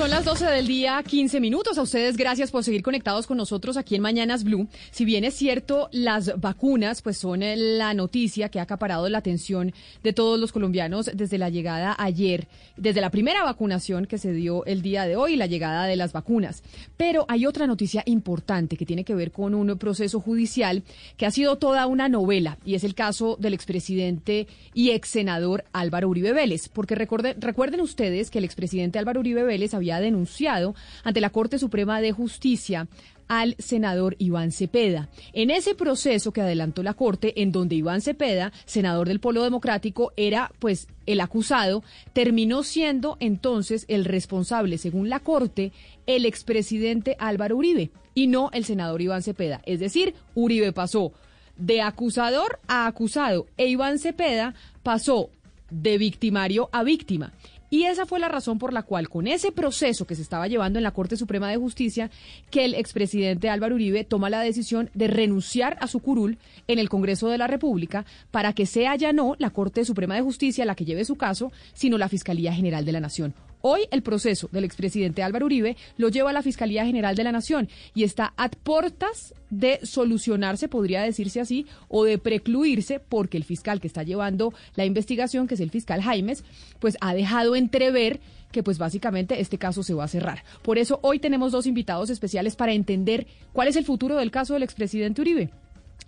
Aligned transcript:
Son 0.00 0.08
las 0.08 0.24
12 0.24 0.46
del 0.46 0.66
día, 0.66 1.02
15 1.06 1.40
minutos. 1.40 1.76
A 1.76 1.82
ustedes 1.82 2.16
gracias 2.16 2.50
por 2.50 2.64
seguir 2.64 2.82
conectados 2.82 3.26
con 3.26 3.36
nosotros 3.36 3.76
aquí 3.76 3.96
en 3.96 4.00
Mañanas 4.00 4.44
Blue. 4.44 4.66
Si 4.92 5.04
bien 5.04 5.24
es 5.24 5.34
cierto, 5.34 5.90
las 5.92 6.40
vacunas 6.40 7.02
pues 7.02 7.18
son 7.18 7.40
la 7.44 7.92
noticia 7.92 8.48
que 8.48 8.60
ha 8.60 8.62
acaparado 8.62 9.10
la 9.10 9.18
atención 9.18 9.74
de 10.02 10.14
todos 10.14 10.40
los 10.40 10.52
colombianos 10.52 11.10
desde 11.12 11.36
la 11.36 11.50
llegada 11.50 11.94
ayer, 11.98 12.48
desde 12.78 13.02
la 13.02 13.10
primera 13.10 13.44
vacunación 13.44 14.06
que 14.06 14.16
se 14.16 14.32
dio 14.32 14.64
el 14.64 14.80
día 14.80 15.04
de 15.04 15.16
hoy, 15.16 15.36
la 15.36 15.44
llegada 15.44 15.84
de 15.84 15.96
las 15.96 16.14
vacunas. 16.14 16.62
Pero 16.96 17.26
hay 17.28 17.44
otra 17.44 17.66
noticia 17.66 18.02
importante 18.06 18.78
que 18.78 18.86
tiene 18.86 19.04
que 19.04 19.14
ver 19.14 19.32
con 19.32 19.54
un 19.54 19.76
proceso 19.76 20.18
judicial 20.18 20.82
que 21.18 21.26
ha 21.26 21.30
sido 21.30 21.58
toda 21.58 21.86
una 21.86 22.08
novela 22.08 22.56
y 22.64 22.74
es 22.74 22.84
el 22.84 22.94
caso 22.94 23.36
del 23.38 23.52
expresidente 23.52 24.48
y 24.72 24.92
ex 24.92 25.10
senador 25.10 25.64
Álvaro 25.74 26.08
Uribe 26.08 26.32
Vélez. 26.32 26.70
Porque 26.70 26.94
recuerden, 26.94 27.38
recuerden 27.38 27.82
ustedes 27.82 28.30
que 28.30 28.38
el 28.38 28.46
expresidente 28.46 28.98
Álvaro 28.98 29.20
Uribe 29.20 29.42
Vélez 29.42 29.74
había 29.74 29.89
denunciado 29.98 30.74
ante 31.02 31.20
la 31.20 31.30
Corte 31.30 31.58
Suprema 31.58 32.00
de 32.00 32.12
Justicia 32.12 32.86
al 33.30 33.54
senador 33.60 34.16
Iván 34.18 34.50
Cepeda. 34.50 35.08
En 35.32 35.50
ese 35.50 35.76
proceso 35.76 36.32
que 36.32 36.40
adelantó 36.40 36.82
la 36.82 36.94
Corte, 36.94 37.40
en 37.42 37.52
donde 37.52 37.76
Iván 37.76 38.00
Cepeda, 38.00 38.52
senador 38.64 39.06
del 39.06 39.20
Polo 39.20 39.44
Democrático, 39.44 40.12
era 40.16 40.50
pues 40.58 40.88
el 41.06 41.20
acusado, 41.20 41.84
terminó 42.12 42.64
siendo 42.64 43.16
entonces 43.20 43.84
el 43.86 44.04
responsable, 44.04 44.78
según 44.78 45.08
la 45.08 45.20
Corte, 45.20 45.70
el 46.06 46.26
expresidente 46.26 47.16
Álvaro 47.20 47.56
Uribe 47.56 47.92
y 48.14 48.26
no 48.26 48.50
el 48.52 48.64
senador 48.64 49.00
Iván 49.00 49.22
Cepeda. 49.22 49.62
Es 49.64 49.78
decir, 49.78 50.14
Uribe 50.34 50.72
pasó 50.72 51.12
de 51.56 51.82
acusador 51.82 52.58
a 52.66 52.88
acusado 52.88 53.46
e 53.56 53.68
Iván 53.68 54.00
Cepeda 54.00 54.54
pasó 54.82 55.30
de 55.70 55.98
victimario 55.98 56.68
a 56.72 56.82
víctima. 56.82 57.32
Y 57.70 57.84
esa 57.84 58.04
fue 58.04 58.18
la 58.18 58.28
razón 58.28 58.58
por 58.58 58.72
la 58.72 58.82
cual, 58.82 59.08
con 59.08 59.28
ese 59.28 59.52
proceso 59.52 60.04
que 60.04 60.16
se 60.16 60.22
estaba 60.22 60.48
llevando 60.48 60.80
en 60.80 60.82
la 60.82 60.90
Corte 60.90 61.16
Suprema 61.16 61.48
de 61.48 61.56
Justicia, 61.56 62.10
que 62.50 62.64
el 62.64 62.74
expresidente 62.74 63.48
Álvaro 63.48 63.76
Uribe 63.76 64.02
toma 64.02 64.28
la 64.28 64.40
decisión 64.40 64.90
de 64.92 65.06
renunciar 65.06 65.78
a 65.80 65.86
su 65.86 66.00
curul 66.00 66.38
en 66.66 66.80
el 66.80 66.88
Congreso 66.88 67.28
de 67.28 67.38
la 67.38 67.46
República 67.46 68.04
para 68.32 68.52
que 68.52 68.66
sea 68.66 68.96
ya 68.96 69.12
no 69.12 69.36
la 69.38 69.50
Corte 69.50 69.84
Suprema 69.84 70.16
de 70.16 70.22
Justicia 70.22 70.64
la 70.64 70.74
que 70.74 70.84
lleve 70.84 71.04
su 71.04 71.14
caso, 71.14 71.52
sino 71.72 71.96
la 71.96 72.08
Fiscalía 72.08 72.52
General 72.52 72.84
de 72.84 72.92
la 72.92 73.00
Nación. 73.00 73.34
Hoy 73.62 73.82
el 73.90 74.02
proceso 74.02 74.48
del 74.52 74.64
expresidente 74.64 75.22
Álvaro 75.22 75.46
Uribe 75.46 75.76
lo 75.98 76.08
lleva 76.08 76.30
a 76.30 76.32
la 76.32 76.42
Fiscalía 76.42 76.86
General 76.86 77.14
de 77.14 77.24
la 77.24 77.32
Nación 77.32 77.68
y 77.94 78.04
está 78.04 78.32
a 78.36 78.48
puertas 78.48 79.34
de 79.50 79.80
solucionarse, 79.82 80.68
podría 80.68 81.02
decirse 81.02 81.40
así, 81.40 81.66
o 81.88 82.04
de 82.04 82.18
precluirse, 82.18 83.00
porque 83.00 83.36
el 83.36 83.44
fiscal 83.44 83.80
que 83.80 83.86
está 83.86 84.02
llevando 84.02 84.54
la 84.76 84.84
investigación, 84.84 85.46
que 85.46 85.54
es 85.54 85.60
el 85.60 85.70
fiscal 85.70 86.02
Jaimes, 86.02 86.44
pues 86.78 86.96
ha 87.00 87.12
dejado 87.12 87.54
entrever 87.54 88.20
que 88.50 88.62
pues 88.62 88.78
básicamente 88.78 89.40
este 89.40 89.58
caso 89.58 89.82
se 89.82 89.94
va 89.94 90.04
a 90.04 90.08
cerrar. 90.08 90.42
Por 90.62 90.78
eso 90.78 90.98
hoy 91.02 91.18
tenemos 91.18 91.52
dos 91.52 91.66
invitados 91.66 92.10
especiales 92.10 92.56
para 92.56 92.72
entender 92.72 93.26
cuál 93.52 93.68
es 93.68 93.76
el 93.76 93.84
futuro 93.84 94.16
del 94.16 94.30
caso 94.30 94.54
del 94.54 94.62
expresidente 94.62 95.20
Uribe. 95.20 95.50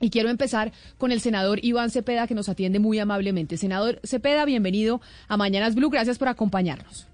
Y 0.00 0.10
quiero 0.10 0.30
empezar 0.30 0.72
con 0.98 1.12
el 1.12 1.20
senador 1.20 1.60
Iván 1.62 1.90
Cepeda, 1.90 2.26
que 2.26 2.34
nos 2.34 2.48
atiende 2.48 2.80
muy 2.80 2.98
amablemente. 2.98 3.56
Senador 3.56 4.00
Cepeda, 4.02 4.44
bienvenido 4.44 5.00
a 5.28 5.36
Mañanas 5.36 5.76
Blue. 5.76 5.90
Gracias 5.90 6.18
por 6.18 6.28
acompañarnos. 6.28 7.11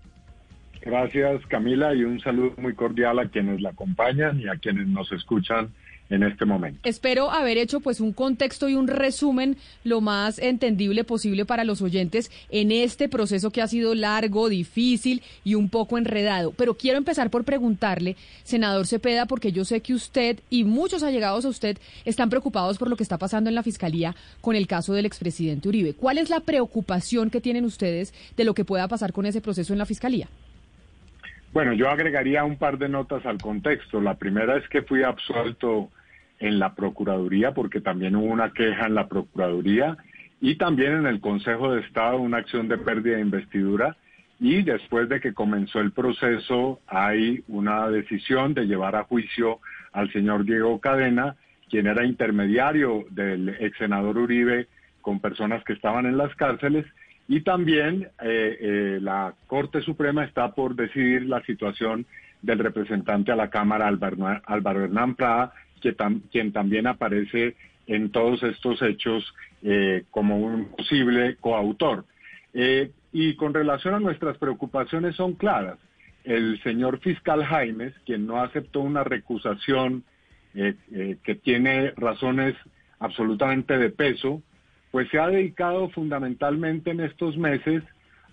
Gracias 0.83 1.44
Camila 1.47 1.94
y 1.94 2.05
un 2.05 2.21
saludo 2.21 2.55
muy 2.56 2.75
cordial 2.75 3.19
a 3.19 3.28
quienes 3.28 3.61
la 3.61 3.71
acompañan 3.71 4.41
y 4.41 4.49
a 4.49 4.56
quienes 4.56 4.87
nos 4.87 5.11
escuchan 5.12 5.71
en 6.11 6.22
este 6.22 6.44
momento. 6.44 6.81
Espero 6.84 7.31
haber 7.31 7.59
hecho 7.59 7.81
pues 7.81 8.00
un 8.00 8.12
contexto 8.12 8.69
y 8.69 8.75
un 8.75 8.89
resumen 8.89 9.56
lo 9.84 10.00
más 10.00 10.39
entendible 10.39 11.05
posible 11.05 11.44
para 11.44 11.65
los 11.65 11.83
oyentes 11.83 12.31
en 12.50 12.72
este 12.72 13.09
proceso 13.09 13.50
que 13.50 13.62
ha 13.62 13.69
sido 13.69 13.94
largo, 13.94 14.49
difícil 14.49 15.22
y 15.44 15.55
un 15.55 15.69
poco 15.69 15.99
enredado. 15.99 16.53
Pero 16.56 16.75
quiero 16.75 16.99
empezar 16.99 17.31
por 17.31 17.45
preguntarle, 17.45 18.16
senador 18.43 18.87
Cepeda, 18.87 19.27
porque 19.27 19.53
yo 19.53 19.65
sé 19.65 19.81
que 19.81 19.95
usted 19.95 20.41
y 20.50 20.65
muchos 20.65 21.03
allegados 21.03 21.45
a 21.45 21.49
usted 21.49 21.78
están 22.05 22.31
preocupados 22.31 22.78
por 22.78 22.89
lo 22.89 22.97
que 22.97 23.03
está 23.03 23.19
pasando 23.19 23.50
en 23.50 23.55
la 23.55 23.62
Fiscalía 23.62 24.15
con 24.41 24.56
el 24.56 24.66
caso 24.66 24.95
del 24.95 25.06
expresidente 25.06 25.69
Uribe. 25.69 25.95
¿Cuál 25.95 26.19
es 26.19 26.31
la 26.31 26.41
preocupación 26.41 27.31
que 27.31 27.41
tienen 27.41 27.65
ustedes 27.65 28.15
de 28.37 28.45
lo 28.45 28.55
que 28.55 28.65
pueda 28.65 28.89
pasar 28.89 29.12
con 29.12 29.27
ese 29.27 29.41
proceso 29.41 29.72
en 29.72 29.78
la 29.78 29.87
Fiscalía? 29.87 30.28
Bueno, 31.58 31.72
yo 31.72 31.91
agregaría 31.91 32.44
un 32.44 32.56
par 32.56 32.78
de 32.78 32.88
notas 32.88 33.26
al 33.26 33.38
contexto. 33.38 34.00
La 34.00 34.14
primera 34.14 34.56
es 34.58 34.69
que 34.69 34.82
fui 34.82 35.02
absuelto 35.02 35.91
en 36.38 36.60
la 36.60 36.76
Procuraduría 36.76 37.52
porque 37.52 37.80
también 37.80 38.14
hubo 38.14 38.26
una 38.26 38.52
queja 38.52 38.86
en 38.86 38.94
la 38.94 39.08
Procuraduría 39.08 39.97
y 40.41 40.54
también 40.54 40.92
en 40.92 41.06
el 41.06 41.20
Consejo 41.20 41.74
de 41.74 41.80
Estado 41.80 42.18
una 42.18 42.36
acción 42.36 42.68
de 42.68 42.78
pérdida 42.78 43.16
de 43.16 43.22
investidura 43.22 43.97
y 44.38 44.62
después 44.62 45.08
de 45.08 45.18
que 45.18 45.34
comenzó 45.34 45.80
el 45.80 45.91
proceso 45.91 46.78
hay 46.86 47.42
una 47.48 47.88
decisión 47.88 48.54
de 48.54 48.66
llevar 48.66 48.94
a 48.94 49.02
juicio 49.02 49.58
al 49.92 50.12
señor 50.12 50.44
Diego 50.44 50.78
Cadena, 50.78 51.34
quien 51.68 51.88
era 51.88 52.04
intermediario 52.06 53.04
del 53.10 53.48
ex 53.58 53.76
senador 53.78 54.16
Uribe 54.16 54.68
con 55.00 55.18
personas 55.18 55.64
que 55.64 55.72
estaban 55.72 56.06
en 56.06 56.18
las 56.18 56.32
cárceles 56.36 56.86
y 57.28 57.43
también 57.43 58.09
eh, 58.22 58.56
eh, 58.59 58.99
la 59.03 59.34
Corte 59.47 59.83
Suprema 59.83 60.25
está 60.25 60.55
por 60.55 60.75
decidir 60.75 61.27
la 61.27 61.43
situación 61.44 62.06
del 62.41 62.59
representante 62.59 63.31
a 63.31 63.37
la 63.37 63.50
Cámara 63.50 63.87
Álvaro, 63.87 64.84
Hernán 64.84 65.15
Prada, 65.15 65.53
quien 66.31 66.53
también 66.53 66.87
aparece 66.87 67.55
en 67.87 68.11
todos 68.11 68.43
estos 68.43 68.81
hechos 68.81 69.34
eh, 69.62 70.05
como 70.11 70.39
un 70.39 70.71
posible 70.71 71.37
coautor. 71.37 72.06
y 73.12 73.34
con 73.37 73.53
relación 73.53 73.95
a 73.95 74.00
nuestras 74.00 74.39
preocupaciones 74.39 75.15
son 75.16 75.34
claras. 75.34 75.78
El 76.25 76.60
señor 76.62 76.99
fiscal 77.00 77.45
Jaimes, 77.45 77.95
quien 78.06 78.27
no 78.27 78.43
aceptó 78.43 78.81
una 78.81 79.05
recusación 79.05 80.03
que 80.55 81.34
tiene 81.43 81.93
razones 81.97 82.56
absolutamente 82.99 83.78
de 83.78 83.91
peso, 83.91 84.43
pues 84.91 85.09
se 85.10 85.19
ha 85.19 85.28
dedicado 85.28 85.88
fundamentalmente 85.91 86.91
en 86.91 87.00
estos 87.00 87.37
meses 87.37 87.82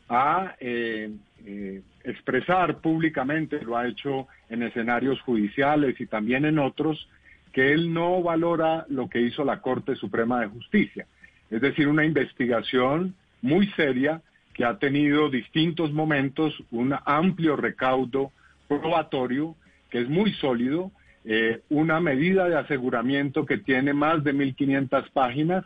a 0.07 0.55
eh, 0.59 1.11
eh, 1.45 1.81
expresar 2.03 2.77
públicamente, 2.77 3.61
lo 3.61 3.77
ha 3.77 3.87
hecho 3.87 4.27
en 4.49 4.63
escenarios 4.63 5.19
judiciales 5.21 5.99
y 5.99 6.05
también 6.05 6.45
en 6.45 6.59
otros, 6.59 7.09
que 7.51 7.73
él 7.73 7.93
no 7.93 8.21
valora 8.21 8.85
lo 8.89 9.09
que 9.09 9.21
hizo 9.21 9.43
la 9.43 9.61
Corte 9.61 9.95
Suprema 9.95 10.41
de 10.41 10.47
Justicia. 10.47 11.07
Es 11.49 11.61
decir, 11.61 11.87
una 11.87 12.05
investigación 12.05 13.15
muy 13.41 13.67
seria 13.71 14.21
que 14.53 14.65
ha 14.65 14.77
tenido 14.77 15.29
distintos 15.29 15.91
momentos, 15.91 16.53
un 16.71 16.95
amplio 17.05 17.55
recaudo 17.55 18.31
probatorio 18.67 19.55
que 19.89 20.01
es 20.01 20.09
muy 20.09 20.33
sólido, 20.33 20.91
eh, 21.23 21.61
una 21.69 21.99
medida 21.99 22.47
de 22.47 22.57
aseguramiento 22.57 23.45
que 23.45 23.57
tiene 23.57 23.93
más 23.93 24.23
de 24.23 24.33
1.500 24.33 25.09
páginas 25.11 25.65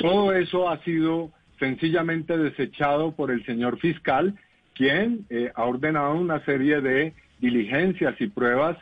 todo 0.00 0.32
eso 0.32 0.70
ha 0.70 0.82
sido 0.82 1.30
sencillamente 1.58 2.38
desechado 2.38 3.12
por 3.12 3.30
el 3.30 3.44
señor 3.44 3.78
fiscal, 3.78 4.34
quien 4.74 5.26
eh, 5.28 5.52
ha 5.54 5.64
ordenado 5.64 6.14
una 6.14 6.42
serie 6.46 6.80
de 6.80 7.12
diligencias 7.38 8.18
y 8.18 8.28
pruebas 8.28 8.78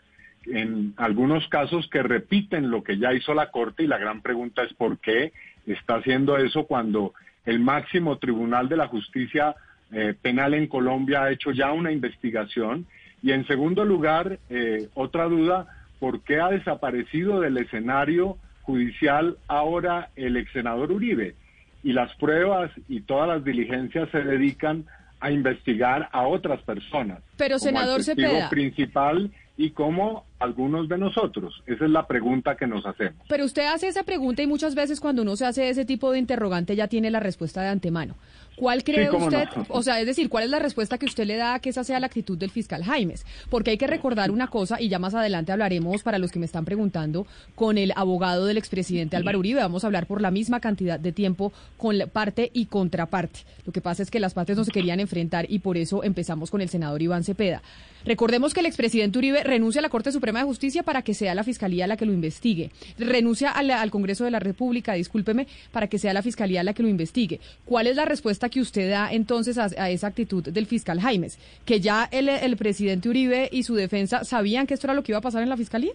en 0.47 0.95
algunos 0.97 1.47
casos 1.49 1.89
que 1.91 2.05
repiten 2.05 2.71
lo 2.71 2.85
que 2.85 2.99
ya 2.99 3.13
hizo 3.13 3.35
la 3.35 3.51
Corte 3.51 3.83
y 3.83 3.89
la 3.89 3.99
gran 3.99 4.23
pregunta 4.23 4.63
es 4.63 4.73
por 4.75 4.99
qué 4.99 5.33
está 5.67 5.97
haciendo 5.97 6.39
eso 6.39 6.67
cuando 6.67 7.15
el 7.45 7.59
máximo 7.59 8.19
tribunal 8.19 8.69
de 8.69 8.77
la 8.77 8.87
justicia 8.87 9.57
eh, 9.91 10.15
penal 10.23 10.55
en 10.55 10.69
Colombia 10.69 11.25
ha 11.25 11.33
hecho 11.33 11.51
ya 11.51 11.73
una 11.73 11.91
investigación. 11.91 12.87
Y 13.23 13.33
en 13.33 13.45
segundo 13.49 13.85
lugar, 13.85 14.39
eh, 14.51 14.89
otra 14.95 15.25
duda, 15.25 15.67
¿por 15.99 16.23
qué 16.23 16.41
ha 16.41 16.49
desaparecido 16.51 17.41
del 17.41 17.59
escenario 17.59 18.39
judicial 18.69 19.39
ahora 19.49 20.11
el 20.15 20.37
ex 20.37 20.53
senador 20.53 20.93
Uribe? 20.93 21.35
Y 21.83 21.95
las 21.95 22.15
pruebas 22.17 22.71
y 22.87 23.01
todas 23.01 23.27
las 23.27 23.43
diligencias 23.43 24.11
se 24.11 24.23
dedican 24.23 24.85
a 25.21 25.31
investigar 25.31 26.11
a 26.13 26.27
otras 26.27 26.61
personas. 26.63 27.21
Pero, 27.39 27.59
senador 27.59 28.05
Cepeda. 28.05 28.51
principal 28.51 29.31
y 29.57 29.71
como 29.71 30.25
algunos 30.39 30.89
de 30.89 30.99
nosotros? 30.99 31.63
Esa 31.67 31.85
es 31.85 31.91
la 31.91 32.07
pregunta 32.07 32.57
que 32.57 32.67
nos 32.67 32.85
hacemos. 32.87 33.27
Pero 33.29 33.45
usted 33.45 33.67
hace 33.67 33.89
esa 33.89 34.03
pregunta 34.03 34.43
y 34.43 34.47
muchas 34.47 34.75
veces 34.75 35.01
cuando 35.01 35.23
uno 35.23 35.37
se 35.37 35.47
hace 35.47 35.69
ese 35.69 35.85
tipo 35.85 36.13
de 36.13 36.19
interrogante 36.19 36.77
ya 36.77 36.89
tiene 36.89 37.11
la 37.11 37.21
respuesta 37.21 37.63
de 37.63 37.69
antemano. 37.69 38.17
¿Cuál 38.59 38.83
cree 38.83 39.09
usted, 39.09 39.49
o 39.69 39.83
sea, 39.85 40.01
es 40.01 40.07
decir, 40.07 40.29
cuál 40.29 40.43
es 40.43 40.51
la 40.51 40.59
respuesta 40.59 40.99
que 40.99 41.07
usted 41.07 41.27
le 41.27 41.37
da 41.37 41.55
a 41.55 41.59
que 41.61 41.69
esa 41.71 41.85
sea 41.85 42.01
la 42.01 42.07
actitud 42.07 42.37
del 42.37 42.51
fiscal 42.51 42.83
Jaimes? 42.83 43.25
Porque 43.51 43.71
hay 43.71 43.79
que 43.79 43.87
recordar 43.87 44.33
una 44.33 44.49
cosa, 44.49 44.81
y 44.81 44.89
ya 44.89 44.99
más 44.99 45.15
adelante 45.15 45.53
hablaremos, 45.53 46.03
para 46.03 46.19
los 46.19 46.33
que 46.33 46.41
me 46.41 46.47
están 46.47 46.65
preguntando, 46.65 47.25
con 47.55 47.79
el 47.79 47.93
abogado 47.95 48.47
del 48.47 48.59
expresidente 48.59 49.17
Álvaro 49.17 49.39
Uribe. 49.39 49.61
Vamos 49.61 49.85
a 49.85 49.87
hablar 49.87 50.07
por 50.07 50.21
la 50.21 50.33
misma 50.33 50.59
cantidad 50.59 50.99
de 50.99 51.13
tiempo 51.13 51.53
con 51.77 51.99
la 51.99 52.09
parte 52.09 52.51
y 52.53 52.67
contraparte. 52.67 53.41
Lo 53.65 53.73
que 53.73 53.81
pasa 53.81 54.03
es 54.03 54.11
que 54.11 54.19
las 54.19 54.35
partes 54.35 54.57
no 54.57 54.65
se 54.65 54.73
querían 54.73 54.99
enfrentar 54.99 55.47
y 55.49 55.61
por 55.61 55.77
eso 55.77 56.03
empezamos 56.03 56.51
con 56.51 56.61
el 56.61 56.69
senador 56.69 57.01
Iván 57.01 57.23
Cepeda. 57.23 57.63
Recordemos 58.05 58.55
que 58.55 58.61
el 58.61 58.67
expresidente 58.67 59.19
Uribe 59.19 59.45
renuncia 59.45 59.81
a 59.81 59.83
la 59.83 59.89
Corte 59.89 60.11
Suprema 60.11 60.28
de 60.37 60.45
Justicia 60.45 60.83
para 60.83 61.03
que 61.03 61.15
sea 61.15 61.35
la 61.35 61.45
Fiscalía 61.45 61.87
la 61.87 61.97
que 61.97 62.07
lo 62.07 62.13
investigue. 62.13 62.71
Renuncia 62.99 63.51
al, 63.51 63.91
Congreso 63.91 64.25
de 64.25 64.31
la 64.31 64.39
República, 64.39 64.93
discúlpeme, 64.93 65.47
para 65.73 65.89
que 65.89 65.99
sea 65.99 66.13
la 66.13 66.23
Fiscalía 66.23 66.63
la 66.63 66.75
que 66.75 66.83
lo 66.83 66.89
investigue. 66.89 67.41
¿Cuál 67.65 67.87
es 67.87 67.97
la 67.97 68.05
respuesta 68.05 68.49
que 68.49 68.61
usted 68.61 68.91
da 68.91 69.13
entonces 69.13 69.59
a, 69.59 69.91
esa 69.91 70.07
actitud 70.07 70.45
del 70.45 70.67
fiscal 70.67 71.01
Jaimes? 71.01 71.39
¿Que 71.65 71.81
ya 71.81 72.09
el, 72.11 72.57
presidente 72.57 73.09
Uribe 73.09 73.49
y 73.51 73.63
su 73.63 73.75
defensa 73.75 74.25
sabían 74.25 74.67
que 74.67 74.75
esto 74.75 74.87
era 74.87 74.95
lo 74.95 75.03
que 75.03 75.13
iba 75.13 75.19
a 75.19 75.23
pasar 75.23 75.43
en 75.43 75.49
la 75.49 75.57
Fiscalía? 75.57 75.93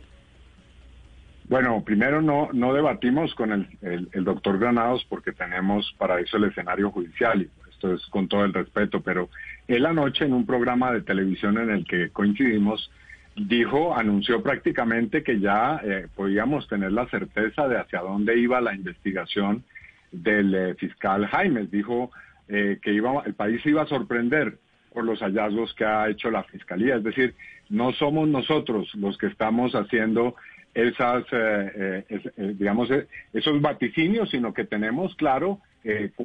Bueno, 1.49 1.83
primero 1.83 2.21
no, 2.21 2.49
no 2.53 2.73
debatimos 2.73 3.35
con 3.35 3.51
el, 3.51 4.09
el 4.11 4.23
doctor 4.23 4.57
Granados 4.57 5.05
porque 5.09 5.33
tenemos 5.33 5.93
para 5.97 6.19
eso 6.19 6.37
el 6.37 6.45
escenario 6.45 6.89
judicial 6.89 7.41
y 7.41 7.49
esto 7.69 7.93
es 7.93 8.05
con 8.07 8.27
todo 8.27 8.45
el 8.45 8.53
respeto, 8.53 9.01
pero 9.01 9.29
él 9.67 9.85
anoche 9.85 10.25
en 10.25 10.33
un 10.33 10.45
programa 10.45 10.91
de 10.91 11.01
televisión 11.01 11.57
en 11.57 11.69
el 11.69 11.85
que 11.85 12.09
coincidimos, 12.09 12.91
dijo, 13.35 13.95
anunció 13.95 14.41
prácticamente 14.41 15.23
que 15.23 15.39
ya 15.39 15.81
eh, 15.83 16.07
podíamos 16.15 16.67
tener 16.67 16.91
la 16.91 17.07
certeza 17.07 17.67
de 17.67 17.77
hacia 17.77 17.99
dónde 17.99 18.37
iba 18.37 18.61
la 18.61 18.75
investigación 18.75 19.63
del 20.11 20.53
eh, 20.53 20.75
fiscal 20.75 21.25
Jaime. 21.27 21.67
Dijo 21.67 22.11
eh, 22.47 22.79
que 22.81 22.93
iba, 22.93 23.23
el 23.25 23.33
país 23.33 23.65
iba 23.65 23.83
a 23.83 23.87
sorprender 23.87 24.57
por 24.93 25.03
los 25.03 25.19
hallazgos 25.19 25.73
que 25.73 25.85
ha 25.85 26.09
hecho 26.09 26.29
la 26.29 26.43
fiscalía. 26.43 26.95
Es 26.95 27.03
decir, 27.03 27.33
no 27.69 27.91
somos 27.93 28.27
nosotros 28.27 28.93
los 28.95 29.17
que 29.17 29.27
estamos 29.27 29.73
haciendo 29.73 30.35
esas, 30.75 31.23
digamos, 32.37 32.89
esos 33.31 33.61
vaticinios, 33.61 34.29
sino 34.31 34.53
que 34.53 34.65
tenemos 34.65 35.15
claro 35.15 35.59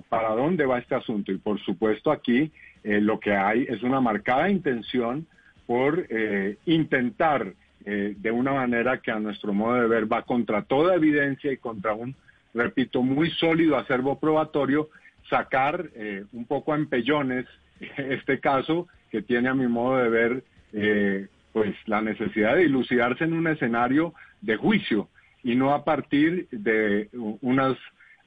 para 0.08 0.30
dónde 0.30 0.66
va 0.66 0.78
este 0.78 0.94
asunto. 0.94 1.32
Y 1.32 1.38
por 1.38 1.58
supuesto 1.60 2.10
aquí 2.10 2.50
eh, 2.84 3.00
lo 3.00 3.18
que 3.18 3.32
hay 3.32 3.66
es 3.68 3.82
una 3.82 4.00
marcada 4.00 4.50
intención 4.50 5.26
por 5.68 6.06
eh, 6.08 6.56
intentar 6.64 7.52
eh, 7.84 8.14
de 8.16 8.30
una 8.30 8.54
manera 8.54 9.02
que 9.02 9.10
a 9.10 9.20
nuestro 9.20 9.52
modo 9.52 9.74
de 9.82 9.86
ver 9.86 10.10
va 10.10 10.22
contra 10.22 10.62
toda 10.62 10.94
evidencia 10.94 11.52
y 11.52 11.58
contra 11.58 11.92
un, 11.92 12.16
repito, 12.54 13.02
muy 13.02 13.30
sólido 13.32 13.76
acervo 13.76 14.18
probatorio, 14.18 14.88
sacar 15.28 15.90
un 16.32 16.46
poco 16.46 16.72
a 16.72 16.76
empellones 16.76 17.44
este 17.98 18.40
caso 18.40 18.88
que 19.10 19.20
tiene 19.20 19.50
a 19.50 19.54
mi 19.54 19.66
modo 19.66 19.98
de 19.98 20.08
ver 20.08 21.28
pues 21.52 21.76
la 21.84 22.00
necesidad 22.00 22.56
de 22.56 22.62
dilucidarse 22.62 23.24
en 23.24 23.34
un 23.34 23.46
escenario 23.46 24.14
de 24.40 24.56
juicio 24.56 25.08
y 25.44 25.54
no 25.54 25.74
a 25.74 25.84
partir 25.84 26.48
de 26.50 27.10
unas 27.42 27.76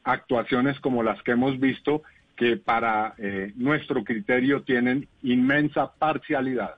actuaciones 0.03 0.79
como 0.79 1.01
las 1.01 1.21
que 1.23 1.31
hemos 1.31 1.59
visto 1.59 2.03
que 2.41 2.57
para 2.57 3.13
eh, 3.19 3.53
nuestro 3.55 4.03
criterio 4.03 4.63
tienen 4.63 5.07
inmensa 5.21 5.91
parcialidad. 5.93 6.75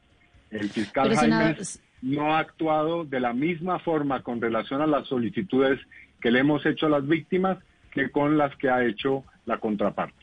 El 0.53 0.69
fiscal 0.69 1.15
Jaime 1.15 1.57
no 2.01 2.35
ha 2.35 2.39
actuado 2.39 3.05
de 3.05 3.19
la 3.19 3.33
misma 3.33 3.79
forma 3.79 4.21
con 4.21 4.41
relación 4.41 4.81
a 4.81 4.87
las 4.87 5.07
solicitudes 5.07 5.79
que 6.21 6.31
le 6.31 6.39
hemos 6.39 6.65
hecho 6.65 6.85
a 6.85 6.89
las 6.89 7.07
víctimas 7.07 7.57
que 7.91 8.11
con 8.11 8.37
las 8.37 8.55
que 8.57 8.69
ha 8.69 8.85
hecho 8.85 9.23
la 9.45 9.59
contraparte. 9.59 10.15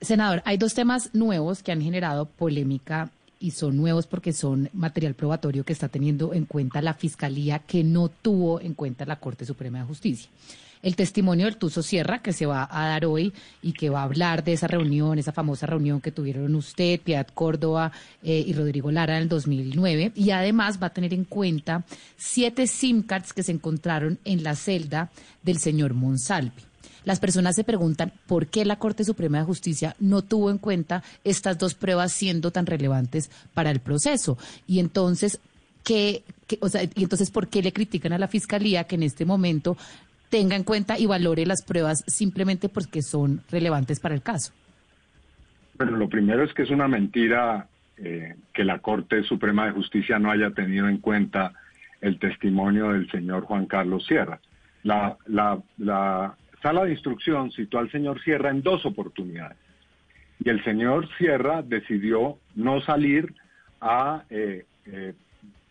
Senador, 0.00 0.42
hay 0.44 0.58
dos 0.58 0.74
temas 0.74 1.14
nuevos 1.14 1.62
que 1.62 1.72
han 1.72 1.80
generado 1.80 2.26
polémica 2.26 3.10
y 3.38 3.52
son 3.52 3.76
nuevos 3.76 4.06
porque 4.06 4.32
son 4.32 4.68
material 4.72 5.14
probatorio 5.14 5.64
que 5.64 5.72
está 5.72 5.88
teniendo 5.88 6.34
en 6.34 6.44
cuenta 6.44 6.82
la 6.82 6.94
Fiscalía 6.94 7.58
que 7.60 7.84
no 7.84 8.08
tuvo 8.08 8.60
en 8.60 8.74
cuenta 8.74 9.06
la 9.06 9.16
Corte 9.16 9.44
Suprema 9.44 9.78
de 9.78 9.84
Justicia 9.84 10.30
el 10.84 10.96
testimonio 10.96 11.46
del 11.46 11.56
Tuso 11.56 11.82
Sierra 11.82 12.18
que 12.20 12.34
se 12.34 12.44
va 12.44 12.68
a 12.70 12.86
dar 12.88 13.06
hoy 13.06 13.32
y 13.62 13.72
que 13.72 13.88
va 13.88 14.00
a 14.00 14.04
hablar 14.04 14.44
de 14.44 14.52
esa 14.52 14.66
reunión, 14.66 15.18
esa 15.18 15.32
famosa 15.32 15.66
reunión 15.66 16.02
que 16.02 16.12
tuvieron 16.12 16.54
usted, 16.54 17.00
Piedad 17.00 17.26
Córdoba 17.32 17.90
eh, 18.22 18.44
y 18.46 18.52
Rodrigo 18.52 18.92
Lara 18.92 19.16
en 19.16 19.22
el 19.22 19.28
2009. 19.30 20.12
Y 20.14 20.30
además 20.30 20.78
va 20.80 20.88
a 20.88 20.92
tener 20.92 21.14
en 21.14 21.24
cuenta 21.24 21.84
siete 22.18 22.66
SIM 22.66 23.02
cards 23.02 23.32
que 23.32 23.42
se 23.42 23.52
encontraron 23.52 24.18
en 24.26 24.44
la 24.44 24.54
celda 24.54 25.10
del 25.42 25.58
señor 25.58 25.94
Monsalvi. 25.94 26.62
Las 27.04 27.18
personas 27.18 27.56
se 27.56 27.64
preguntan 27.64 28.12
por 28.26 28.48
qué 28.48 28.66
la 28.66 28.76
Corte 28.76 29.04
Suprema 29.04 29.38
de 29.38 29.44
Justicia 29.44 29.96
no 30.00 30.20
tuvo 30.20 30.50
en 30.50 30.58
cuenta 30.58 31.02
estas 31.24 31.56
dos 31.56 31.74
pruebas 31.74 32.12
siendo 32.12 32.50
tan 32.50 32.66
relevantes 32.66 33.30
para 33.54 33.70
el 33.70 33.80
proceso. 33.80 34.36
Y 34.66 34.80
entonces, 34.80 35.38
¿qué, 35.82 36.24
o 36.60 36.68
sea, 36.68 36.82
y 36.82 37.02
entonces, 37.02 37.30
¿por 37.30 37.48
qué 37.48 37.62
le 37.62 37.72
critican 37.72 38.12
a 38.12 38.18
la 38.18 38.28
Fiscalía 38.28 38.84
que 38.84 38.96
en 38.96 39.02
este 39.02 39.24
momento 39.24 39.78
tenga 40.30 40.56
en 40.56 40.64
cuenta 40.64 40.98
y 40.98 41.06
valore 41.06 41.46
las 41.46 41.64
pruebas 41.64 42.04
simplemente 42.06 42.68
porque 42.68 43.02
son 43.02 43.42
relevantes 43.50 44.00
para 44.00 44.14
el 44.14 44.22
caso? 44.22 44.52
Bueno, 45.76 45.96
lo 45.96 46.08
primero 46.08 46.44
es 46.44 46.52
que 46.54 46.62
es 46.62 46.70
una 46.70 46.88
mentira 46.88 47.68
eh, 47.96 48.34
que 48.52 48.64
la 48.64 48.78
Corte 48.78 49.22
Suprema 49.22 49.66
de 49.66 49.72
Justicia 49.72 50.18
no 50.18 50.30
haya 50.30 50.50
tenido 50.50 50.88
en 50.88 50.98
cuenta 50.98 51.52
el 52.00 52.18
testimonio 52.18 52.92
del 52.92 53.10
señor 53.10 53.44
Juan 53.44 53.66
Carlos 53.66 54.04
Sierra. 54.06 54.40
La, 54.82 55.16
la, 55.26 56.34
sala 56.60 56.84
de 56.84 56.92
instrucción 56.92 57.50
citó 57.50 57.78
al 57.78 57.90
señor 57.90 58.22
Sierra 58.22 58.50
en 58.50 58.62
dos 58.62 58.84
oportunidades 58.86 59.58
y 60.42 60.48
el 60.48 60.62
señor 60.64 61.08
Sierra 61.18 61.62
decidió 61.62 62.38
no 62.54 62.80
salir 62.80 63.34
a 63.80 64.24
eh, 64.30 64.64
eh, 64.86 65.14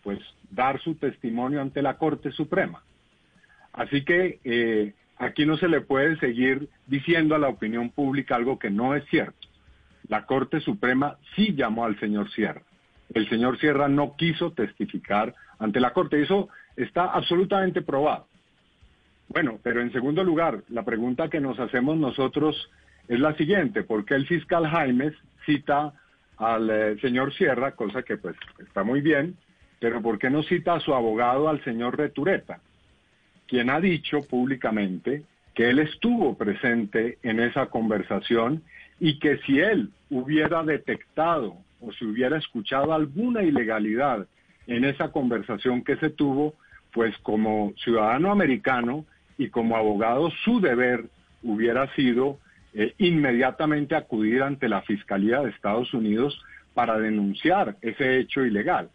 pues 0.03 0.19
dar 0.51 0.79
su 0.81 0.95
testimonio 0.95 1.61
ante 1.61 1.81
la 1.81 1.97
Corte 1.97 2.31
Suprema. 2.31 2.83
Así 3.73 4.05
que 4.05 4.39
eh, 4.43 4.93
aquí 5.17 5.45
no 5.45 5.57
se 5.57 5.67
le 5.67 5.81
puede 5.81 6.17
seguir 6.17 6.69
diciendo 6.87 7.35
a 7.35 7.39
la 7.39 7.49
opinión 7.49 7.89
pública 7.89 8.35
algo 8.35 8.59
que 8.59 8.69
no 8.69 8.95
es 8.95 9.03
cierto. 9.09 9.47
La 10.07 10.25
Corte 10.25 10.59
Suprema 10.59 11.17
sí 11.35 11.53
llamó 11.55 11.85
al 11.85 11.99
señor 11.99 12.29
Sierra. 12.31 12.61
El 13.13 13.27
señor 13.29 13.59
Sierra 13.59 13.87
no 13.87 14.15
quiso 14.15 14.51
testificar 14.51 15.33
ante 15.59 15.79
la 15.79 15.93
Corte. 15.93 16.21
Eso 16.21 16.49
está 16.75 17.05
absolutamente 17.05 17.81
probado. 17.81 18.27
Bueno, 19.29 19.59
pero 19.63 19.81
en 19.81 19.91
segundo 19.91 20.23
lugar, 20.23 20.63
la 20.69 20.83
pregunta 20.83 21.29
que 21.29 21.39
nos 21.39 21.59
hacemos 21.59 21.97
nosotros 21.97 22.69
es 23.07 23.19
la 23.19 23.35
siguiente. 23.35 23.83
¿Por 23.83 24.05
qué 24.05 24.15
el 24.15 24.27
fiscal 24.27 24.67
Jaimes 24.67 25.13
cita 25.45 25.93
al 26.37 26.69
eh, 26.69 26.97
señor 27.01 27.33
Sierra, 27.33 27.71
cosa 27.71 28.03
que 28.03 28.17
pues 28.17 28.35
está 28.59 28.83
muy 28.83 29.01
bien, 29.01 29.37
pero 29.79 30.01
¿por 30.01 30.19
qué 30.19 30.29
no 30.29 30.43
cita 30.43 30.75
a 30.75 30.79
su 30.79 30.93
abogado, 30.93 31.49
al 31.49 31.63
señor 31.63 31.97
Retureta? 31.97 32.59
Quien 33.53 33.69
ha 33.69 33.79
dicho 33.79 34.23
públicamente 34.23 35.25
que 35.53 35.69
él 35.69 35.77
estuvo 35.77 36.35
presente 36.35 37.19
en 37.21 37.39
esa 37.39 37.67
conversación 37.67 38.63
y 38.99 39.19
que 39.19 39.37
si 39.45 39.59
él 39.59 39.91
hubiera 40.09 40.63
detectado 40.63 41.57
o 41.79 41.91
si 41.93 42.03
hubiera 42.03 42.39
escuchado 42.39 42.95
alguna 42.95 43.43
ilegalidad 43.43 44.25
en 44.65 44.85
esa 44.85 45.11
conversación 45.11 45.83
que 45.83 45.97
se 45.97 46.09
tuvo, 46.09 46.55
pues 46.91 47.15
como 47.19 47.73
ciudadano 47.77 48.31
americano 48.31 49.05
y 49.37 49.49
como 49.49 49.77
abogado 49.77 50.31
su 50.43 50.59
deber 50.59 51.05
hubiera 51.43 51.93
sido 51.93 52.39
eh, 52.73 52.95
inmediatamente 52.97 53.95
acudir 53.95 54.41
ante 54.41 54.67
la 54.67 54.81
Fiscalía 54.81 55.41
de 55.41 55.51
Estados 55.51 55.93
Unidos 55.93 56.43
para 56.73 56.97
denunciar 56.97 57.75
ese 57.83 58.17
hecho 58.17 58.43
ilegal. 58.43 58.89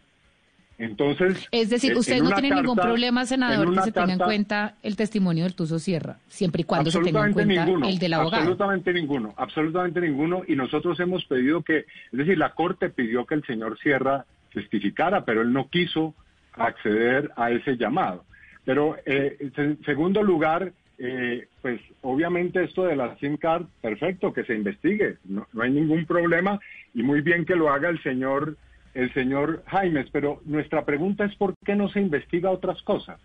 Entonces, 0.79 1.45
es 1.51 1.69
decir, 1.69 1.93
usted 1.97 2.23
no 2.23 2.31
tiene 2.31 2.55
ningún 2.55 2.77
problema, 2.77 3.25
senador, 3.25 3.75
que 3.75 3.81
se 3.81 3.91
tenga 3.91 4.13
en 4.13 4.19
cuenta 4.19 4.75
el 4.81 4.95
testimonio 4.95 5.43
del 5.43 5.53
Tuso 5.53 5.77
Sierra, 5.77 6.19
siempre 6.29 6.61
y 6.61 6.63
cuando 6.63 6.89
se 6.89 7.01
tenga 7.01 7.25
en 7.25 7.33
cuenta 7.33 7.65
el 7.65 7.99
del 7.99 8.13
abogado. 8.13 8.43
Absolutamente 8.43 8.93
ninguno, 8.93 9.33
absolutamente 9.35 9.99
ninguno. 9.99 10.43
Y 10.47 10.55
nosotros 10.55 10.97
hemos 11.01 11.25
pedido 11.25 11.63
que, 11.63 11.79
es 11.79 11.85
decir, 12.17 12.37
la 12.37 12.53
Corte 12.53 12.89
pidió 12.89 13.25
que 13.25 13.35
el 13.35 13.43
señor 13.43 13.77
Sierra 13.79 14.25
testificara, 14.53 15.25
pero 15.25 15.41
él 15.41 15.51
no 15.51 15.67
quiso 15.67 16.15
acceder 16.53 17.29
a 17.35 17.51
ese 17.51 17.75
llamado. 17.75 18.23
Pero, 18.63 18.95
eh, 19.05 19.51
en 19.57 19.83
segundo 19.83 20.23
lugar, 20.23 20.71
eh, 20.97 21.47
pues 21.61 21.81
obviamente 22.03 22.63
esto 22.63 22.85
de 22.85 22.95
la 22.95 23.17
SIM 23.17 23.35
card, 23.35 23.65
perfecto, 23.81 24.31
que 24.31 24.45
se 24.45 24.55
investigue, 24.55 25.17
no, 25.25 25.45
no 25.51 25.61
hay 25.61 25.71
ningún 25.71 26.05
problema 26.05 26.57
y 26.93 27.03
muy 27.03 27.19
bien 27.19 27.43
que 27.43 27.55
lo 27.55 27.69
haga 27.69 27.89
el 27.89 28.01
señor 28.01 28.55
el 28.93 29.13
señor 29.13 29.63
Jaimes, 29.67 30.09
pero 30.11 30.41
nuestra 30.45 30.85
pregunta 30.85 31.25
es 31.25 31.35
por 31.35 31.53
qué 31.65 31.75
no 31.75 31.89
se 31.89 31.99
investiga 31.99 32.51
otras 32.51 32.81
cosas 32.83 33.19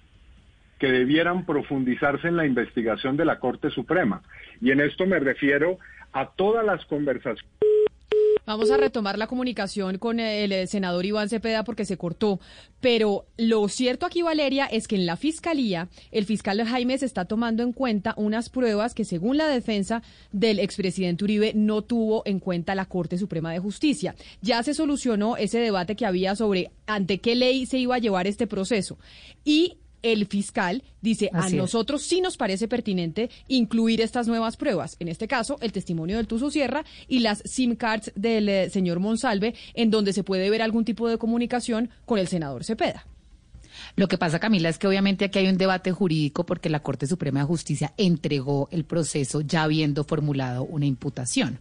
que 0.79 0.91
debieran 0.91 1.47
profundizarse 1.47 2.29
en 2.29 2.37
la 2.37 2.47
investigación 2.47 3.17
de 3.17 3.25
la 3.25 3.39
Corte 3.39 3.71
Suprema. 3.71 4.23
Y 4.61 4.71
en 4.71 4.81
esto 4.81 5.07
me 5.07 5.19
refiero 5.19 5.79
a 6.13 6.31
todas 6.31 6.65
las 6.65 6.85
conversaciones 6.87 7.64
Vamos 8.47 8.71
a 8.71 8.77
retomar 8.77 9.17
la 9.19 9.27
comunicación 9.27 9.97
con 9.99 10.21
el 10.21 10.53
eh, 10.53 10.67
senador 10.67 11.07
Iván 11.07 11.31
Cepeda 11.31 11.65
porque 11.65 11.87
se 11.87 11.97
cortó. 11.97 12.41
Pero 12.81 13.27
lo 13.39 13.69
cierto 13.69 14.05
aquí, 14.05 14.21
Valeria, 14.21 14.67
es 14.67 14.87
que 14.87 14.97
en 14.97 15.07
la 15.07 15.17
fiscalía 15.17 15.89
el 16.11 16.27
fiscal 16.27 16.63
Jaime 16.63 16.99
se 16.99 17.07
está 17.07 17.25
tomando 17.25 17.63
en 17.63 17.73
cuenta 17.73 18.15
unas 18.19 18.51
pruebas 18.51 18.95
que, 18.95 19.07
según 19.07 19.39
la 19.39 19.49
defensa 19.49 20.03
del 20.31 20.59
expresidente 20.59 21.25
Uribe, 21.25 21.53
no 21.55 21.83
tuvo 21.83 22.23
en 22.27 22.39
cuenta 22.39 22.75
la 22.75 22.85
Corte 22.85 23.17
Suprema 23.17 23.53
de 23.53 23.61
Justicia. 23.61 24.15
Ya 24.43 24.63
se 24.63 24.75
solucionó 24.75 25.37
ese 25.39 25.59
debate 25.59 25.97
que 25.97 26.07
había 26.07 26.37
sobre 26.37 26.71
ante 26.87 27.21
qué 27.21 27.35
ley 27.35 27.65
se 27.65 27.79
iba 27.79 27.95
a 27.95 27.99
llevar 27.99 28.27
este 28.27 28.47
proceso. 28.47 28.99
Y 29.45 29.79
el 30.05 30.27
fiscal 30.27 30.83
dice, 31.01 31.31
a 31.33 31.49
nosotros 31.49 32.03
sí 32.03 32.21
nos 32.21 32.37
parece 32.37 32.69
pertinente 32.69 33.31
incluir 33.49 34.01
estas 34.01 34.29
nuevas 34.29 34.57
pruebas, 34.57 34.97
en 35.01 35.09
este 35.09 35.27
caso 35.27 35.57
el 35.61 35.73
testimonio 35.73 36.19
del 36.19 36.27
Tuso 36.27 36.51
Sierra 36.51 36.85
y 37.09 37.21
las 37.21 37.43
SIM 37.45 37.75
cards 37.75 38.13
del 38.15 38.49
eh, 38.49 38.71
señor 38.71 39.01
Monsalve, 39.01 39.55
en 39.73 39.91
donde 39.91 40.13
se 40.13 40.23
puede 40.23 40.51
ver 40.51 40.63
algún 40.63 40.85
tipo 40.85 41.09
de 41.09 41.19
comunicación 41.19 41.91
con 42.05 42.19
el 42.19 42.29
senador 42.29 42.65
Cepeda. 42.65 43.07
Lo 43.97 44.09
que 44.09 44.19
pasa, 44.19 44.39
Camila, 44.39 44.69
es 44.69 44.79
que 44.79 44.87
obviamente 44.87 45.25
aquí 45.25 45.39
hay 45.39 45.49
un 45.49 45.59
debate 45.59 45.91
jurídico 45.91 46.45
porque 46.45 46.71
la 46.71 46.81
Corte 46.81 47.07
Suprema 47.07 47.41
de 47.41 47.47
Justicia 47.47 47.93
entregó 47.97 48.69
el 48.71 48.85
proceso 48.85 49.41
ya 49.41 49.65
habiendo 49.65 50.05
formulado 50.05 50.65
una 50.65 50.87
imputación. 50.87 51.59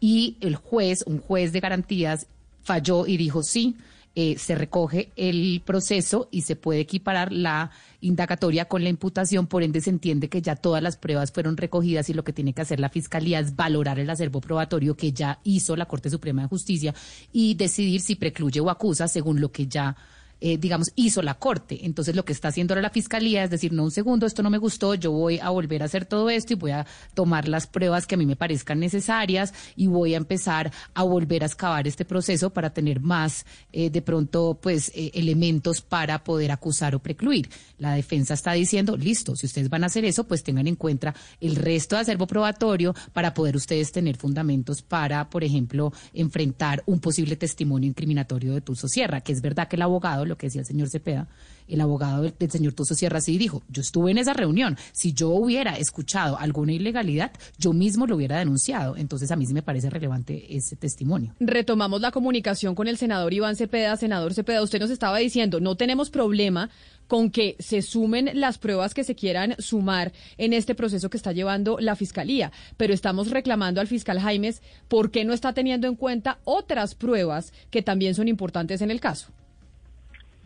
Y 0.00 0.36
el 0.40 0.56
juez, 0.56 1.02
un 1.06 1.18
juez 1.18 1.52
de 1.52 1.60
garantías, 1.60 2.26
falló 2.62 3.06
y 3.06 3.16
dijo 3.16 3.42
sí 3.42 3.76
eh, 4.18 4.38
se 4.38 4.54
recoge 4.54 5.12
el 5.14 5.60
proceso 5.62 6.28
y 6.30 6.40
se 6.40 6.56
puede 6.56 6.80
equiparar 6.80 7.32
la 7.32 7.70
indagatoria 8.00 8.64
con 8.64 8.82
la 8.82 8.88
imputación, 8.88 9.46
por 9.46 9.62
ende 9.62 9.82
se 9.82 9.90
entiende 9.90 10.30
que 10.30 10.40
ya 10.40 10.56
todas 10.56 10.82
las 10.82 10.96
pruebas 10.96 11.32
fueron 11.32 11.58
recogidas 11.58 12.08
y 12.08 12.14
lo 12.14 12.24
que 12.24 12.32
tiene 12.32 12.54
que 12.54 12.62
hacer 12.62 12.80
la 12.80 12.88
Fiscalía 12.88 13.40
es 13.40 13.54
valorar 13.54 13.98
el 13.98 14.08
acervo 14.08 14.40
probatorio 14.40 14.96
que 14.96 15.12
ya 15.12 15.38
hizo 15.44 15.76
la 15.76 15.84
Corte 15.84 16.08
Suprema 16.08 16.40
de 16.40 16.48
Justicia 16.48 16.94
y 17.30 17.56
decidir 17.56 18.00
si 18.00 18.14
precluye 18.16 18.58
o 18.58 18.70
acusa 18.70 19.06
según 19.06 19.38
lo 19.38 19.52
que 19.52 19.66
ya 19.66 19.94
eh, 20.40 20.58
digamos, 20.58 20.88
hizo 20.96 21.22
la 21.22 21.34
Corte. 21.34 21.86
Entonces 21.86 22.14
lo 22.14 22.24
que 22.24 22.32
está 22.32 22.48
haciendo 22.48 22.74
ahora 22.74 22.82
la 22.82 22.90
Fiscalía 22.90 23.44
es 23.44 23.50
decir, 23.50 23.72
no, 23.72 23.84
un 23.84 23.90
segundo, 23.90 24.26
esto 24.26 24.42
no 24.42 24.50
me 24.50 24.58
gustó, 24.58 24.94
yo 24.94 25.10
voy 25.12 25.38
a 25.38 25.50
volver 25.50 25.82
a 25.82 25.86
hacer 25.86 26.04
todo 26.04 26.28
esto 26.30 26.52
y 26.52 26.56
voy 26.56 26.72
a 26.72 26.86
tomar 27.14 27.48
las 27.48 27.66
pruebas 27.66 28.06
que 28.06 28.14
a 28.14 28.18
mí 28.18 28.26
me 28.26 28.36
parezcan 28.36 28.78
necesarias 28.78 29.54
y 29.76 29.86
voy 29.86 30.14
a 30.14 30.18
empezar 30.18 30.72
a 30.94 31.02
volver 31.02 31.42
a 31.42 31.46
excavar 31.46 31.86
este 31.86 32.04
proceso 32.04 32.50
para 32.50 32.70
tener 32.70 33.00
más, 33.00 33.46
eh, 33.72 33.90
de 33.90 34.02
pronto, 34.02 34.58
pues, 34.60 34.92
eh, 34.94 35.10
elementos 35.14 35.80
para 35.80 36.22
poder 36.22 36.50
acusar 36.52 36.94
o 36.94 36.98
precluir. 36.98 37.48
La 37.78 37.94
defensa 37.94 38.34
está 38.34 38.52
diciendo, 38.52 38.96
listo, 38.96 39.36
si 39.36 39.46
ustedes 39.46 39.68
van 39.68 39.84
a 39.84 39.86
hacer 39.86 40.04
eso, 40.04 40.24
pues 40.24 40.42
tengan 40.42 40.66
en 40.66 40.76
cuenta 40.76 41.14
el 41.40 41.56
resto 41.56 41.96
de 41.96 42.02
acervo 42.02 42.26
probatorio 42.26 42.94
para 43.12 43.32
poder 43.32 43.56
ustedes 43.56 43.92
tener 43.92 44.16
fundamentos 44.16 44.82
para, 44.82 45.30
por 45.30 45.44
ejemplo, 45.44 45.92
enfrentar 46.12 46.82
un 46.86 47.00
posible 47.00 47.36
testimonio 47.36 47.88
incriminatorio 47.88 48.52
de 48.54 48.60
Tuso 48.60 48.88
Sierra, 48.88 49.20
que 49.20 49.32
es 49.32 49.40
verdad 49.40 49.68
que 49.68 49.76
el 49.76 49.82
abogado 49.82 50.25
lo 50.26 50.36
que 50.36 50.46
decía 50.46 50.60
el 50.60 50.66
señor 50.66 50.88
Cepeda, 50.88 51.28
el 51.68 51.80
abogado 51.80 52.22
del, 52.22 52.50
señor 52.50 52.74
Tuso 52.74 52.94
Sierra 52.94 53.20
sí 53.20 53.38
dijo, 53.38 53.62
yo 53.68 53.82
estuve 53.82 54.10
en 54.10 54.18
esa 54.18 54.32
reunión, 54.32 54.76
si 54.92 55.12
yo 55.12 55.30
hubiera 55.30 55.76
escuchado 55.76 56.38
alguna 56.38 56.72
ilegalidad, 56.72 57.32
yo 57.58 57.72
mismo 57.72 58.06
lo 58.06 58.16
hubiera 58.16 58.38
denunciado. 58.38 58.96
Entonces 58.96 59.30
a 59.30 59.36
mí 59.36 59.46
sí 59.46 59.54
me 59.54 59.62
parece 59.62 59.90
relevante 59.90 60.56
ese 60.56 60.76
testimonio. 60.76 61.34
Retomamos 61.40 62.00
la 62.00 62.12
comunicación 62.12 62.74
con 62.74 62.88
el 62.88 62.96
senador 62.96 63.32
Iván 63.32 63.56
Cepeda. 63.56 63.96
Senador 63.96 64.34
Cepeda, 64.34 64.62
usted 64.62 64.80
nos 64.80 64.90
estaba 64.90 65.18
diciendo, 65.18 65.60
no 65.60 65.76
tenemos 65.76 66.10
problema 66.10 66.70
con 67.06 67.30
que 67.30 67.56
se 67.58 67.82
sumen 67.82 68.30
las 68.34 68.58
pruebas 68.58 68.94
que 68.94 69.04
se 69.04 69.14
quieran 69.14 69.54
sumar 69.58 70.12
en 70.38 70.52
este 70.52 70.74
proceso 70.74 71.08
que 71.10 71.16
está 71.16 71.32
llevando 71.32 71.78
la 71.80 71.96
Fiscalía, 71.96 72.52
pero 72.76 72.92
estamos 72.92 73.30
reclamando 73.30 73.80
al 73.80 73.86
fiscal 73.86 74.20
Jaimes 74.20 74.60
por 74.88 75.10
qué 75.10 75.24
no 75.24 75.32
está 75.32 75.52
teniendo 75.52 75.86
en 75.86 75.94
cuenta 75.94 76.38
otras 76.44 76.94
pruebas 76.94 77.52
que 77.70 77.82
también 77.82 78.14
son 78.14 78.28
importantes 78.28 78.82
en 78.82 78.90
el 78.90 79.00
caso. 79.00 79.28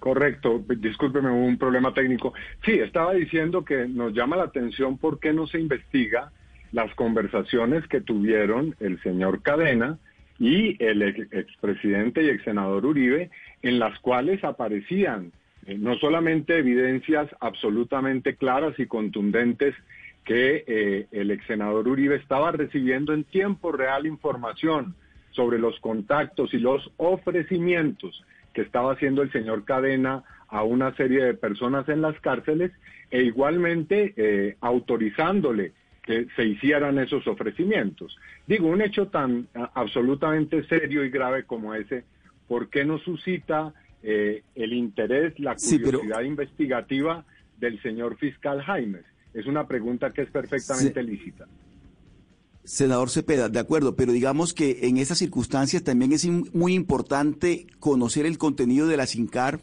Correcto, 0.00 0.64
discúlpeme, 0.78 1.30
hubo 1.30 1.44
un 1.44 1.58
problema 1.58 1.92
técnico. 1.92 2.32
Sí, 2.64 2.72
estaba 2.72 3.12
diciendo 3.12 3.66
que 3.66 3.86
nos 3.86 4.14
llama 4.14 4.36
la 4.36 4.44
atención 4.44 4.96
por 4.96 5.20
qué 5.20 5.34
no 5.34 5.46
se 5.46 5.60
investiga 5.60 6.32
las 6.72 6.92
conversaciones 6.94 7.86
que 7.86 8.00
tuvieron 8.00 8.74
el 8.80 9.00
señor 9.02 9.42
Cadena 9.42 9.98
y 10.38 10.82
el 10.82 11.02
expresidente 11.02 12.22
y 12.22 12.30
ex 12.30 12.42
senador 12.44 12.86
Uribe, 12.86 13.30
en 13.62 13.78
las 13.78 13.98
cuales 14.00 14.42
aparecían 14.42 15.32
eh, 15.66 15.76
no 15.78 15.96
solamente 15.96 16.56
evidencias 16.56 17.28
absolutamente 17.38 18.36
claras 18.36 18.78
y 18.78 18.86
contundentes 18.86 19.74
que 20.24 20.64
eh, 20.66 21.08
el 21.12 21.30
ex 21.30 21.46
senador 21.46 21.86
Uribe 21.86 22.16
estaba 22.16 22.52
recibiendo 22.52 23.12
en 23.12 23.24
tiempo 23.24 23.70
real 23.70 24.06
información 24.06 24.94
sobre 25.32 25.58
los 25.58 25.78
contactos 25.80 26.54
y 26.54 26.58
los 26.58 26.90
ofrecimientos 26.96 28.24
que 28.52 28.62
estaba 28.62 28.92
haciendo 28.92 29.22
el 29.22 29.32
señor 29.32 29.64
Cadena 29.64 30.24
a 30.48 30.64
una 30.64 30.94
serie 30.96 31.24
de 31.24 31.34
personas 31.34 31.88
en 31.88 32.02
las 32.02 32.18
cárceles 32.20 32.72
e 33.10 33.22
igualmente 33.22 34.14
eh, 34.16 34.56
autorizándole 34.60 35.72
que 36.02 36.26
se 36.34 36.44
hicieran 36.44 36.98
esos 36.98 37.26
ofrecimientos. 37.26 38.16
Digo, 38.46 38.68
un 38.68 38.82
hecho 38.82 39.08
tan 39.08 39.48
absolutamente 39.74 40.64
serio 40.64 41.04
y 41.04 41.10
grave 41.10 41.44
como 41.44 41.74
ese, 41.74 42.04
¿por 42.48 42.68
qué 42.68 42.84
no 42.84 42.98
suscita 42.98 43.72
eh, 44.02 44.42
el 44.54 44.72
interés, 44.72 45.38
la 45.38 45.54
curiosidad 45.54 46.22
investigativa 46.22 47.24
del 47.58 47.80
señor 47.82 48.16
fiscal 48.16 48.62
Jaimes? 48.62 49.04
Es 49.34 49.46
una 49.46 49.68
pregunta 49.68 50.10
que 50.10 50.22
es 50.22 50.30
perfectamente 50.30 51.02
lícita. 51.02 51.46
Senador 52.64 53.10
Cepeda, 53.10 53.48
de 53.48 53.58
acuerdo, 53.58 53.96
pero 53.96 54.12
digamos 54.12 54.52
que 54.52 54.80
en 54.82 54.98
esas 54.98 55.18
circunstancias 55.18 55.82
también 55.82 56.12
es 56.12 56.26
muy 56.26 56.74
importante 56.74 57.66
conocer 57.78 58.26
el 58.26 58.38
contenido 58.38 58.86
de 58.86 58.96
la 58.96 59.06
SINCAR 59.06 59.60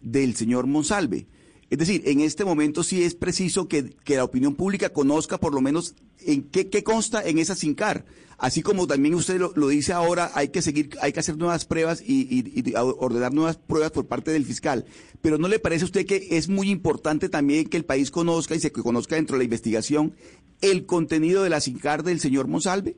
del 0.00 0.36
señor 0.36 0.66
Monsalve. 0.66 1.26
Es 1.70 1.78
decir, 1.78 2.02
en 2.06 2.20
este 2.20 2.44
momento 2.46 2.82
sí 2.82 3.02
es 3.02 3.14
preciso 3.14 3.68
que, 3.68 3.94
la 4.06 4.24
opinión 4.24 4.54
pública 4.54 4.90
conozca 4.90 5.38
por 5.38 5.52
lo 5.52 5.60
menos 5.60 5.94
en 6.20 6.42
qué, 6.44 6.82
consta 6.82 7.22
en 7.22 7.38
esa 7.38 7.54
SINCAR. 7.54 8.06
Así 8.38 8.62
como 8.62 8.86
también 8.86 9.14
usted 9.16 9.38
lo, 9.38 9.68
dice 9.68 9.92
ahora, 9.92 10.30
hay 10.34 10.48
que 10.48 10.62
seguir, 10.62 10.90
hay 11.02 11.12
que 11.12 11.20
hacer 11.20 11.36
nuevas 11.36 11.64
pruebas 11.64 12.00
y, 12.00 12.72
ordenar 12.76 13.34
nuevas 13.34 13.56
pruebas 13.56 13.90
por 13.90 14.06
parte 14.06 14.30
del 14.30 14.46
fiscal. 14.46 14.86
Pero 15.20 15.38
¿no 15.38 15.48
le 15.48 15.58
parece 15.58 15.82
a 15.82 15.86
usted 15.86 16.06
que 16.06 16.28
es 16.30 16.48
muy 16.48 16.70
importante 16.70 17.28
también 17.28 17.68
que 17.68 17.76
el 17.76 17.84
país 17.84 18.10
conozca 18.12 18.54
y 18.54 18.60
se 18.60 18.70
conozca 18.70 19.16
dentro 19.16 19.34
de 19.34 19.40
la 19.40 19.44
investigación 19.44 20.14
el 20.62 20.86
contenido 20.86 21.42
de 21.42 21.50
la 21.50 21.60
SINCAR 21.60 22.02
del 22.02 22.18
señor 22.18 22.48
Monsalve? 22.48 22.96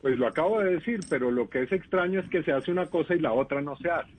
Pues 0.00 0.18
lo 0.18 0.26
acabo 0.26 0.60
de 0.60 0.76
decir, 0.76 1.00
pero 1.08 1.30
lo 1.30 1.48
que 1.48 1.62
es 1.62 1.72
extraño 1.72 2.20
es 2.20 2.28
que 2.28 2.42
se 2.42 2.52
hace 2.52 2.70
una 2.70 2.86
cosa 2.86 3.14
y 3.14 3.18
la 3.18 3.32
otra 3.32 3.60
no 3.60 3.76
se 3.76 3.90
hace. 3.90 4.12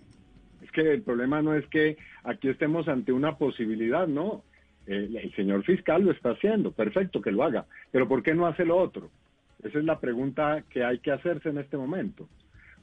Es 0.62 0.72
que 0.72 0.82
el 0.94 1.02
problema 1.02 1.42
no 1.42 1.54
es 1.54 1.66
que 1.68 1.98
aquí 2.24 2.50
estemos 2.50 2.88
ante 2.88 3.12
una 3.12 3.38
posibilidad, 3.38 4.08
no. 4.08 4.44
el 4.86 5.34
señor 5.36 5.64
fiscal 5.64 6.04
lo 6.04 6.12
está 6.12 6.32
haciendo, 6.32 6.72
perfecto 6.72 7.22
que 7.22 7.32
lo 7.32 7.44
haga, 7.44 7.66
pero 7.92 8.08
¿por 8.08 8.24
qué 8.24 8.34
no 8.34 8.48
hace 8.48 8.66
lo 8.66 8.78
otro? 8.78 9.10
Esa 9.64 9.80
es 9.80 9.86
la 9.86 10.00
pregunta 10.00 10.64
que 10.70 10.84
hay 10.84 11.00
que 11.00 11.12
hacerse 11.12 11.50
en 11.50 11.58
este 11.58 11.78
momento. 11.78 12.28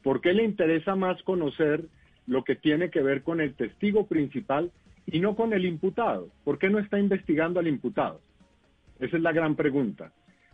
¿Por 0.03 0.21
qué 0.21 0.33
le 0.33 0.45
interesa 0.45 0.97
más 0.97 1.23
conocer 1.23 1.85
lo 2.27 2.45
que 2.45 2.57
tiene 2.57 2.91
que 2.91 3.03
ver 3.03 3.23
con 3.23 3.41
el 3.41 3.55
testigo 3.55 4.07
principal 4.07 4.71
y 5.07 5.21
no 5.21 5.37
con 5.37 5.53
el 5.53 5.65
imputado? 5.65 6.29
¿Por 6.45 6.59
qué 6.59 6.69
no 6.71 6.79
está 6.79 6.99
investigando 6.99 7.61
al 7.61 7.69
imputado? 7.69 8.21
Esa 9.05 9.19
es 9.19 9.23
la 9.23 9.33
gran 9.33 9.55
pregunta. 9.55 10.13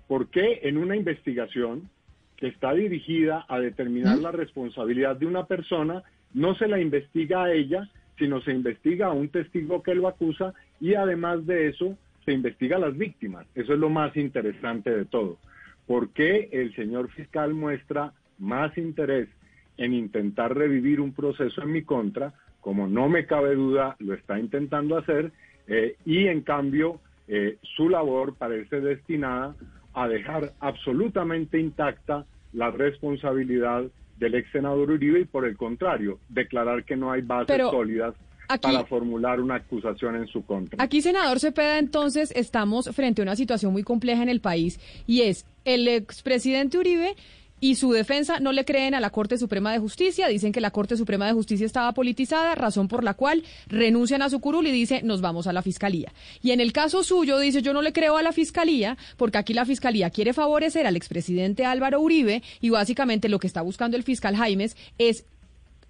¿Por 0.09 0.29
qué 0.29 0.61
en 0.65 0.77
una 0.77 0.97
investigación 0.97 1.89
que 2.37 2.49
está 2.49 2.75
dirigida 2.75 3.47
a 3.49 3.61
determinar 3.61 4.19
la 4.19 4.33
responsabilidad 4.33 5.15
de 5.15 5.27
una 5.27 5.47
persona, 5.47 6.03
no 6.35 6.57
se 6.57 6.67
la 6.67 6.81
investiga 6.81 7.45
a 7.45 7.53
ella, 7.53 7.89
sino 8.19 8.41
se 8.41 8.51
investiga 8.51 9.07
a 9.07 9.13
un 9.13 9.29
testigo 9.29 9.85
que 9.85 9.95
lo 9.95 10.09
acusa 10.09 10.53
y 10.81 10.95
además 10.95 11.47
de 11.47 11.69
eso 11.69 11.97
se 12.25 12.33
investiga 12.33 12.77
a 12.77 12.81
las 12.81 12.99
víctimas? 12.99 13.47
Eso 13.55 13.73
es 13.73 13.79
lo 13.79 13.89
más 13.89 14.17
interesante 14.17 14.91
de 14.91 15.05
todo. 15.05 15.39
¿Por 15.87 16.11
qué 16.11 16.49
el 16.51 16.75
señor 16.75 17.09
fiscal 17.11 17.55
muestra 17.55 18.13
más 18.39 18.77
interés 18.77 19.29
en 19.77 19.95
intentar 19.95 20.57
revivir 20.57 21.01
un 21.01 21.13
proceso 21.13 21.63
en 21.63 21.71
mi 21.71 21.83
contra, 21.83 22.35
como 22.61 22.89
no 22.89 23.09
me 23.09 23.27
cabe 23.27 23.55
duda 23.55 23.95
lo 24.01 24.13
está 24.13 24.41
intentando 24.41 24.97
hacer, 24.97 25.31
eh, 25.69 25.95
y 26.05 26.27
en 26.27 26.41
cambio 26.41 27.01
eh, 27.33 27.59
su 27.77 27.89
labor 27.89 28.35
parece 28.35 28.81
destinada 28.81 29.55
a 29.95 30.09
dejar 30.09 30.53
absolutamente 30.59 31.61
intacta 31.61 32.27
la 32.53 32.73
responsabilidad 32.73 33.85
del 34.19 34.35
ex 34.35 34.51
senador 34.51 34.91
Uribe 34.91 35.21
y 35.21 35.25
por 35.27 35.47
el 35.47 35.57
contrario, 35.57 36.19
declarar 36.29 36.85
que 36.85 36.97
no 36.97 37.13
hay 37.13 37.23
bases 37.23 37.57
sólidas 37.71 38.17
para 38.61 38.85
formular 38.85 39.41
una 39.41 39.57
acusación 39.57 40.17
en 40.17 40.27
su 40.27 40.45
contra. 40.45 40.83
Aquí, 40.83 41.03
senador 41.03 41.39
Cepeda, 41.39 41.79
entonces 41.79 42.33
estamos 42.35 42.91
frente 42.97 43.23
a 43.23 43.25
una 43.25 43.37
situación 43.37 43.73
muy 43.73 43.85
compleja 43.85 44.25
en 44.25 44.29
el 44.29 44.41
país 44.41 44.81
y 45.07 45.23
es 45.23 45.47
el 45.65 45.87
expresidente 45.87 46.79
Uribe 46.79 47.15
y 47.61 47.75
su 47.75 47.93
defensa 47.93 48.41
no 48.41 48.53
le 48.53 48.65
creen 48.65 48.95
a 48.95 49.01
la 49.01 49.11
Corte 49.11 49.39
Suprema 49.39 49.73
de 49.73 49.79
Justicia, 49.79 50.29
dicen 50.29 50.53
que 50.53 50.61
la 50.61 50.71
Corte 50.71 50.97
Suprema 50.97 51.27
de 51.27 51.33
Justicia 51.33 51.67
estaba 51.67 51.93
politizada, 51.93 52.55
razón 52.55 52.89
por 52.89 53.05
la 53.05 53.15
cual 53.15 53.45
renuncian 53.67 54.23
a 54.23 54.31
su 54.31 54.41
curul 54.41 54.67
y 54.67 54.73
dice 54.73 55.03
nos 55.03 55.21
vamos 55.21 55.47
a 55.47 55.53
la 55.53 55.63
Fiscalía. 55.63 56.13
Y 56.43 56.53
en 56.53 56.61
el 56.61 56.73
caso 56.73 57.05
suyo 57.05 57.39
dice 57.39 57.63
yo 57.63 57.73
no 57.73 57.83
le 57.83 57.93
creo 57.93 58.17
a 58.17 58.23
la 58.23 58.33
Fiscalía 58.33 58.97
porque 59.17 59.39
aquí 59.39 59.55
la 59.55 59.67
Fiscalía 59.67 60.11
quiere 60.11 60.33
favorecer 60.33 60.87
al 60.87 60.97
expresidente 60.97 61.65
Álvaro 61.65 62.01
Uribe 62.01 62.43
y 62.61 62.71
básicamente 62.71 63.29
lo 63.29 63.39
que 63.39 63.47
está 63.47 63.63
buscando 63.63 63.97
el 63.97 64.03
fiscal 64.03 64.37
Jaimes 64.37 64.77
es 64.99 65.25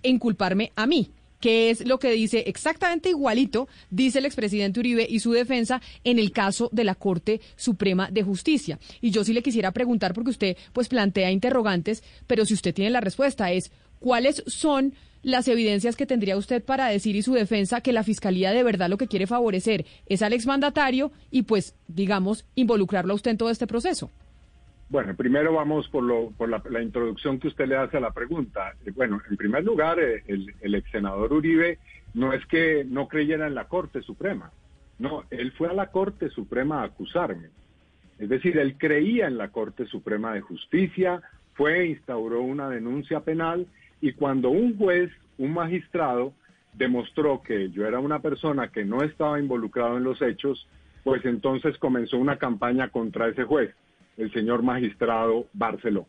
inculparme 0.03 0.73
a 0.77 0.87
mí 0.87 1.11
que 1.41 1.71
es 1.71 1.87
lo 1.87 1.99
que 1.99 2.13
dice 2.13 2.45
exactamente 2.47 3.09
igualito, 3.09 3.69
dice 3.91 4.19
el 4.19 4.27
expresidente 4.27 4.81
Uribe 4.81 5.07
y 5.09 5.21
su 5.21 5.33
defensa 5.33 5.81
en 6.05 6.19
el 6.19 6.33
caso 6.33 6.69
de 6.73 6.85
la 6.85 6.95
Corte 6.95 7.41
Suprema 7.57 8.11
de 8.11 8.23
Justicia. 8.23 8.79
Y 9.01 9.11
yo 9.11 9.25
sí 9.25 9.33
le 9.33 9.43
quisiera 9.43 9.73
preguntar, 9.73 10.15
porque 10.15 10.31
usted 10.31 10.57
pues 10.73 10.89
plantea 10.89 11.31
interrogantes, 11.31 12.03
pero 12.27 12.45
si 12.45 12.55
usted 12.55 12.75
tiene 12.75 12.91
la 12.91 13.01
respuesta 13.01 13.51
es, 13.53 13.73
¿cuáles 13.99 14.43
son 14.47 14.95
las 15.23 15.49
evidencias 15.49 15.97
que 15.97 16.07
tendría 16.07 16.37
usted 16.37 16.63
para 16.63 16.89
decir 16.89 17.17
y 17.17 17.23
su 17.23 17.35
defensa 17.35 17.81
que 17.81 17.93
la 17.93 18.05
Fiscalía 18.05 18.53
de 18.53 18.63
verdad 18.63 18.89
lo 18.89 18.97
que 18.97 19.07
quiere 19.07 19.27
favorecer 19.27 19.85
es 20.07 20.23
al 20.23 20.33
exmandatario 20.33 21.13
y 21.31 21.43
pues, 21.43 21.75
digamos, 21.89 22.45
involucrarlo 22.55 23.13
a 23.13 23.17
usted 23.17 23.33
en 23.33 23.39
todo 23.39 23.51
este 23.51 23.67
proceso? 23.67 24.11
Bueno, 24.91 25.15
primero 25.15 25.53
vamos 25.53 25.89
por, 25.89 26.03
lo, 26.03 26.33
por 26.33 26.49
la, 26.49 26.83
introducción 26.83 27.39
que 27.39 27.47
usted 27.47 27.69
le 27.69 27.77
hace 27.77 27.99
a 27.99 28.01
la 28.01 28.11
pregunta. 28.11 28.75
Eh, 28.85 28.91
bueno, 28.91 29.23
en 29.31 29.37
primer 29.37 29.63
lugar, 29.63 30.01
eh, 30.01 30.25
el, 30.27 30.53
el 30.61 30.75
ex 30.75 30.91
senador 30.91 31.33
Uribe 31.33 31.79
no 32.15 32.33
es 32.33 32.45
que 32.47 32.85
no 32.85 33.07
creyera 33.07 33.47
en 33.47 33.55
la 33.55 33.69
Corte 33.69 34.03
Suprema. 34.03 34.51
No, 34.99 35.23
él 35.31 35.53
fue 35.53 35.69
a 35.69 35.75
la 35.75 35.93
Corte 35.93 36.29
Suprema 36.31 36.81
a 36.81 36.87
acusarme. 36.87 37.51
Es 38.19 38.29
decir, 38.29 38.59
él 38.59 38.77
creía 38.79 39.29
en 39.29 39.39
la 39.39 39.51
Corte 39.51 39.87
Suprema 39.87 40.35
de 40.35 40.41
Justicia, 40.41 41.23
fue, 41.55 41.87
instauró 41.87 42.43
una 42.43 42.69
denuncia 42.69 43.21
penal 43.21 43.69
y 44.01 44.15
cuando 44.15 44.51
un 44.51 44.77
juez, 44.77 45.13
un 45.39 45.55
magistrado, 45.55 46.33
demostró 46.75 47.43
que 47.43 47.71
yo 47.71 47.87
era 47.87 48.01
una 48.01 48.19
persona 48.19 48.73
que 48.73 48.85
no 48.85 49.05
estaba 49.05 49.39
involucrado 49.39 49.99
en 49.99 50.03
los 50.03 50.21
hechos, 50.21 50.67
pues 51.05 51.25
entonces 51.25 51.79
comenzó 51.79 52.19
una 52.19 52.39
campaña 52.39 52.89
contra 52.89 53.29
ese 53.29 53.45
juez 53.45 53.73
el 54.21 54.33
señor 54.33 54.63
magistrado 54.63 55.47
Barceló. 55.53 56.07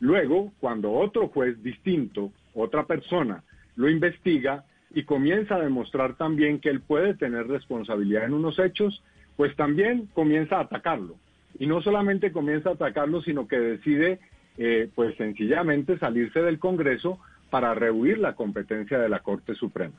Luego, 0.00 0.52
cuando 0.60 0.92
otro 0.92 1.28
juez 1.28 1.62
distinto, 1.62 2.32
otra 2.54 2.86
persona, 2.86 3.44
lo 3.76 3.88
investiga 3.88 4.64
y 4.92 5.04
comienza 5.04 5.54
a 5.54 5.60
demostrar 5.60 6.16
también 6.16 6.58
que 6.58 6.68
él 6.68 6.80
puede 6.80 7.14
tener 7.14 7.46
responsabilidad 7.46 8.24
en 8.24 8.34
unos 8.34 8.58
hechos, 8.58 9.02
pues 9.36 9.54
también 9.56 10.08
comienza 10.12 10.56
a 10.56 10.62
atacarlo. 10.62 11.16
Y 11.58 11.66
no 11.66 11.80
solamente 11.82 12.32
comienza 12.32 12.70
a 12.70 12.74
atacarlo, 12.74 13.22
sino 13.22 13.46
que 13.46 13.58
decide, 13.58 14.18
eh, 14.58 14.90
pues 14.94 15.16
sencillamente 15.16 15.98
salirse 15.98 16.42
del 16.42 16.58
Congreso 16.58 17.20
para 17.48 17.74
rehuir 17.74 18.18
la 18.18 18.34
competencia 18.34 18.98
de 18.98 19.08
la 19.08 19.20
Corte 19.20 19.54
Suprema. 19.54 19.94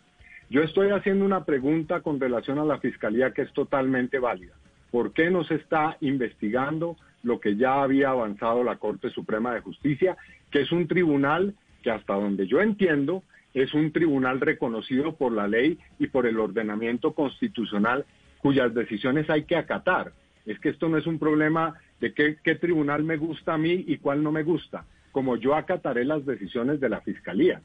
Yo 0.50 0.62
estoy 0.62 0.90
haciendo 0.90 1.24
una 1.24 1.46
pregunta 1.46 2.02
con 2.02 2.20
relación 2.20 2.60
a 2.60 2.66
la 2.66 2.80
Fiscalía 2.80 3.32
que 3.32 3.44
es 3.44 3.54
totalmente 3.54 4.20
válida. 4.20 4.54
¿Por 4.92 5.14
qué 5.14 5.32
no 5.32 5.44
se 5.46 5.56
está 5.56 5.98
investigando 6.02 6.98
lo 7.24 7.40
que 7.40 7.56
ya 7.56 7.82
había 7.82 8.10
avanzado 8.10 8.64
la 8.64 8.78
Corte 8.78 9.10
Suprema 9.10 9.54
de 9.54 9.62
Justicia, 9.62 10.18
que 10.52 10.62
es 10.62 10.72
un 10.72 10.88
tribunal 10.88 11.56
que 11.82 11.92
hasta 11.92 12.14
donde 12.14 12.48
yo 12.48 12.62
entiendo 12.62 13.24
es 13.54 13.74
un 13.74 13.92
tribunal 13.92 14.40
reconocido 14.40 15.16
por 15.16 15.32
la 15.32 15.48
ley 15.48 15.78
y 16.00 16.08
por 16.08 16.26
el 16.26 16.40
ordenamiento 16.40 17.14
constitucional 17.14 18.06
cuyas 18.40 18.74
decisiones 18.74 19.30
hay 19.30 19.44
que 19.44 19.56
acatar. 19.56 20.12
Es 20.46 20.60
que 20.60 20.70
esto 20.70 20.90
no 20.90 20.98
es 20.98 21.08
un 21.08 21.20
problema 21.20 21.76
de 22.02 22.14
qué, 22.14 22.56
tribunal 22.56 23.04
me 23.04 23.16
gusta 23.16 23.54
a 23.54 23.58
mí 23.58 23.86
y 23.88 23.98
cuál 23.98 24.24
no 24.24 24.32
me 24.32 24.44
gusta, 24.44 24.86
como 25.12 25.38
yo 25.38 25.56
acataré 25.56 26.04
las 26.04 26.26
decisiones 26.26 26.82
de 26.82 26.90
la 26.90 27.02
Fiscalía. 27.02 27.62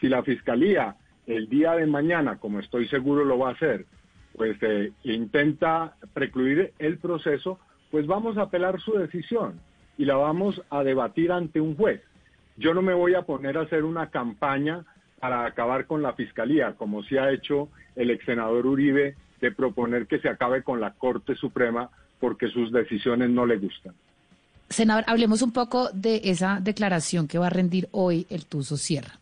Si 0.00 0.08
la 0.08 0.22
Fiscalía 0.22 0.96
el 1.26 1.48
día 1.48 1.72
de 1.72 1.86
mañana, 1.86 2.38
como 2.38 2.58
estoy 2.60 2.88
seguro 2.88 3.24
lo 3.24 3.38
va 3.38 3.50
a 3.50 3.52
hacer, 3.52 3.86
pues 4.36 4.56
eh, 4.62 4.92
intenta 5.04 5.94
precluir 6.12 6.72
el 6.78 6.98
proceso, 6.98 7.58
pues 7.90 8.06
vamos 8.06 8.36
a 8.36 8.42
apelar 8.42 8.80
su 8.80 8.92
decisión 8.92 9.60
y 9.96 10.04
la 10.04 10.16
vamos 10.16 10.60
a 10.70 10.82
debatir 10.82 11.32
ante 11.32 11.60
un 11.60 11.76
juez. 11.76 12.02
Yo 12.56 12.74
no 12.74 12.82
me 12.82 12.94
voy 12.94 13.14
a 13.14 13.22
poner 13.22 13.56
a 13.56 13.62
hacer 13.62 13.84
una 13.84 14.10
campaña 14.10 14.84
para 15.20 15.44
acabar 15.46 15.86
con 15.86 16.02
la 16.02 16.12
fiscalía, 16.12 16.74
como 16.76 17.02
se 17.02 17.18
ha 17.18 17.30
hecho 17.30 17.68
el 17.96 18.10
ex 18.10 18.24
senador 18.24 18.66
Uribe 18.66 19.16
de 19.40 19.52
proponer 19.52 20.06
que 20.06 20.20
se 20.20 20.28
acabe 20.28 20.62
con 20.62 20.80
la 20.80 20.92
Corte 20.92 21.34
Suprema 21.34 21.90
porque 22.20 22.48
sus 22.48 22.72
decisiones 22.72 23.30
no 23.30 23.46
le 23.46 23.58
gustan. 23.58 23.94
Senador, 24.68 25.04
hablemos 25.06 25.42
un 25.42 25.52
poco 25.52 25.88
de 25.92 26.20
esa 26.24 26.60
declaración 26.60 27.26
que 27.26 27.38
va 27.38 27.46
a 27.46 27.50
rendir 27.50 27.88
hoy 27.92 28.26
el 28.28 28.44
Tuso 28.44 28.76
Sierra 28.76 29.18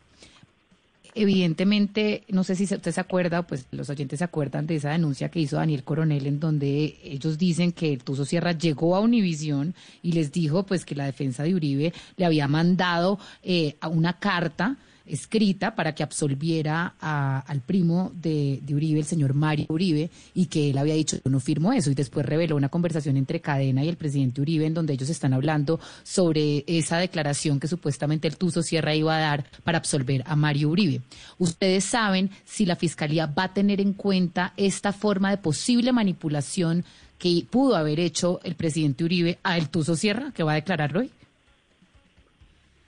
evidentemente, 1.17 2.25
no 2.29 2.45
sé 2.45 2.55
si 2.55 2.65
usted 2.65 2.93
se 2.93 3.01
acuerda, 3.01 3.47
pues 3.47 3.67
los 3.71 3.89
oyentes 3.91 4.19
se 4.19 4.25
acuerdan 4.25 4.67
de 4.67 4.77
esa 4.77 4.91
denuncia 4.91 5.31
que 5.31 5.41
hizo 5.41 5.57
Daniel 5.57 5.83
Coronel, 5.83 6.27
en 6.27 6.39
donde 6.39 6.99
ellos 7.03 7.39
dicen 7.39 7.73
que 7.73 7.93
el 7.93 8.05
Tuso 8.05 8.25
Sierra 8.25 8.53
llegó 8.53 8.95
a 8.95 9.01
Univisión 9.01 9.75
y 10.03 10.13
les 10.13 10.31
dijo 10.31 10.65
pues 10.65 10.85
que 10.85 10.95
la 10.95 11.07
defensa 11.07 11.43
de 11.43 11.55
Uribe 11.55 11.93
le 12.17 12.25
había 12.25 12.47
mandado 12.49 13.19
eh, 13.43 13.77
una 13.91 14.19
carta 14.19 14.77
escrita 15.07 15.75
para 15.75 15.95
que 15.95 16.03
absolviera 16.03 16.95
al 16.99 17.61
primo 17.61 18.13
de, 18.15 18.61
Uribe, 18.73 19.01
el 19.01 19.07
señor 19.07 19.35
Mario 19.35 19.67
Uribe, 19.69 20.11
y 20.35 20.47
que 20.47 20.71
él 20.71 20.79
había 20.79 20.95
dicho, 20.95 21.17
yo 21.25 21.31
no 21.31 21.41
firmo 21.41 21.73
eso, 21.73 21.91
y 21.91 21.95
después 21.95 22.27
reveló 22.27 22.57
una 22.57 22.69
conversación 22.69 23.17
entre 23.17 23.41
Cadena 23.41 23.85
y 23.85 23.89
el 23.89 23.97
presidente 23.97 24.41
Uribe 24.41 24.67
en 24.67 24.75
donde 24.75 24.93
ellos 24.93 25.09
están 25.09 25.33
hablando 25.33 25.81
sobre 26.03 26.65
esa 26.67 26.99
declaración 26.99 27.61
que 27.61 27.69
supuestamente 27.69 28.29
el 28.29 28.37
Tuso 28.37 28.63
Sierra 28.63 28.95
iba 28.95 29.17
a 29.17 29.21
dar 29.21 29.45
para 29.65 29.79
absolver 29.79 30.23
a 30.27 30.37
Mario 30.37 30.71
Uribe. 30.71 31.03
¿Ustedes 31.39 31.85
saben 31.85 32.31
si 32.45 32.67
la 32.67 32.77
Fiscalía 32.77 33.27
va 33.27 33.45
a 33.45 33.55
tener 33.55 33.81
en 33.81 33.93
cuenta 33.93 34.53
esta 34.57 34.93
forma 34.93 35.31
de 35.31 35.39
posible 35.39 35.93
manipulación 35.93 36.85
que 37.19 37.47
pudo 37.49 37.77
haber 37.77 37.99
hecho 37.99 38.41
el 38.45 38.57
presidente 38.57 39.05
Uribe 39.05 39.39
a 39.43 39.57
el 39.57 39.71
Tuso 39.71 39.97
Sierra, 39.97 40.33
que 40.33 40.43
va 40.43 40.53
a 40.53 40.57
declarar 40.57 40.97
hoy? 40.97 41.11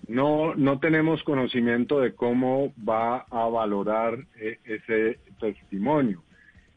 No, 0.08 0.54
no 0.54 0.78
tenemos 0.80 1.22
conocimiento 1.22 2.00
de 2.00 2.14
cómo 2.14 2.72
va 2.88 3.26
a 3.30 3.46
valorar 3.48 4.18
eh, 4.40 4.58
ese 4.64 5.18
testimonio, 5.38 6.22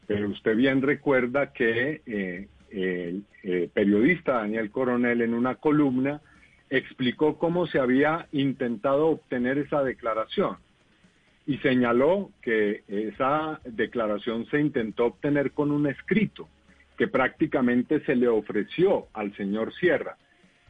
pero 0.06 0.28
usted 0.28 0.54
bien 0.54 0.82
recuerda 0.82 1.50
que 1.50 2.02
eh, 2.04 2.48
el 2.70 3.24
eh, 3.42 3.70
periodista 3.72 4.34
Daniel 4.34 4.70
Coronel 4.70 5.22
en 5.22 5.32
una 5.32 5.54
columna 5.54 6.20
explicó 6.68 7.38
cómo 7.38 7.66
se 7.66 7.78
había 7.78 8.28
intentado 8.32 9.06
obtener 9.06 9.56
esa 9.56 9.82
declaración 9.82 10.58
y 11.46 11.56
señaló 11.58 12.30
que 12.42 12.82
esa 12.86 13.60
declaración 13.64 14.46
se 14.50 14.60
intentó 14.60 15.06
obtener 15.06 15.52
con 15.52 15.70
un 15.70 15.86
escrito 15.86 16.48
que 16.98 17.08
prácticamente 17.08 18.00
se 18.04 18.14
le 18.14 18.28
ofreció 18.28 19.06
al 19.14 19.34
señor 19.36 19.72
Sierra 19.74 20.16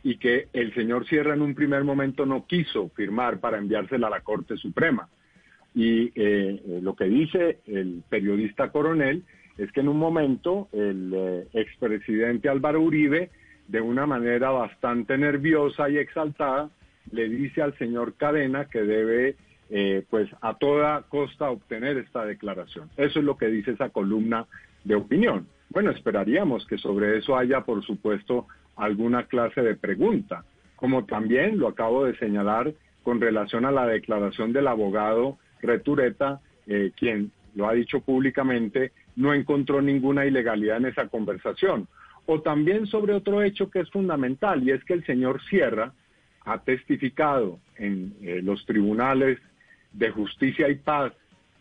y 0.03 0.17
que 0.17 0.49
el 0.53 0.75
señor 0.75 1.07
Sierra 1.07 1.35
en 1.35 1.43
un 1.43 1.55
primer 1.55 1.85
momento 1.85 2.27
no 2.27 2.47
quiso 2.47 2.89
firmar 2.91 3.39
para 3.39 3.59
enviársela 3.59 4.09
a 4.09 4.11
la 4.11 4.21
Corte 4.21 4.57
Suprema. 4.57 5.09
Y 5.75 6.07
eh, 6.07 6.13
eh, 6.17 6.81
lo 6.83 6.95
que 6.95 7.05
dice 7.05 7.61
el 7.67 8.03
periodista 8.09 8.71
coronel 8.71 9.23
es 9.57 9.71
que 9.73 9.81
en 9.81 9.89
un 9.89 9.99
momento 9.99 10.69
el 10.73 11.13
eh, 11.15 11.47
expresidente 11.55 12.49
Álvaro 12.49 12.81
Uribe, 12.81 13.31
de 13.69 13.81
una 13.81 14.07
manera 14.07 14.51
bastante 14.51 15.17
nerviosa 15.17 15.89
y 15.89 15.99
exaltada, 15.99 16.69
le 17.11 17.29
dice 17.29 17.63
al 17.63 17.77
señor 17.79 18.15
Cadena 18.15 18.67
que 18.67 18.83
debe, 18.83 19.37
pues, 20.11 20.29
a 20.41 20.55
toda 20.59 21.03
costa 21.09 21.51
obtener 21.51 21.97
esta 21.97 22.25
declaración. 22.27 22.91
Eso 22.97 23.21
es 23.21 23.25
lo 23.25 23.37
que 23.37 23.47
dice 23.47 23.73
esa 23.73 23.89
columna 23.89 24.47
de 24.85 24.95
opinión. 24.95 25.47
Bueno, 25.71 25.91
esperaríamos 25.91 26.67
que 26.67 26.77
sobre 26.77 27.17
eso 27.17 27.37
haya, 27.37 27.63
por 27.63 27.83
supuesto, 27.85 28.47
alguna 28.77 29.25
clase 29.25 29.63
de 29.63 29.77
pregunta, 29.77 30.45
como 30.77 31.05
también 31.05 31.59
lo 31.59 31.69
acabo 31.69 32.05
de 32.05 32.17
señalar 32.17 32.73
con 33.03 33.21
relación 33.21 33.65
a 33.65 33.73
la 33.73 33.87
declaración 33.87 34.53
del 34.53 34.69
abogado 34.69 35.39
Retureta, 35.61 36.41
eh, 36.67 36.93
quien 36.97 37.31
lo 37.55 37.69
ha 37.69 37.73
dicho 37.73 38.01
públicamente, 38.01 38.93
no 39.17 39.35
encontró 39.35 39.83
ninguna 39.83 40.27
ilegalidad 40.27 40.79
en 40.79 40.87
esa 40.87 41.09
conversación. 41.09 41.87
O 42.27 42.41
también 42.41 42.87
sobre 42.87 43.15
otro 43.15 43.43
hecho 43.43 43.71
que 43.71 43.81
es 43.81 43.91
fundamental, 43.91 44.63
y 44.63 44.71
es 44.71 44.83
que 44.85 44.95
el 44.95 45.05
señor 45.05 45.43
Sierra 45.45 45.93
ha 46.45 46.59
testificado 46.59 47.59
en 47.77 48.15
eh, 48.23 48.41
los 48.43 48.65
tribunales 48.67 49.39
de 49.93 50.11
justicia 50.11 50.69
y 50.69 50.77
paz 50.77 51.13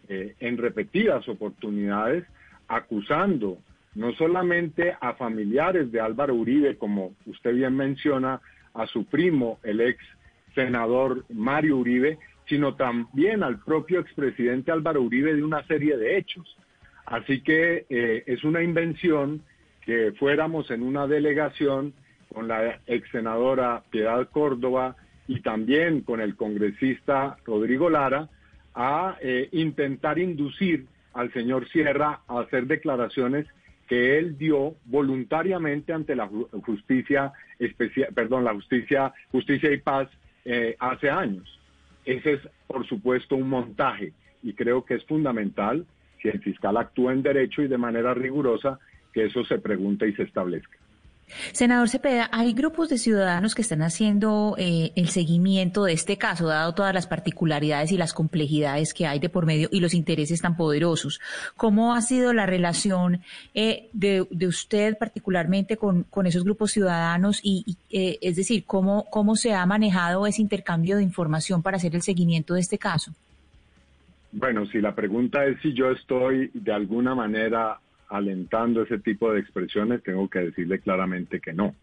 eh, 0.08 0.36
en 0.40 0.58
repetidas 0.58 1.28
oportunidades, 1.28 2.26
acusando 2.68 3.58
no 3.96 4.14
solamente 4.14 4.96
a 5.00 5.14
familiares 5.14 5.92
de 5.92 6.00
Álvaro 6.00 6.36
Uribe, 6.36 6.78
como 6.78 7.14
usted 7.26 7.54
bien 7.54 7.76
menciona, 7.76 8.42
a 8.74 8.88
su 8.88 9.06
primo, 9.06 9.60
el 9.64 9.82
ex 9.82 10.00
senador 10.56 11.26
Mario 11.30 11.78
Uribe, 11.78 12.18
sino 12.48 12.76
también 12.76 13.44
al 13.44 13.60
propio 13.60 14.00
expresidente 14.00 14.72
Álvaro 14.72 15.02
Uribe 15.02 15.34
de 15.36 15.44
una 15.44 15.66
serie 15.68 15.98
de 15.98 16.18
hechos. 16.18 16.58
Así 17.06 17.42
que 17.42 17.86
eh, 17.90 18.24
es 18.26 18.44
una 18.44 18.64
invención 18.64 19.42
que 19.82 20.14
fuéramos 20.14 20.72
en 20.72 20.84
una 20.84 21.08
delegación 21.08 21.94
con 22.34 22.48
la 22.48 22.80
ex 22.88 23.10
senadora 23.12 23.84
Piedad 23.90 24.30
Córdoba 24.30 24.96
y 25.28 25.42
también 25.42 26.02
con 26.02 26.22
el 26.22 26.36
congresista 26.36 27.38
Rodrigo 27.46 27.90
Lara 27.90 28.30
a 28.74 29.18
eh, 29.22 29.50
intentar 29.52 30.20
inducir 30.20 30.86
al 31.14 31.32
señor 31.34 31.68
Sierra 31.70 32.22
a 32.28 32.40
hacer 32.40 32.68
declaraciones 32.68 33.48
que 33.92 34.18
él 34.18 34.38
dio 34.38 34.76
voluntariamente 34.86 35.92
ante 35.92 36.16
la 36.16 36.30
justicia 36.66 37.34
especial, 37.60 38.08
perdón, 38.14 38.46
la 38.46 38.54
justicia, 38.54 39.14
justicia 39.34 39.70
y 39.70 39.80
paz 39.80 40.08
eh, 40.46 40.78
hace 40.80 41.10
años. 41.10 41.60
Ese 42.06 42.36
es, 42.36 42.40
por 42.68 42.88
supuesto, 42.88 43.36
un 43.36 43.50
montaje 43.50 44.14
y 44.44 44.54
creo 44.54 44.86
que 44.86 44.94
es 44.94 45.04
fundamental 45.04 45.86
si 46.22 46.30
el 46.30 46.40
fiscal 46.40 46.78
actúa 46.78 47.12
en 47.12 47.22
derecho 47.22 47.64
y 47.64 47.68
de 47.68 47.78
manera 47.78 48.14
rigurosa 48.14 48.80
que 49.12 49.26
eso 49.26 49.44
se 49.44 49.60
pregunte 49.60 50.08
y 50.08 50.14
se 50.14 50.24
establezca. 50.24 50.78
Senador 51.52 51.90
Cepeda, 51.90 52.30
hay 52.32 52.54
grupos 52.54 52.90
de 52.90 52.98
ciudadanos 52.98 53.56
que 53.56 53.62
están 53.62 53.82
haciendo 53.82 54.56
eh, 54.58 54.92
el 54.96 55.10
seguimiento 55.10 55.84
de 55.84 55.94
este 55.94 56.18
caso, 56.18 56.48
dado 56.48 56.74
todas 56.74 56.94
las 56.94 57.08
particularidades 57.08 57.92
y 57.92 57.98
las 57.98 58.14
complejidades 58.14 58.94
que 58.94 59.08
hay 59.08 59.20
de 59.20 59.30
por 59.30 59.46
medio 59.46 59.70
y 59.72 59.80
los 59.80 59.94
intereses 59.94 60.42
tan 60.42 60.56
poderosos. 60.56 61.20
¿Cómo 61.56 61.96
ha 61.96 62.02
sido 62.02 62.34
la 62.34 62.46
relación 62.46 63.22
eh, 63.54 63.90
de, 63.94 64.28
usted 64.48 64.98
particularmente 64.98 65.78
con, 65.78 66.06
esos 66.26 66.44
grupos 66.44 66.72
ciudadanos 66.72 67.40
y, 67.44 67.78
eh, 67.90 68.18
es 68.22 68.36
decir, 68.36 68.64
cómo, 68.66 69.06
cómo 69.10 69.36
se 69.36 69.54
ha 69.54 69.66
manejado 69.66 70.28
ese 70.28 70.42
intercambio 70.42 70.98
de 70.98 71.04
información 71.04 71.62
para 71.62 71.78
hacer 71.78 71.96
el 71.96 72.02
seguimiento 72.02 72.54
de 72.54 72.62
este 72.62 72.78
caso? 72.78 73.12
Bueno, 74.32 74.66
si 74.68 74.80
la 74.80 74.96
pregunta 74.96 75.46
es 75.46 75.60
si 75.62 75.74
yo 75.74 75.92
estoy 75.92 76.52
de 76.54 76.72
alguna 76.72 77.16
manera 77.16 77.80
alentando 78.12 78.84
ese 78.84 79.00
tipo 79.00 79.32
de 79.32 79.40
expresiones, 79.40 80.04
tengo 80.04 80.30
que 80.30 80.40
decirle 80.40 80.80
claramente 80.80 81.40
que 81.40 81.54
no. 81.54 81.74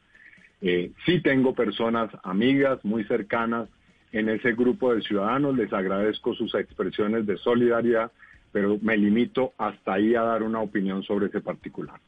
Eh, 0.60 0.92
sí 1.06 1.20
tengo 1.20 1.54
personas 1.54 2.10
amigas 2.22 2.84
muy 2.84 3.04
cercanas 3.04 3.68
en 4.12 4.28
ese 4.28 4.52
grupo 4.52 4.94
de 4.94 5.02
ciudadanos, 5.02 5.56
les 5.56 5.72
agradezco 5.72 6.34
sus 6.34 6.54
expresiones 6.54 7.26
de 7.26 7.36
solidaridad, 7.38 8.10
pero 8.52 8.78
me 8.80 8.96
limito 8.96 9.52
hasta 9.58 9.94
ahí 9.94 10.14
a 10.14 10.22
dar 10.22 10.42
una 10.42 10.60
opinión 10.60 11.02
sobre 11.02 11.26
ese 11.26 11.40
particular. 11.40 12.00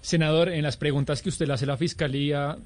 Senador, 0.00 0.48
en 0.48 0.62
las 0.62 0.76
preguntas 0.76 1.22
que 1.22 1.28
usted 1.28 1.46
le 1.46 1.54
hace 1.54 1.64
a 1.64 1.68
la 1.68 1.76
Fiscalía, 1.76 2.56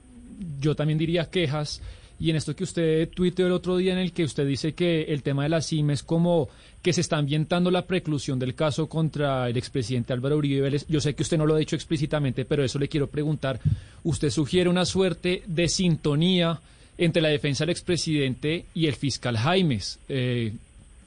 yo 0.59 0.75
también 0.75 0.99
diría 0.99 1.31
quejas 1.31 1.83
y 2.19 2.31
en 2.31 2.37
esto 2.37 2.57
que 2.57 2.65
usted 2.65 3.09
tuiteó 3.11 3.47
el 3.47 3.53
otro 3.53 3.77
día 3.77 3.93
en 3.93 3.99
el 3.99 4.13
que 4.13 4.25
usted 4.25 4.47
dice 4.47 4.75
que 4.75 5.03
el 5.05 5.23
tema 5.23 5.43
de 5.43 5.51
la 5.51 5.61
CIM 5.61 5.91
es 5.91 6.03
como 6.03 6.49
que 6.83 6.93
se 6.93 7.01
está 7.01 7.19
ambientando 7.19 7.71
la 7.71 7.87
preclusión 7.87 8.39
del 8.39 8.55
caso 8.55 8.89
contra 8.89 9.49
el 9.49 9.57
expresidente 9.57 10.13
Álvaro 10.13 10.37
Uribe 10.37 10.63
Vélez. 10.63 10.87
Yo 10.89 11.01
sé 11.01 11.15
que 11.15 11.23
usted 11.23 11.37
no 11.37 11.45
lo 11.45 11.55
ha 11.55 11.59
dicho 11.59 11.77
explícitamente, 11.77 12.45
pero 12.45 12.65
eso 12.65 12.79
le 12.79 12.89
quiero 12.89 13.09
preguntar. 13.09 13.61
¿Usted 14.05 14.31
sugiere 14.31 14.71
una 14.71 14.85
suerte 14.85 15.43
de 15.47 15.69
sintonía 15.69 16.61
entre 16.97 17.21
la 17.21 17.29
defensa 17.29 17.65
del 17.65 17.73
expresidente 17.73 18.67
y 18.73 18.87
el 18.87 18.95
fiscal 18.95 19.37
Jaimes? 19.37 19.99
Eh, 20.09 20.53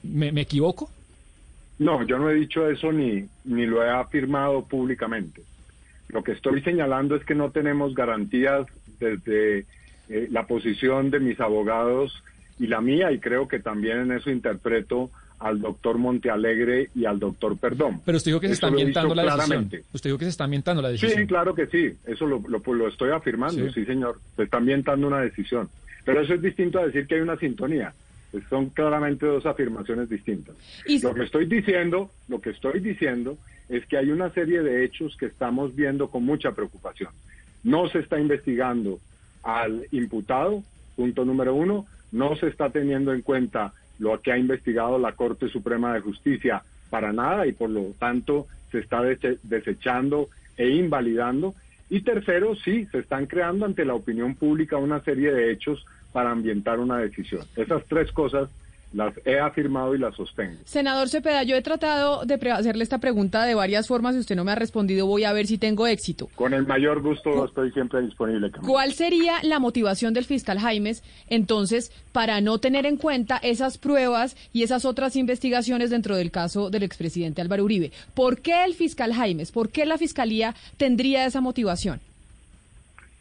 ¿me, 0.02 0.30
¿Me 0.32 0.42
equivoco? 0.42 0.90
No, 1.80 2.06
yo 2.06 2.18
no 2.18 2.28
he 2.28 2.34
dicho 2.34 2.68
eso 2.68 2.92
ni, 2.92 3.24
ni 3.44 3.64
lo 3.64 3.82
he 3.82 3.90
afirmado 3.90 4.62
públicamente. 4.66 5.42
Lo 6.08 6.22
que 6.22 6.32
estoy 6.32 6.60
señalando 6.60 7.16
es 7.16 7.24
que 7.24 7.34
no 7.34 7.50
tenemos 7.50 7.94
garantías 7.94 8.66
desde 8.98 9.64
eh, 10.10 10.28
la 10.30 10.46
posición 10.46 11.10
de 11.10 11.20
mis 11.20 11.40
abogados 11.40 12.22
y 12.58 12.66
la 12.66 12.80
mía, 12.80 13.12
y 13.12 13.20
creo 13.20 13.48
que 13.48 13.60
también 13.60 13.98
en 14.00 14.12
eso 14.12 14.30
interpreto 14.30 15.10
al 15.38 15.60
doctor 15.60 15.98
Montealegre 15.98 16.90
y 16.94 17.06
al 17.06 17.18
doctor 17.18 17.56
Perdón. 17.56 18.02
Pero 18.04 18.18
usted 18.18 18.30
dijo 18.30 18.40
que 18.40 18.48
se 18.48 18.54
está 18.54 18.66
ambientando 18.66 19.14
la 19.14 19.36
decisión. 19.36 19.70
Usted 19.92 20.10
dijo 20.10 20.18
que 20.18 20.26
se 20.26 20.30
está 20.30 20.44
ambientando 20.44 20.82
la 20.82 20.90
decisión. 20.90 21.22
Sí, 21.22 21.26
claro 21.26 21.54
que 21.54 21.66
sí. 21.66 21.94
Eso 22.04 22.26
lo, 22.26 22.42
lo, 22.46 22.88
estoy 22.88 23.10
afirmando, 23.10 23.70
sí. 23.72 23.84
señor. 23.86 24.18
Se 24.36 24.42
está 24.42 24.58
ambientando 24.58 25.06
una 25.06 25.20
decisión. 25.20 25.70
Pero 26.04 26.20
eso 26.20 26.34
es 26.34 26.42
distinto 26.42 26.78
a 26.78 26.86
decir 26.86 27.06
que 27.06 27.14
hay 27.14 27.20
una 27.22 27.36
sintonía. 27.36 27.94
Pues 28.30 28.44
son 28.50 28.68
claramente 28.68 29.26
dos 29.26 29.46
afirmaciones 29.46 30.10
distintas. 30.10 30.54
Lo 31.02 31.14
que 31.14 31.22
estoy 31.22 31.46
diciendo, 31.46 32.10
lo 32.28 32.40
que 32.40 32.50
estoy 32.50 32.80
diciendo 32.80 33.38
es 33.68 33.86
que 33.86 33.96
hay 33.96 34.10
una 34.10 34.30
serie 34.30 34.62
de 34.62 34.84
hechos 34.84 35.16
que 35.16 35.26
estamos 35.26 35.74
viendo 35.74 36.08
con 36.10 36.24
mucha 36.24 36.52
preocupación. 36.52 37.10
No 37.62 37.88
se 37.88 38.00
está 38.00 38.20
investigando 38.20 39.00
al 39.42 39.86
imputado, 39.92 40.62
punto 40.96 41.24
número 41.24 41.54
uno, 41.54 41.86
no 42.12 42.36
se 42.36 42.48
está 42.48 42.70
teniendo 42.70 43.12
en 43.12 43.22
cuenta 43.22 43.72
lo 43.98 44.20
que 44.20 44.32
ha 44.32 44.38
investigado 44.38 44.98
la 44.98 45.12
Corte 45.12 45.48
Suprema 45.48 45.94
de 45.94 46.00
Justicia 46.00 46.62
para 46.88 47.12
nada 47.12 47.46
y 47.46 47.52
por 47.52 47.70
lo 47.70 47.92
tanto 47.98 48.46
se 48.70 48.78
está 48.78 49.02
desechando 49.02 50.28
e 50.56 50.68
invalidando. 50.70 51.54
Y 51.88 52.02
tercero, 52.02 52.54
sí, 52.54 52.86
se 52.90 52.98
están 52.98 53.26
creando 53.26 53.66
ante 53.66 53.84
la 53.84 53.94
opinión 53.94 54.34
pública 54.34 54.76
una 54.76 55.00
serie 55.00 55.32
de 55.32 55.52
hechos 55.52 55.84
para 56.12 56.30
ambientar 56.30 56.78
una 56.78 56.98
decisión. 56.98 57.42
Esas 57.56 57.84
tres 57.86 58.10
cosas 58.12 58.48
las 58.92 59.14
he 59.24 59.38
afirmado 59.38 59.94
y 59.94 59.98
las 59.98 60.14
sostengo. 60.16 60.58
Senador 60.64 61.08
Cepeda, 61.08 61.42
yo 61.42 61.56
he 61.56 61.62
tratado 61.62 62.24
de 62.24 62.34
hacerle 62.50 62.82
esta 62.82 62.98
pregunta 62.98 63.44
de 63.44 63.54
varias 63.54 63.86
formas 63.86 64.14
y 64.16 64.18
usted 64.18 64.36
no 64.36 64.44
me 64.44 64.52
ha 64.52 64.56
respondido. 64.56 65.06
Voy 65.06 65.24
a 65.24 65.32
ver 65.32 65.46
si 65.46 65.58
tengo 65.58 65.86
éxito. 65.86 66.28
Con 66.34 66.54
el 66.54 66.66
mayor 66.66 67.02
gusto 67.02 67.44
estoy 67.44 67.70
siempre 67.72 68.00
disponible. 68.02 68.50
¿Cuál 68.66 68.92
sería 68.92 69.36
la 69.42 69.58
motivación 69.58 70.14
del 70.14 70.24
fiscal 70.24 70.58
Jaimes 70.58 71.02
entonces 71.28 71.92
para 72.12 72.40
no 72.40 72.58
tener 72.58 72.86
en 72.86 72.96
cuenta 72.96 73.38
esas 73.38 73.78
pruebas 73.78 74.36
y 74.52 74.62
esas 74.62 74.84
otras 74.84 75.16
investigaciones 75.16 75.90
dentro 75.90 76.16
del 76.16 76.30
caso 76.30 76.70
del 76.70 76.82
expresidente 76.82 77.40
Álvaro 77.40 77.64
Uribe? 77.64 77.92
¿Por 78.14 78.40
qué 78.40 78.64
el 78.64 78.74
fiscal 78.74 79.14
Jaimes? 79.14 79.52
¿Por 79.52 79.70
qué 79.70 79.86
la 79.86 79.98
fiscalía 79.98 80.54
tendría 80.76 81.26
esa 81.26 81.40
motivación? 81.40 82.00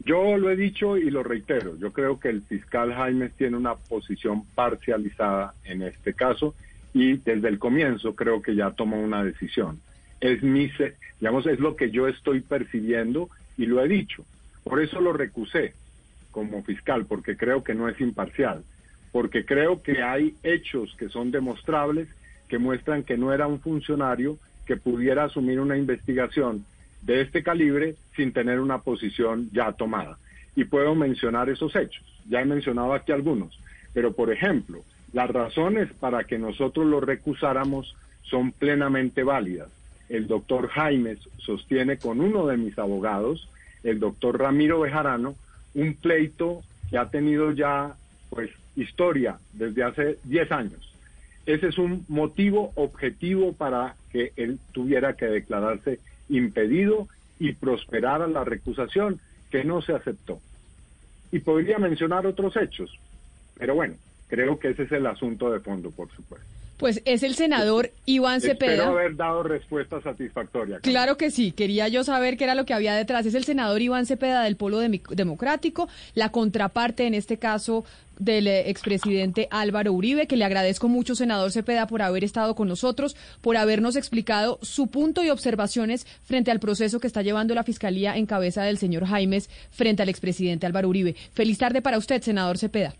Yo 0.06 0.38
lo 0.38 0.50
he 0.50 0.56
dicho 0.56 0.98
y 0.98 1.10
lo 1.10 1.24
reitero, 1.24 1.78
yo 1.78 1.92
creo 1.92 2.20
que 2.20 2.30
el 2.30 2.42
fiscal 2.42 2.94
Jaime 2.94 3.30
tiene 3.30 3.58
una 3.58 3.76
posición 3.76 4.46
parcializada 4.56 5.54
en 5.66 5.82
este 5.82 6.14
caso 6.14 6.56
y 6.94 7.18
desde 7.18 7.50
el 7.50 7.60
comienzo 7.60 8.16
creo 8.16 8.42
que 8.42 8.56
ya 8.56 8.72
tomó 8.72 9.00
una 9.00 9.24
decisión. 9.24 9.82
Es 10.22 10.42
mi, 10.42 10.72
digamos, 11.20 11.46
es 11.48 11.60
lo 11.60 11.76
que 11.76 11.92
yo 11.92 12.08
estoy 12.08 12.40
percibiendo 12.40 13.30
y 13.58 13.66
lo 13.66 13.84
he 13.84 13.88
dicho. 13.88 14.26
Por 14.64 14.82
eso 14.82 15.02
lo 15.02 15.14
recusé 15.14 15.74
como 16.32 16.64
fiscal, 16.64 17.06
porque 17.06 17.36
creo 17.36 17.64
que 17.64 17.74
no 17.74 17.90
es 17.90 18.00
imparcial, 18.00 18.64
porque 19.12 19.46
creo 19.46 19.82
que 19.82 20.02
hay 20.02 20.36
hechos 20.44 20.96
que 20.98 21.10
son 21.10 21.32
demostrables 21.32 22.08
que 22.48 22.58
muestran 22.58 23.04
que 23.04 23.18
no 23.18 23.34
era 23.34 23.48
un 23.48 23.60
funcionario 23.60 24.38
que 24.66 24.78
pudiera 24.78 25.26
asumir 25.26 25.60
una 25.60 25.78
investigación 25.78 26.66
de 27.02 27.22
este 27.22 27.44
calibre 27.44 27.96
sin 28.16 28.34
tener 28.34 28.60
una 28.60 28.80
posición 28.80 29.50
ya 29.52 29.72
tomada. 29.74 30.18
Y 30.56 30.66
puedo 30.66 30.96
mencionar 30.96 31.50
esos 31.50 31.76
hechos. 31.76 32.04
Ya 32.28 32.42
he 32.42 32.46
mencionado 32.46 32.94
aquí 32.94 33.12
algunos. 33.12 33.58
Pero, 33.94 34.14
por 34.14 34.32
ejemplo, 34.32 34.84
las 35.14 35.30
razones 35.30 35.90
para 36.00 36.24
que 36.26 36.38
nosotros 36.38 36.86
lo 36.86 37.00
recusáramos 37.00 37.96
son 38.24 38.52
plenamente 38.52 39.24
válidas. 39.24 39.70
El 40.10 40.28
doctor 40.28 40.68
Jaimes 40.70 41.20
sostiene 41.38 41.98
con 41.98 42.20
uno 42.20 42.48
de 42.48 42.58
mis 42.58 42.78
abogados, 42.78 43.48
el 43.84 44.00
doctor 44.00 44.40
Ramiro 44.40 44.80
Bejarano, 44.82 45.36
un 45.76 45.94
pleito 45.94 46.62
que 46.90 46.98
ha 46.98 47.10
tenido 47.10 47.52
ya 47.52 47.96
pues 48.30 48.50
historia 48.76 49.38
desde 49.54 49.84
hace 49.84 50.18
10 50.24 50.52
años. 50.52 50.94
Ese 51.46 51.68
es 51.68 51.78
un 51.78 52.06
motivo 52.08 52.72
objetivo 52.76 53.54
para 53.54 53.96
que 54.12 54.34
él 54.36 54.60
tuviera 54.72 55.14
que 55.14 55.26
declararse 55.26 56.00
impedido 56.30 57.08
y 57.40 57.54
prosperara 57.54 58.28
la 58.28 58.44
recusación 58.44 59.20
que 59.50 59.64
no 59.64 59.82
se 59.82 59.94
aceptó. 59.94 60.40
Y 61.32 61.40
podría 61.40 61.78
mencionar 61.78 62.26
otros 62.26 62.56
hechos, 62.58 62.92
pero 63.58 63.76
bueno, 63.76 63.96
creo 64.28 64.58
que 64.60 64.70
ese 64.70 64.84
es 64.84 64.92
el 64.92 65.06
asunto 65.06 65.52
de 65.52 65.60
fondo, 65.60 65.92
por 65.92 66.10
supuesto. 66.12 66.59
Pues 66.80 67.02
es 67.04 67.24
el 67.24 67.36
senador 67.36 67.92
Iván 68.06 68.40
Cepeda. 68.40 68.72
Espero 68.72 68.98
haber 68.98 69.18
dado 69.18 69.44
respuesta 69.44 70.02
satisfactoria. 70.02 70.80
Claro 70.80 71.18
que 71.18 71.30
sí, 71.30 71.52
quería 71.52 71.90
yo 71.90 72.06
saber 72.06 72.38
qué 72.38 72.46
era 72.46 72.56
lo 72.56 72.66
que 72.66 72.74
había 72.74 72.96
detrás. 72.96 73.26
Es 73.26 73.36
el 73.36 73.44
senador 73.44 73.82
Iván 73.82 74.06
Cepeda 74.06 74.44
del 74.44 74.56
Polo 74.56 74.80
Democrático, 74.80 75.90
la 76.16 76.32
contraparte 76.32 77.06
en 77.06 77.16
este 77.16 77.38
caso 77.38 77.84
del 78.18 78.48
eh, 78.48 78.70
expresidente 78.70 79.50
Álvaro 79.52 79.92
Uribe, 79.92 80.26
que 80.26 80.38
le 80.38 80.46
agradezco 80.46 80.88
mucho, 80.88 81.16
senador 81.16 81.52
Cepeda, 81.52 81.86
por 81.86 82.02
haber 82.02 82.24
estado 82.24 82.56
con 82.56 82.70
nosotros, 82.70 83.18
por 83.42 83.58
habernos 83.58 83.98
explicado 83.98 84.58
su 84.62 84.88
punto 84.88 85.22
y 85.22 85.30
observaciones 85.30 86.08
frente 86.24 86.50
al 86.50 86.62
proceso 86.62 87.02
que 87.02 87.08
está 87.08 87.24
llevando 87.24 87.56
la 87.56 87.64
Fiscalía 87.64 88.16
en 88.16 88.26
cabeza 88.26 88.64
del 88.64 88.78
señor 88.78 89.06
Jaimes 89.06 89.50
frente 89.70 90.02
al 90.02 90.10
expresidente 90.10 90.66
Álvaro 90.66 90.88
Uribe. 90.88 91.18
Feliz 91.34 91.58
tarde 91.58 91.82
para 91.82 91.98
usted, 91.98 92.22
senador 92.22 92.58
Cepeda. 92.58 92.94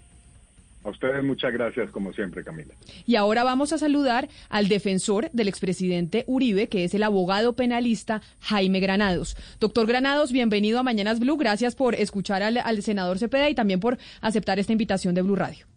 A 0.90 0.92
ustedes 0.92 1.24
muchas 1.24 1.54
gracias, 1.54 1.92
como 1.92 2.12
siempre, 2.14 2.44
Camila. 2.44 2.74
Y 3.06 3.16
ahora 3.16 3.44
vamos 3.44 3.72
a 3.74 3.78
saludar 3.78 4.28
al 4.50 4.68
defensor 4.68 5.30
del 5.30 5.48
expresidente 5.48 6.24
Uribe, 6.26 6.68
que 6.68 6.84
es 6.84 6.96
el 6.96 7.04
abogado 7.04 7.54
penalista 7.54 8.22
Jaime 8.42 8.80
Granados. 8.80 9.38
Doctor 9.60 9.86
Granados, 9.86 10.32
bienvenido 10.32 10.80
a 10.80 10.84
Mañanas 10.84 11.20
Blue. 11.20 11.38
Gracias 11.38 11.76
por 11.76 11.94
escuchar 11.94 12.42
al, 12.42 12.82
senador 12.82 13.20
Cepeda 13.20 13.52
y 13.52 13.54
también 13.54 13.80
por 13.80 14.00
aceptar 14.20 14.58
esta 14.58 14.72
invitación 14.72 15.14
de 15.14 15.22
Blue 15.22 15.36
Radio. 15.36 15.68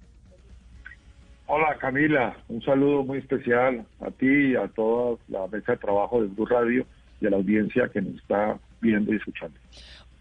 Hola, 1.47 1.77
Camila. 1.79 2.35
Un 2.49 2.63
saludo 2.63 3.05
muy 3.05 3.19
especial 3.19 3.85
a 4.01 4.11
ti 4.13 4.53
y 4.53 4.57
a 4.57 4.67
toda 4.69 5.19
la 5.29 5.47
mesa 5.47 5.73
de 5.73 5.79
trabajo 5.79 6.23
de 6.23 6.29
Blue 6.29 6.47
Radio 6.47 6.87
y 7.21 7.27
a 7.27 7.31
la 7.31 7.37
audiencia 7.37 7.87
que 7.93 8.01
nos 8.01 8.15
está 8.15 8.59
viendo 8.81 9.13
y 9.13 9.17
escuchando. 9.17 9.59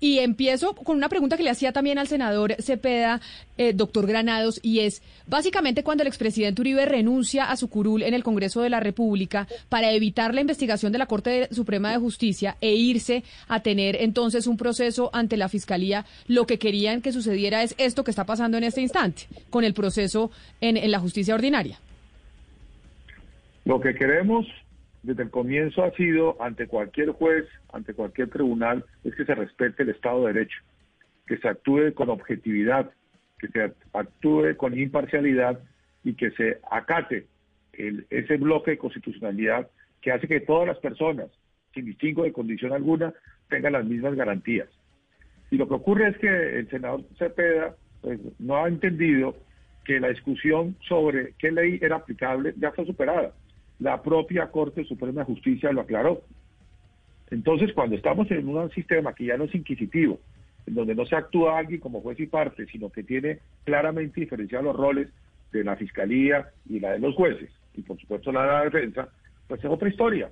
Y 0.04 0.18
empiezo 0.18 0.74
con 0.74 0.98
una 0.98 1.10
pregunta 1.10 1.38
que 1.38 1.44
le 1.44 1.52
hacía 1.52 1.72
también 1.72 2.00
al 2.00 2.08
senador 2.08 2.56
Cepeda, 2.60 3.22
eh, 3.58 3.72
doctor 3.72 4.08
Granados, 4.08 4.60
y 4.64 4.80
es, 4.80 5.04
básicamente 5.28 5.84
cuando 5.84 6.02
el 6.02 6.08
expresidente 6.08 6.60
Uribe 6.60 6.88
renuncia 6.88 7.52
a 7.52 7.56
su 7.56 7.70
curul 7.70 8.02
en 8.02 8.16
el 8.16 8.24
Congreso 8.24 8.62
de 8.62 8.72
la 8.72 8.80
República 8.80 9.48
para 9.70 9.92
evitar 9.92 10.34
la 10.34 10.42
investigación 10.42 10.92
de 10.92 10.98
la 10.98 11.06
Corte 11.06 11.48
Suprema 11.52 11.92
de 11.92 12.00
Justicia 12.00 12.58
e 12.62 12.74
irse 12.74 13.24
a 13.48 13.60
tener 13.60 13.96
entonces 14.02 14.48
un 14.48 14.58
proceso 14.58 15.12
ante 15.14 15.38
la 15.38 15.50
Fiscalía, 15.50 16.08
lo 16.28 16.48
que 16.48 16.58
querían 16.58 17.04
que 17.04 17.12
sucediera 17.12 17.62
es 17.62 17.76
esto 17.78 18.04
que 18.04 18.10
está 18.10 18.26
pasando 18.26 18.58
en 18.58 18.64
este 18.64 18.82
instante, 18.82 19.28
con 19.52 19.64
el 19.64 19.76
proceso 19.76 20.32
en, 20.62 20.78
en 20.78 20.90
la 20.90 21.00
justicia 21.00 21.36
ordinaria. 21.36 21.80
Lo 23.66 23.80
que 23.80 23.94
queremos 23.94 24.48
desde 25.04 25.24
el 25.24 25.32
comienzo 25.32 25.84
ha 25.84 25.92
sido, 25.92 26.38
ante 26.42 26.68
cualquier 26.68 27.10
juez, 27.12 27.46
ante 27.74 27.94
cualquier 27.94 28.30
tribunal, 28.30 28.86
es 29.04 29.16
que 29.16 29.26
se 29.26 29.36
respete 29.36 29.84
el 29.84 29.90
Estado 29.90 30.26
de 30.26 30.34
Derecho, 30.34 30.60
que 31.26 31.38
se 31.38 31.48
actúe 31.48 31.94
con 31.96 32.10
objetividad, 32.10 32.92
que 33.40 33.48
se 33.48 33.74
actúe 33.94 34.56
con 34.58 34.78
imparcialidad 34.78 35.60
y 36.04 36.14
que 36.14 36.32
se 36.32 36.60
acate 36.70 37.26
ese 37.74 38.38
bloque 38.38 38.72
de 38.72 38.78
constitucionalidad 38.78 39.70
que 40.02 40.12
hace 40.12 40.28
que 40.28 40.42
todas 40.42 40.68
las 40.68 40.78
personas, 40.78 41.28
sin 41.74 41.86
distingo 41.86 42.24
de 42.24 42.34
condición 42.34 42.74
alguna, 42.74 43.14
tengan 43.50 43.74
las 43.74 43.86
mismas 43.86 44.16
garantías. 44.16 44.68
Y 45.50 45.58
lo 45.58 45.68
que 45.68 45.76
ocurre 45.76 46.10
es 46.10 46.18
que 46.18 46.60
el 46.60 46.70
senador 46.70 47.04
Cepeda 47.18 47.76
pues, 48.02 48.20
no 48.40 48.58
ha 48.58 48.68
entendido 48.68 49.36
que 49.84 50.00
la 50.00 50.10
discusión 50.10 50.76
sobre 50.88 51.34
qué 51.40 51.52
ley 51.52 51.80
era 51.82 51.98
aplicable 51.98 52.54
ya 52.58 52.72
fue 52.72 52.86
superada 52.86 53.34
la 53.82 54.02
propia 54.02 54.48
Corte 54.52 54.86
Suprema 54.86 55.22
de 55.22 55.26
Justicia 55.26 55.72
lo 55.72 55.82
aclaró. 55.82 56.22
Entonces, 57.32 57.74
cuando 57.74 57.96
estamos 57.96 58.30
en 58.30 58.48
un 58.48 58.70
sistema 58.72 59.14
que 59.14 59.26
ya 59.26 59.38
no 59.38 59.46
es 59.46 59.56
inquisitivo, 59.56 60.20
en 60.68 60.76
donde 60.76 60.94
no 60.94 61.06
se 61.06 61.16
actúa 61.16 61.58
alguien 61.58 61.82
como 61.82 62.02
juez 62.02 62.20
y 62.20 62.28
parte, 62.28 62.68
sino 62.68 62.90
que 62.92 63.04
tiene 63.04 63.40
claramente 63.64 64.22
diferenciados 64.22 64.66
los 64.66 64.76
roles 64.76 65.10
de 65.52 65.64
la 65.64 65.76
Fiscalía 65.76 66.50
y 66.70 66.80
la 66.80 66.92
de 66.92 67.00
los 67.00 67.16
jueces, 67.16 67.50
y 67.74 67.82
por 67.82 68.00
supuesto 68.00 68.32
la 68.32 68.44
de 68.44 68.48
la 68.48 68.64
defensa, 68.66 69.10
pues 69.48 69.60
es 69.64 69.70
otra 69.70 69.90
historia. 69.90 70.30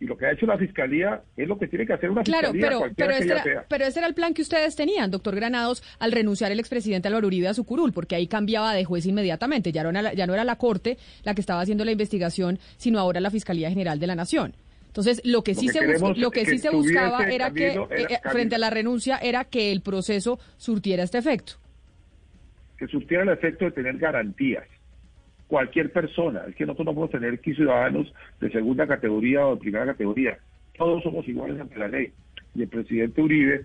Y 0.00 0.06
lo 0.06 0.16
que 0.16 0.26
ha 0.26 0.32
hecho 0.32 0.46
la 0.46 0.56
Fiscalía 0.56 1.22
es 1.36 1.48
lo 1.48 1.58
que 1.58 1.66
tiene 1.66 1.84
que 1.84 1.92
hacer 1.92 2.08
una 2.10 2.22
claro, 2.22 2.52
Fiscalía, 2.52 2.78
pero, 2.78 2.94
pero, 2.96 3.12
ese 3.12 3.50
era, 3.50 3.64
pero 3.68 3.84
ese 3.84 3.98
era 3.98 4.06
el 4.06 4.14
plan 4.14 4.32
que 4.32 4.42
ustedes 4.42 4.76
tenían, 4.76 5.10
doctor 5.10 5.34
Granados, 5.34 5.82
al 5.98 6.12
renunciar 6.12 6.52
el 6.52 6.60
expresidente 6.60 7.08
Álvaro 7.08 7.26
Uribe 7.26 7.48
a 7.48 7.54
su 7.54 7.64
curul, 7.64 7.92
porque 7.92 8.14
ahí 8.14 8.28
cambiaba 8.28 8.74
de 8.74 8.84
juez 8.84 9.06
inmediatamente. 9.06 9.72
Ya 9.72 9.82
no, 9.82 9.90
era, 9.90 10.12
ya 10.12 10.26
no 10.26 10.34
era 10.34 10.44
la 10.44 10.56
Corte 10.56 10.98
la 11.24 11.34
que 11.34 11.40
estaba 11.40 11.62
haciendo 11.62 11.84
la 11.84 11.90
investigación, 11.90 12.60
sino 12.76 13.00
ahora 13.00 13.20
la 13.20 13.30
Fiscalía 13.30 13.70
General 13.70 13.98
de 13.98 14.06
la 14.06 14.14
Nación. 14.14 14.54
Entonces, 14.86 15.20
lo 15.24 15.42
que 15.42 15.54
sí 15.54 15.68
se, 15.68 15.80
lo 16.16 16.30
que, 16.30 16.46
sí 16.46 16.58
se 16.58 16.70
buscaba 16.70 17.24
era 17.24 17.50
que, 17.52 17.68
eh, 17.68 17.88
eh, 17.90 18.18
frente 18.30 18.54
a 18.54 18.58
la 18.58 18.70
renuncia, 18.70 19.18
era 19.18 19.44
que 19.44 19.72
el 19.72 19.80
proceso 19.80 20.38
surtiera 20.56 21.02
este 21.02 21.18
efecto. 21.18 21.54
Que 22.78 22.86
surtiera 22.86 23.24
el 23.24 23.30
efecto 23.30 23.64
de 23.64 23.72
tener 23.72 23.98
garantías 23.98 24.64
cualquier 25.48 25.90
persona. 25.90 26.44
Es 26.48 26.54
que 26.54 26.64
nosotros 26.64 26.86
no 26.86 26.94
podemos 26.94 27.10
tener 27.10 27.34
aquí 27.34 27.54
ciudadanos 27.54 28.12
de 28.40 28.50
segunda 28.50 28.86
categoría 28.86 29.46
o 29.46 29.54
de 29.54 29.60
primera 29.60 29.86
categoría. 29.86 30.38
Todos 30.76 31.02
somos 31.02 31.26
iguales 31.26 31.60
ante 31.60 31.78
la 31.78 31.88
ley. 31.88 32.12
Y 32.54 32.62
el 32.62 32.68
presidente 32.68 33.20
Uribe 33.20 33.64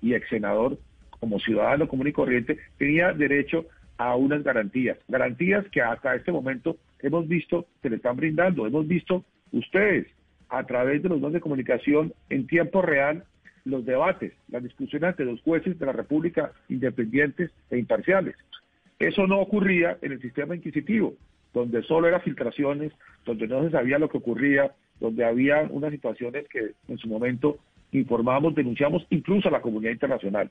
y 0.00 0.14
ex 0.14 0.28
senador, 0.28 0.78
como 1.20 1.38
ciudadano 1.38 1.86
común 1.86 2.08
y 2.08 2.12
corriente, 2.12 2.58
tenía 2.78 3.12
derecho 3.12 3.66
a 3.98 4.16
unas 4.16 4.42
garantías. 4.42 4.98
Garantías 5.06 5.64
que 5.70 5.80
hasta 5.80 6.14
este 6.14 6.32
momento 6.32 6.76
hemos 7.00 7.28
visto 7.28 7.66
que 7.82 7.90
le 7.90 7.96
están 7.96 8.16
brindando. 8.16 8.66
Hemos 8.66 8.88
visto 8.88 9.24
ustedes 9.52 10.06
a 10.48 10.64
través 10.64 11.02
de 11.02 11.08
los 11.08 11.18
medios 11.18 11.34
de 11.34 11.40
comunicación 11.40 12.12
en 12.30 12.46
tiempo 12.46 12.82
real 12.82 13.24
los 13.64 13.84
debates, 13.84 14.32
las 14.48 14.62
discusiones 14.62 15.10
ante 15.10 15.24
los 15.24 15.40
jueces 15.42 15.78
de 15.78 15.86
la 15.86 15.92
República 15.92 16.52
independientes 16.68 17.50
e 17.70 17.78
imparciales. 17.78 18.36
Eso 18.98 19.26
no 19.26 19.40
ocurría 19.40 19.98
en 20.02 20.12
el 20.12 20.20
sistema 20.20 20.54
inquisitivo, 20.54 21.14
donde 21.52 21.82
solo 21.82 22.08
eran 22.08 22.22
filtraciones, 22.22 22.92
donde 23.24 23.46
no 23.48 23.64
se 23.64 23.70
sabía 23.70 23.98
lo 23.98 24.08
que 24.08 24.18
ocurría, 24.18 24.72
donde 25.00 25.24
había 25.24 25.62
unas 25.70 25.90
situaciones 25.90 26.46
que 26.48 26.72
en 26.88 26.98
su 26.98 27.08
momento 27.08 27.58
informamos, 27.92 28.54
denunciamos 28.54 29.06
incluso 29.10 29.48
a 29.48 29.52
la 29.52 29.60
comunidad 29.60 29.92
internacional. 29.92 30.50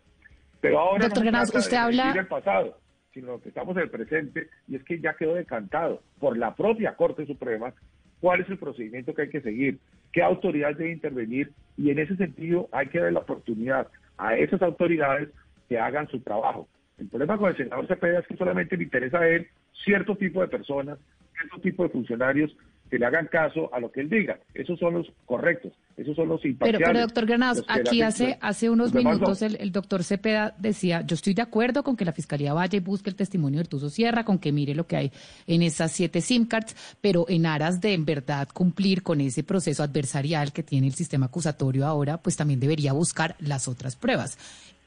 Pero 0.62 0.80
ahora 0.80 1.06
Doctor 1.06 1.32
no 1.32 1.42
usted 1.42 1.74
habla 1.74 2.14
del 2.14 2.28
pasado, 2.28 2.78
sino 3.14 3.40
que 3.42 3.50
estamos 3.50 3.76
en 3.76 3.84
el 3.84 3.90
presente 3.90 4.48
y 4.68 4.76
es 4.76 4.84
que 4.84 5.00
ya 5.00 5.14
quedó 5.16 5.36
decantado 5.36 6.02
por 6.20 6.38
la 6.38 6.56
propia 6.56 6.96
Corte 6.96 7.26
Suprema 7.26 7.74
cuál 8.22 8.42
es 8.42 8.50
el 8.50 8.58
procedimiento 8.58 9.14
que 9.14 9.24
hay 9.24 9.30
que 9.30 9.42
seguir, 9.42 9.80
qué 10.14 10.24
autoridad 10.24 10.76
debe 10.76 10.92
intervenir 10.92 11.52
y 11.78 11.90
en 11.90 12.00
ese 12.00 12.16
sentido 12.16 12.70
hay 12.72 12.88
que 12.88 13.00
dar 13.00 13.12
la 13.12 13.20
oportunidad 13.20 13.88
a 14.18 14.36
esas 14.38 14.62
autoridades 14.62 15.30
que 15.68 15.78
hagan 15.78 16.08
su 16.08 16.22
trabajo. 16.22 16.68
El 16.98 17.08
problema 17.08 17.38
con 17.38 17.50
el 17.50 17.58
senador 17.58 17.88
Cepeda 17.88 18.20
es 18.20 18.28
que 18.28 18.38
solamente 18.38 18.78
le 18.78 18.84
interesa 18.84 19.20
a 19.20 19.28
él 19.28 19.48
cierto 19.84 20.16
tipo 20.16 20.42
de 20.42 20.48
personas, 20.48 21.00
cierto 21.36 21.60
tipo 21.62 21.84
de 21.84 21.90
funcionarios 21.90 22.56
que 22.94 23.00
le 23.00 23.08
hagan 23.08 23.26
caso 23.26 23.74
a 23.74 23.80
lo 23.80 23.92
que 23.92 24.02
él 24.02 24.10
diga. 24.10 24.40
Esos 24.54 24.78
son 24.78 24.94
los 24.94 25.12
correctos, 25.26 25.74
esos 25.98 26.16
son 26.16 26.30
los 26.30 26.46
imparciales. 26.46 26.80
Pero, 26.80 26.94
pero 26.94 27.00
doctor 27.00 27.26
Granados, 27.26 27.66
aquí 27.68 28.04
hace, 28.04 28.38
hace 28.40 28.70
unos 28.70 28.94
minutos 28.94 29.42
el, 29.42 29.56
el, 29.60 29.72
doctor 29.72 30.04
Cepeda 30.04 30.54
decía, 30.60 31.02
yo 31.02 31.16
estoy 31.16 31.34
de 31.34 31.42
acuerdo 31.42 31.84
con 31.84 31.96
que 31.96 32.06
la 32.06 32.12
Fiscalía 32.12 32.54
vaya 32.54 32.78
y 32.78 32.82
busque 32.82 33.10
el 33.10 33.16
testimonio 33.16 33.62
de 33.62 33.66
Tuso 33.66 33.90
Sierra, 33.90 34.24
con 34.24 34.38
que 34.38 34.52
mire 34.52 34.76
lo 34.76 34.86
que 34.86 34.96
hay 34.96 35.12
en 35.48 35.64
esas 35.64 35.92
siete 35.92 36.22
SIM 36.22 36.46
cards, 36.46 36.98
pero 37.02 37.26
en 37.30 37.48
aras 37.48 37.82
de 37.82 37.94
en 37.94 38.06
verdad 38.06 38.48
cumplir 38.54 39.02
con 39.02 39.22
ese 39.22 39.44
proceso 39.44 39.82
adversarial 39.82 40.54
que 40.54 40.62
tiene 40.62 40.86
el 40.86 40.94
sistema 40.94 41.26
acusatorio 41.26 41.88
ahora, 41.88 42.22
pues 42.22 42.38
también 42.38 42.60
debería 42.60 42.94
buscar 42.94 43.36
las 43.40 43.68
otras 43.68 43.96
pruebas. 43.96 44.38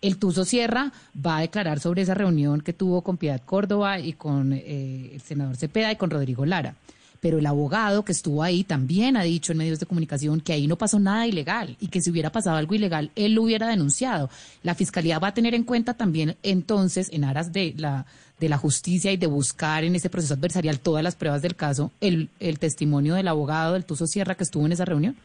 El 0.03 0.19
Tuso 0.19 0.45
Sierra 0.45 0.93
va 1.25 1.39
a 1.39 1.41
declarar 1.41 1.81
sobre 1.81 2.03
esa 2.03 2.15
reunión 2.15 2.61
que 2.61 2.73
tuvo 2.73 3.03
con 3.03 3.17
Piedad 3.17 3.41
Córdoba 3.45 3.99
y 3.99 4.13
con 4.13 4.53
eh, 4.53 5.11
el 5.15 5.21
senador 5.21 5.57
Cepeda 5.57 5.93
y 5.93 5.97
con 5.97 6.11
Rodrigo 6.11 6.45
Lara. 6.45 6.75
Pero 7.21 7.39
el 7.39 7.47
abogado 7.47 8.05
que 8.05 8.13
estuvo 8.13 8.43
ahí 8.43 8.63
también 8.63 9.17
ha 9.17 9.23
dicho 9.23 9.53
en 9.53 9.59
medios 9.59 9.81
de 9.81 9.87
comunicación 9.87 10.41
que 10.41 10.53
ahí 10.53 10.67
no 10.67 10.77
pasó 10.77 11.01
nada 11.01 11.27
ilegal 11.27 11.77
y 11.81 11.89
que 11.89 12.01
si 12.01 12.11
hubiera 12.11 12.31
pasado 12.31 12.57
algo 12.57 12.75
ilegal, 12.75 13.11
él 13.17 13.35
lo 13.35 13.43
hubiera 13.43 13.67
denunciado. 13.69 14.29
La 14.63 14.75
fiscalía 14.75 15.19
va 15.19 15.29
a 15.29 15.35
tener 15.35 15.55
en 15.55 15.65
cuenta 15.65 15.95
también 15.95 16.37
entonces, 16.43 17.11
en 17.13 17.25
aras 17.25 17.53
de 17.53 17.75
la, 17.77 18.07
de 18.39 18.49
la 18.49 18.59
justicia 18.59 19.13
y 19.13 19.17
de 19.17 19.27
buscar 19.27 19.83
en 19.83 19.95
ese 19.95 20.11
proceso 20.11 20.35
adversarial 20.35 20.79
todas 20.79 21.03
las 21.03 21.17
pruebas 21.17 21.43
del 21.43 21.57
caso, 21.57 21.91
el, 22.01 22.29
el 22.39 22.59
testimonio 22.59 23.15
del 23.15 23.29
abogado 23.29 23.73
del 23.73 23.87
Tuso 23.87 24.07
Sierra 24.07 24.35
que 24.35 24.45
estuvo 24.45 24.67
en 24.67 24.73
esa 24.73 24.85
reunión. 24.85 25.17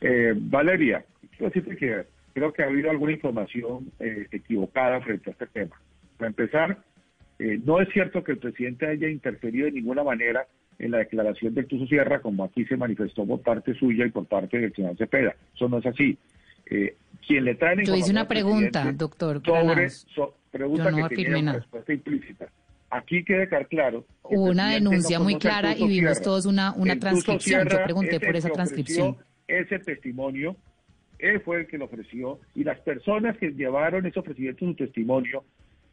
Eh, 0.00 0.32
Valeria, 0.36 1.04
decirte 1.38 1.76
que 1.76 2.06
creo 2.32 2.52
que 2.52 2.62
ha 2.62 2.66
habido 2.66 2.90
alguna 2.90 3.12
información 3.12 3.90
eh, 3.98 4.26
equivocada 4.30 5.00
frente 5.00 5.30
a 5.30 5.32
este 5.32 5.46
tema. 5.46 5.80
Para 6.16 6.28
empezar, 6.28 6.78
eh, 7.38 7.60
no 7.64 7.80
es 7.80 7.88
cierto 7.92 8.22
que 8.22 8.32
el 8.32 8.38
presidente 8.38 8.86
haya 8.86 9.08
interferido 9.08 9.66
de 9.66 9.72
ninguna 9.72 10.04
manera 10.04 10.46
en 10.78 10.90
la 10.90 10.98
declaración 10.98 11.54
del 11.54 11.66
Tuso 11.66 11.86
Sierra, 11.86 12.20
como 12.20 12.44
aquí 12.44 12.64
se 12.64 12.76
manifestó 12.76 13.26
por 13.26 13.40
parte 13.40 13.74
suya 13.74 14.06
y 14.06 14.10
por 14.10 14.26
parte 14.26 14.58
del 14.58 14.74
señor 14.74 14.96
Cepeda. 14.96 15.34
Eso 15.54 15.68
no 15.68 15.78
es 15.78 15.86
así. 15.86 16.18
Eh, 16.66 16.96
quien 17.26 17.44
le 17.44 17.54
trae 17.54 17.84
Yo 17.84 17.94
hice 17.94 18.10
una 18.10 18.26
pregunta, 18.26 18.90
doctor. 18.92 19.42
Sobre, 19.44 19.88
pregunta 20.50 21.08
que 21.08 21.16
tiene 21.16 21.40
una 21.40 21.52
respuesta 21.54 21.92
implícita. 21.92 22.48
Aquí 22.90 23.24
queda 23.24 23.46
claro. 23.64 24.04
Hubo 24.22 24.44
una 24.44 24.70
denuncia 24.72 25.20
muy 25.20 25.36
clara 25.36 25.76
y 25.76 25.86
vimos 25.86 26.20
todos 26.20 26.46
una, 26.46 26.72
una 26.74 26.98
transcripción. 26.98 27.68
Yo 27.68 27.82
pregunté 27.84 28.18
por 28.18 28.34
esa 28.36 28.50
transcripción. 28.50 29.16
Ese 29.46 29.78
testimonio 29.80 30.56
él 31.22 31.40
fue 31.40 31.60
el 31.60 31.66
que 31.66 31.78
lo 31.78 31.86
ofreció 31.86 32.38
y 32.54 32.64
las 32.64 32.80
personas 32.80 33.36
que 33.38 33.52
llevaron 33.52 34.06
ese 34.06 34.18
ofrecimiento 34.18 34.66
su 34.66 34.74
testimonio 34.74 35.44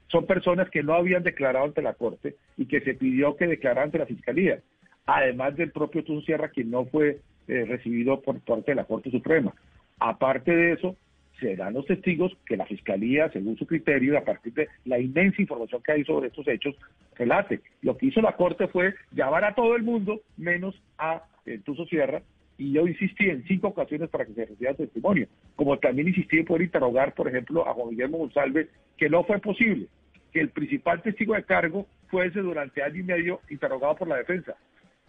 son 0.07 0.25
personas 0.25 0.69
que 0.69 0.83
no 0.83 0.93
habían 0.93 1.23
declarado 1.23 1.65
ante 1.65 1.81
la 1.81 1.93
Corte 1.93 2.35
y 2.57 2.65
que 2.65 2.81
se 2.81 2.93
pidió 2.93 3.35
que 3.35 3.47
declararan 3.47 3.85
ante 3.85 3.99
la 3.99 4.05
Fiscalía, 4.05 4.59
además 5.05 5.55
del 5.55 5.71
propio 5.71 6.03
Tuso 6.03 6.25
Sierra, 6.25 6.51
que 6.51 6.63
no 6.63 6.85
fue 6.85 7.19
eh, 7.47 7.65
recibido 7.65 8.21
por 8.21 8.39
parte 8.41 8.71
de 8.71 8.75
la 8.75 8.85
Corte 8.85 9.11
Suprema. 9.11 9.53
Aparte 9.99 10.55
de 10.55 10.73
eso, 10.73 10.95
serán 11.39 11.73
los 11.73 11.85
testigos 11.85 12.35
que 12.45 12.57
la 12.57 12.65
Fiscalía, 12.65 13.29
según 13.31 13.57
su 13.57 13.67
criterio, 13.67 14.17
a 14.17 14.23
partir 14.23 14.53
de 14.53 14.67
la 14.85 14.99
inmensa 14.99 15.41
información 15.41 15.81
que 15.83 15.91
hay 15.91 16.03
sobre 16.03 16.27
estos 16.27 16.47
hechos, 16.47 16.75
relate. 17.15 17.61
Lo 17.81 17.97
que 17.97 18.07
hizo 18.07 18.21
la 18.21 18.35
Corte 18.35 18.67
fue 18.67 18.95
llamar 19.11 19.45
a 19.45 19.55
todo 19.55 19.75
el 19.75 19.83
mundo, 19.83 20.21
menos 20.37 20.75
a 20.97 21.23
eh, 21.45 21.59
Tuso 21.63 21.85
Sierra, 21.85 22.21
y 22.57 22.71
yo 22.73 22.87
insistí 22.87 23.29
en 23.29 23.43
cinco 23.47 23.67
ocasiones 23.67 24.09
para 24.09 24.25
que 24.25 24.33
se 24.33 24.45
reciba 24.45 24.73
testimonio, 24.73 25.27
como 25.55 25.77
también 25.77 26.07
insistí 26.07 26.39
en 26.39 26.45
poder 26.45 26.63
interrogar, 26.63 27.13
por 27.13 27.27
ejemplo, 27.27 27.67
a 27.67 27.73
Juan 27.73 27.91
Guillermo 27.91 28.17
González, 28.17 28.67
que 28.97 29.09
no 29.09 29.23
fue 29.23 29.39
posible, 29.39 29.87
que 30.33 30.39
el 30.39 30.49
principal 30.49 31.01
testigo 31.01 31.35
de 31.35 31.43
cargo 31.43 31.85
fuese 32.07 32.39
durante 32.39 32.81
año 32.81 32.99
y 32.99 33.03
medio 33.03 33.41
interrogado 33.49 33.95
por 33.95 34.07
la 34.07 34.17
defensa. 34.17 34.55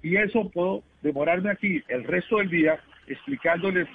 Y 0.02 0.16
eso 0.16 0.48
puedo 0.50 0.82
demorarme 1.02 1.50
aquí 1.50 1.82
el 1.88 2.04
resto 2.04 2.38
del 2.38 2.50
día 2.50 2.80
explicándoles 3.06 3.88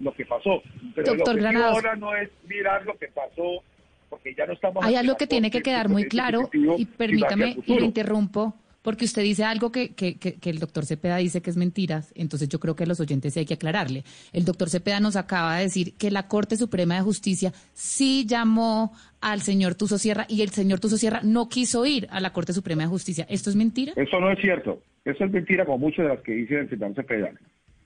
lo 0.00 0.12
que 0.12 0.24
pasó. 0.24 0.62
Pero 0.94 1.14
lo 1.14 1.24
que 1.24 1.56
ahora 1.56 1.96
no 1.96 2.14
es 2.14 2.30
mirar 2.48 2.86
lo 2.86 2.96
que 2.96 3.08
pasó, 3.08 3.62
porque 4.08 4.34
ya 4.34 4.46
no 4.46 4.52
estamos... 4.52 4.84
Hay 4.84 4.94
algo 4.94 5.16
que 5.16 5.26
tiene 5.26 5.50
que 5.50 5.60
quedar 5.60 5.88
muy 5.88 6.04
claro, 6.04 6.48
y 6.52 6.86
permítame, 6.86 7.56
y 7.66 7.78
lo 7.78 7.84
interrumpo, 7.84 8.54
Porque 8.82 9.04
usted 9.04 9.22
dice 9.22 9.44
algo 9.44 9.70
que, 9.70 9.94
que, 9.94 10.18
que, 10.18 10.50
el 10.50 10.58
doctor 10.58 10.86
Cepeda 10.86 11.16
dice 11.18 11.42
que 11.42 11.50
es 11.50 11.56
mentiras, 11.56 12.12
entonces 12.16 12.48
yo 12.48 12.58
creo 12.58 12.74
que 12.74 12.84
a 12.84 12.86
los 12.86 13.00
oyentes 13.00 13.36
hay 13.36 13.44
que 13.44 13.54
aclararle. 13.54 14.04
El 14.32 14.44
doctor 14.44 14.70
Cepeda 14.70 15.00
nos 15.00 15.16
acaba 15.16 15.56
de 15.56 15.64
decir 15.64 15.96
que 15.98 16.10
la 16.10 16.28
Corte 16.28 16.56
Suprema 16.56 16.94
de 16.94 17.02
Justicia 17.02 17.52
sí 17.74 18.24
llamó 18.26 18.92
al 19.20 19.42
señor 19.42 19.74
Tuso 19.74 19.98
Sierra 19.98 20.24
y 20.28 20.42
el 20.42 20.50
señor 20.50 20.80
Tuso 20.80 20.96
Sierra 20.96 21.20
no 21.22 21.48
quiso 21.48 21.84
ir 21.84 22.06
a 22.10 22.20
la 22.20 22.32
Corte 22.32 22.52
Suprema 22.52 22.82
de 22.82 22.88
Justicia. 22.88 23.26
¿Esto 23.28 23.50
es 23.50 23.56
mentira? 23.56 23.92
Eso 23.96 24.18
no 24.18 24.30
es 24.32 24.38
cierto. 24.40 24.82
Eso 25.04 25.24
es 25.24 25.30
mentira 25.30 25.64
como 25.66 25.78
muchas 25.78 26.04
de 26.04 26.14
las 26.14 26.20
que 26.20 26.32
dice 26.32 26.60
el 26.60 26.70
señor 26.70 26.94
Cepeda. 26.94 27.32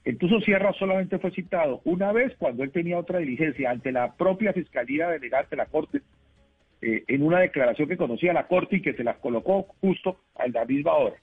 El 0.05 0.19
Tuso 0.19 0.39
Sierra 0.41 0.73
solamente 0.79 1.19
fue 1.19 1.31
citado 1.31 1.81
una 1.85 2.13
vez 2.13 2.35
cuando 2.39 2.63
él 2.63 2.71
tenía 2.71 2.99
otra 2.99 3.19
diligencia 3.19 3.71
ante 3.71 3.91
la 3.91 4.13
propia 4.13 4.53
Fiscalía 4.53 5.09
Delegada 5.09 5.47
de 5.51 5.57
la 5.57 5.67
Corte 5.67 6.03
eh, 6.87 7.05
en 7.09 7.23
una 7.23 7.41
declaración 7.41 7.89
que 7.89 7.97
conocía 7.97 8.35
la 8.35 8.47
Corte 8.47 8.77
y 8.77 8.83
que 8.83 8.93
se 8.93 9.05
la 9.05 9.15
colocó 9.15 9.69
justo 9.81 10.21
a 10.35 10.47
la 10.49 10.67
misma 10.67 10.93
hora. 10.93 11.17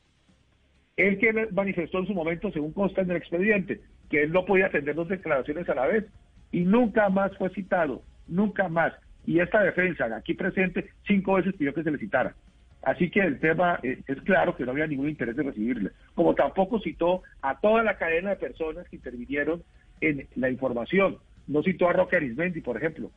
Él 0.97 1.19
que 1.19 1.31
manifestó 1.51 1.99
en 1.99 2.07
su 2.07 2.15
momento, 2.15 2.51
según 2.51 2.73
consta 2.73 3.01
en 3.01 3.11
el 3.11 3.17
expediente, 3.17 3.79
que 4.09 4.23
él 4.23 4.31
no 4.31 4.43
podía 4.43 4.65
atender 4.65 4.95
dos 4.95 5.07
declaraciones 5.07 5.69
a 5.69 5.75
la 5.75 5.85
vez 5.85 6.05
y 6.51 6.61
nunca 6.61 7.09
más 7.09 7.37
fue 7.37 7.51
citado, 7.51 8.01
nunca 8.27 8.69
más. 8.69 8.93
Y 9.27 9.39
esta 9.39 9.61
defensa, 9.61 10.05
aquí 10.15 10.33
presente, 10.33 10.89
cinco 11.05 11.35
veces 11.35 11.53
pidió 11.53 11.75
que 11.75 11.83
se 11.83 11.91
le 11.91 11.99
citara. 11.99 12.35
Así 12.81 13.11
que 13.11 13.19
el 13.19 13.39
tema 13.39 13.79
eh, 13.83 14.01
es 14.07 14.19
claro 14.21 14.55
que 14.55 14.65
no 14.65 14.71
había 14.71 14.87
ningún 14.87 15.09
interés 15.09 15.35
de 15.35 15.43
recibirle. 15.43 15.91
Como 16.15 16.33
tampoco 16.33 16.79
citó 16.79 17.21
a 17.43 17.59
toda 17.59 17.83
la 17.83 17.99
cadena 17.99 18.31
de 18.31 18.37
personas 18.37 18.89
que 18.89 18.95
intervinieron 18.95 19.61
en 20.01 20.27
la 20.35 20.49
información. 20.49 21.19
No 21.45 21.61
citó 21.61 21.87
a 21.87 21.93
Roque 21.93 22.15
Arismendi, 22.15 22.61
por 22.61 22.77
ejemplo. 22.77 23.11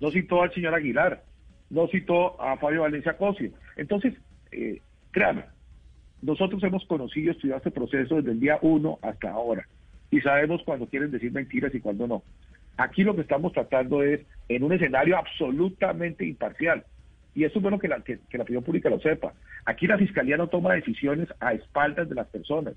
No 0.00 0.10
citó 0.10 0.42
al 0.42 0.54
señor 0.54 0.74
Aguilar 0.74 1.22
no 1.72 1.88
citó 1.88 2.40
a 2.40 2.56
Fabio 2.58 2.82
Valencia 2.82 3.16
Cosio. 3.16 3.50
Entonces, 3.76 4.14
eh, 4.52 4.80
créame, 5.10 5.44
nosotros 6.20 6.62
hemos 6.62 6.84
conocido 6.84 7.32
y 7.32 7.34
estudiado 7.34 7.58
este 7.58 7.70
proceso 7.70 8.16
desde 8.16 8.30
el 8.30 8.40
día 8.40 8.58
uno 8.62 8.98
hasta 9.02 9.30
ahora 9.30 9.66
y 10.10 10.20
sabemos 10.20 10.62
cuando 10.64 10.86
quieren 10.86 11.10
decir 11.10 11.32
mentiras 11.32 11.74
y 11.74 11.80
cuando 11.80 12.06
no. 12.06 12.22
Aquí 12.76 13.02
lo 13.02 13.14
que 13.16 13.22
estamos 13.22 13.52
tratando 13.52 14.02
es 14.02 14.20
en 14.48 14.62
un 14.62 14.72
escenario 14.72 15.16
absolutamente 15.16 16.26
imparcial. 16.26 16.84
Y 17.34 17.44
eso 17.44 17.58
es 17.58 17.62
bueno 17.62 17.78
que 17.78 17.88
la, 17.88 18.02
que, 18.02 18.18
la 18.32 18.42
opinión 18.42 18.62
pública 18.62 18.90
lo 18.90 19.00
sepa. 19.00 19.32
Aquí 19.64 19.86
la 19.86 19.96
Fiscalía 19.96 20.36
no 20.36 20.48
toma 20.48 20.74
decisiones 20.74 21.28
a 21.40 21.54
espaldas 21.54 22.08
de 22.10 22.14
las 22.14 22.26
personas 22.28 22.74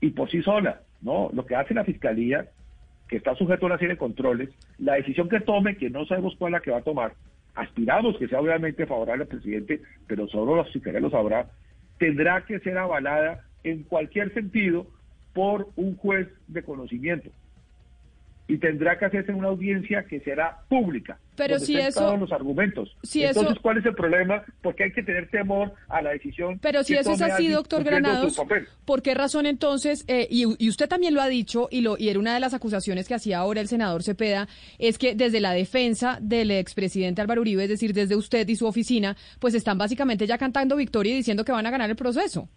y 0.00 0.10
por 0.10 0.28
sí 0.28 0.42
sola. 0.42 0.80
No, 1.00 1.30
lo 1.32 1.46
que 1.46 1.54
hace 1.54 1.72
la 1.72 1.84
Fiscalía, 1.84 2.48
que 3.08 3.16
está 3.16 3.36
sujeto 3.36 3.66
a 3.66 3.68
una 3.68 3.78
serie 3.78 3.94
de 3.94 3.98
controles, 3.98 4.48
la 4.78 4.94
decisión 4.94 5.28
que 5.28 5.40
tome, 5.40 5.76
que 5.76 5.88
no 5.88 6.04
sabemos 6.04 6.34
cuál 6.36 6.52
es 6.52 6.58
la 6.58 6.62
que 6.62 6.72
va 6.72 6.78
a 6.78 6.82
tomar, 6.82 7.14
aspiramos 7.54 8.16
que 8.16 8.28
sea 8.28 8.40
obviamente 8.40 8.86
favorable 8.86 9.24
al 9.24 9.28
presidente, 9.28 9.80
pero 10.06 10.26
solo 10.28 10.56
la 10.56 10.64
fiscalía 10.64 11.00
lo 11.00 11.10
sabrá, 11.10 11.50
tendrá 11.98 12.44
que 12.44 12.58
ser 12.60 12.78
avalada 12.78 13.44
en 13.64 13.82
cualquier 13.84 14.32
sentido 14.34 14.86
por 15.34 15.68
un 15.76 15.96
juez 15.96 16.28
de 16.48 16.62
conocimiento 16.62 17.30
y 18.52 18.58
tendrá 18.58 18.98
que 18.98 19.06
hacerse 19.06 19.32
una 19.32 19.48
audiencia 19.48 20.04
que 20.04 20.20
será 20.20 20.58
pública. 20.68 21.18
Pero 21.36 21.58
si 21.58 21.78
eso... 21.78 22.18
los 22.18 22.30
argumentos. 22.32 22.94
Entonces, 23.14 23.58
¿cuál 23.62 23.78
es 23.78 23.86
el 23.86 23.94
problema? 23.94 24.44
Porque 24.60 24.84
hay 24.84 24.92
que 24.92 25.02
tener 25.02 25.30
temor 25.30 25.72
a 25.88 26.02
la 26.02 26.10
decisión. 26.10 26.58
Pero 26.58 26.84
si 26.84 26.92
eso 26.92 27.12
es 27.12 27.22
así, 27.22 27.48
doctor 27.48 27.82
Granados, 27.82 28.38
¿por 28.84 29.00
qué 29.00 29.14
razón 29.14 29.46
entonces, 29.46 30.04
eh, 30.06 30.28
y, 30.28 30.44
y, 30.62 30.68
usted 30.68 30.86
también 30.86 31.14
lo 31.14 31.22
ha 31.22 31.28
dicho, 31.28 31.68
y, 31.70 31.80
lo, 31.80 31.96
y 31.96 32.10
era 32.10 32.18
una 32.18 32.34
de 32.34 32.40
las 32.40 32.52
acusaciones 32.52 33.08
que 33.08 33.14
hacía 33.14 33.38
ahora 33.38 33.62
el 33.62 33.68
senador 33.68 34.02
Cepeda, 34.02 34.48
es 34.78 34.98
que 34.98 35.14
desde 35.14 35.40
la 35.40 35.52
defensa 35.54 36.18
del 36.20 36.50
expresidente 36.50 37.22
Álvaro 37.22 37.40
Uribe, 37.40 37.62
es 37.62 37.70
decir, 37.70 37.94
desde 37.94 38.16
usted 38.16 38.46
y 38.46 38.56
su 38.56 38.66
oficina, 38.66 39.16
pues 39.38 39.54
están 39.54 39.78
básicamente 39.78 40.26
ya 40.26 40.36
cantando 40.36 40.76
victoria 40.76 41.14
y 41.14 41.16
diciendo 41.16 41.46
que 41.46 41.52
van 41.52 41.66
a 41.66 41.70
ganar 41.70 41.88
el 41.88 41.96
proceso? 41.96 42.50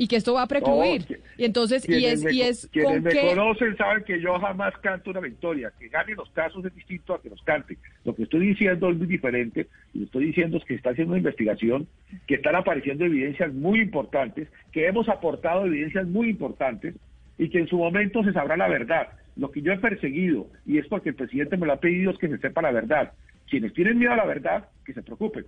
Y 0.00 0.08
que 0.08 0.16
esto 0.16 0.32
va 0.32 0.44
a 0.44 0.46
precluir. 0.46 1.20
y 1.36 1.44
entonces, 1.44 1.86
y 1.86 2.06
es, 2.06 2.24
y 2.32 2.40
es 2.40 2.66
quienes 2.72 3.02
me 3.02 3.14
conocen 3.14 3.76
saben 3.76 4.02
que 4.02 4.18
yo 4.18 4.38
jamás 4.38 4.72
canto 4.78 5.10
una 5.10 5.20
victoria. 5.20 5.70
Que 5.78 5.88
gane 5.88 6.14
los 6.14 6.30
casos 6.30 6.64
es 6.64 6.74
distinto 6.74 7.12
a 7.12 7.20
que 7.20 7.28
los 7.28 7.42
cante. 7.42 7.76
Lo 8.06 8.14
que 8.14 8.22
estoy 8.22 8.46
diciendo 8.46 8.88
es 8.88 8.96
muy 8.96 9.06
diferente. 9.06 9.66
Y 9.92 9.98
lo 9.98 10.04
estoy 10.06 10.24
diciendo 10.28 10.56
es 10.56 10.64
que 10.64 10.72
está 10.72 10.90
haciendo 10.90 11.12
una 11.12 11.18
investigación, 11.18 11.86
que 12.26 12.36
están 12.36 12.56
apareciendo 12.56 13.04
evidencias 13.04 13.52
muy 13.52 13.82
importantes, 13.82 14.48
que 14.72 14.86
hemos 14.86 15.06
aportado 15.10 15.66
evidencias 15.66 16.06
muy 16.06 16.30
importantes 16.30 16.94
y 17.36 17.50
que 17.50 17.58
en 17.58 17.68
su 17.68 17.76
momento 17.76 18.24
se 18.24 18.32
sabrá 18.32 18.56
la 18.56 18.68
verdad. 18.68 19.08
Lo 19.36 19.50
que 19.50 19.60
yo 19.60 19.70
he 19.70 19.78
perseguido, 19.78 20.46
y 20.64 20.78
es 20.78 20.86
porque 20.86 21.10
el 21.10 21.14
presidente 21.14 21.58
me 21.58 21.66
lo 21.66 21.74
ha 21.74 21.80
pedido, 21.80 22.12
es 22.12 22.16
que 22.16 22.28
se 22.28 22.38
sepa 22.38 22.62
la 22.62 22.72
verdad. 22.72 23.12
Quienes 23.50 23.74
tienen 23.74 23.98
miedo 23.98 24.12
a 24.12 24.16
la 24.16 24.24
verdad, 24.24 24.70
que 24.82 24.94
se 24.94 25.02
preocupen. 25.02 25.44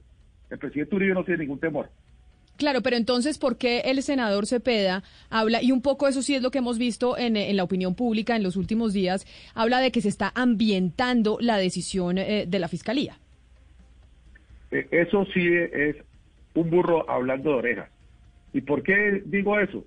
El 0.50 0.58
presidente 0.58 0.94
Uribe 0.94 1.14
no 1.14 1.24
tiene 1.24 1.44
ningún 1.44 1.58
temor. 1.58 1.88
Claro, 2.56 2.82
pero 2.82 2.96
entonces, 2.96 3.38
¿por 3.38 3.56
qué 3.56 3.80
el 3.80 4.02
senador 4.02 4.46
Cepeda 4.46 5.02
habla, 5.30 5.62
y 5.62 5.72
un 5.72 5.82
poco 5.82 6.06
eso 6.06 6.22
sí 6.22 6.34
es 6.34 6.42
lo 6.42 6.50
que 6.50 6.58
hemos 6.58 6.78
visto 6.78 7.16
en, 7.18 7.34
la 7.56 7.64
opinión 7.64 7.94
pública 7.94 8.36
en 8.36 8.42
los 8.42 8.56
últimos 8.56 8.92
días, 8.92 9.26
habla 9.54 9.80
de 9.80 9.90
que 9.90 10.00
se 10.00 10.08
está 10.08 10.32
ambientando 10.34 11.38
la 11.40 11.56
decisión 11.56 12.18
eh, 12.18 12.44
de 12.46 12.58
la 12.58 12.68
Fiscalía? 12.68 13.16
Eh, 14.70 14.86
eso 14.90 15.24
sí 15.32 15.46
es 15.48 15.96
un 16.54 16.70
burro 16.70 17.08
hablando 17.10 17.50
de 17.50 17.56
orejas. 17.56 17.90
¿Y 18.52 18.60
por 18.60 18.82
qué 18.82 19.22
digo 19.24 19.58
eso? 19.58 19.84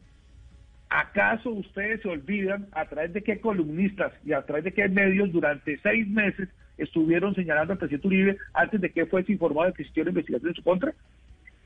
¿Acaso 0.89 1.49
ustedes 1.49 2.01
se 2.01 2.09
olvidan 2.09 2.67
a 2.71 2.85
través 2.85 3.13
de 3.13 3.21
qué 3.21 3.39
columnistas 3.39 4.13
y 4.25 4.33
a 4.33 4.41
través 4.43 4.65
de 4.65 4.73
qué 4.73 4.87
medios 4.87 5.31
durante 5.31 5.77
seis 5.79 6.07
meses 6.07 6.49
estuvieron 6.77 7.33
señalando 7.35 7.73
al 7.73 7.79
presidente 7.79 8.07
Uribe 8.07 8.37
antes 8.53 8.81
de 8.81 8.91
que 8.91 9.05
fuese 9.05 9.31
informado 9.31 9.67
de 9.67 9.73
que 9.73 9.81
existiera 9.83 10.09
investigación 10.09 10.49
en 10.49 10.55
su 10.55 10.63
contra? 10.63 10.93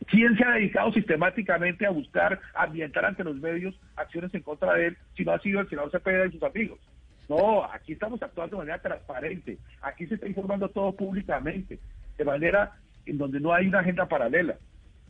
¿Quién 0.09 0.35
se 0.35 0.43
ha 0.43 0.51
dedicado 0.53 0.91
sistemáticamente 0.91 1.85
a 1.85 1.91
buscar 1.91 2.39
ambientar 2.55 3.05
ante 3.05 3.23
los 3.23 3.35
medios 3.35 3.79
acciones 3.95 4.33
en 4.33 4.41
contra 4.41 4.73
de 4.73 4.87
él 4.87 4.97
si 5.15 5.23
no 5.23 5.33
ha 5.33 5.39
sido 5.39 5.59
el 5.59 5.69
senador 5.69 5.91
Cepeda 5.91 6.25
y 6.25 6.31
sus 6.31 6.41
amigos? 6.41 6.79
No, 7.27 7.63
aquí 7.65 7.93
estamos 7.93 8.21
actuando 8.23 8.55
de 8.57 8.63
manera 8.63 8.81
transparente, 8.81 9.59
aquí 9.81 10.07
se 10.07 10.15
está 10.15 10.27
informando 10.27 10.67
todo 10.69 10.95
públicamente, 10.95 11.79
de 12.17 12.25
manera 12.25 12.71
en 13.05 13.19
donde 13.19 13.39
no 13.39 13.53
hay 13.53 13.67
una 13.67 13.79
agenda 13.79 14.07
paralela. 14.07 14.55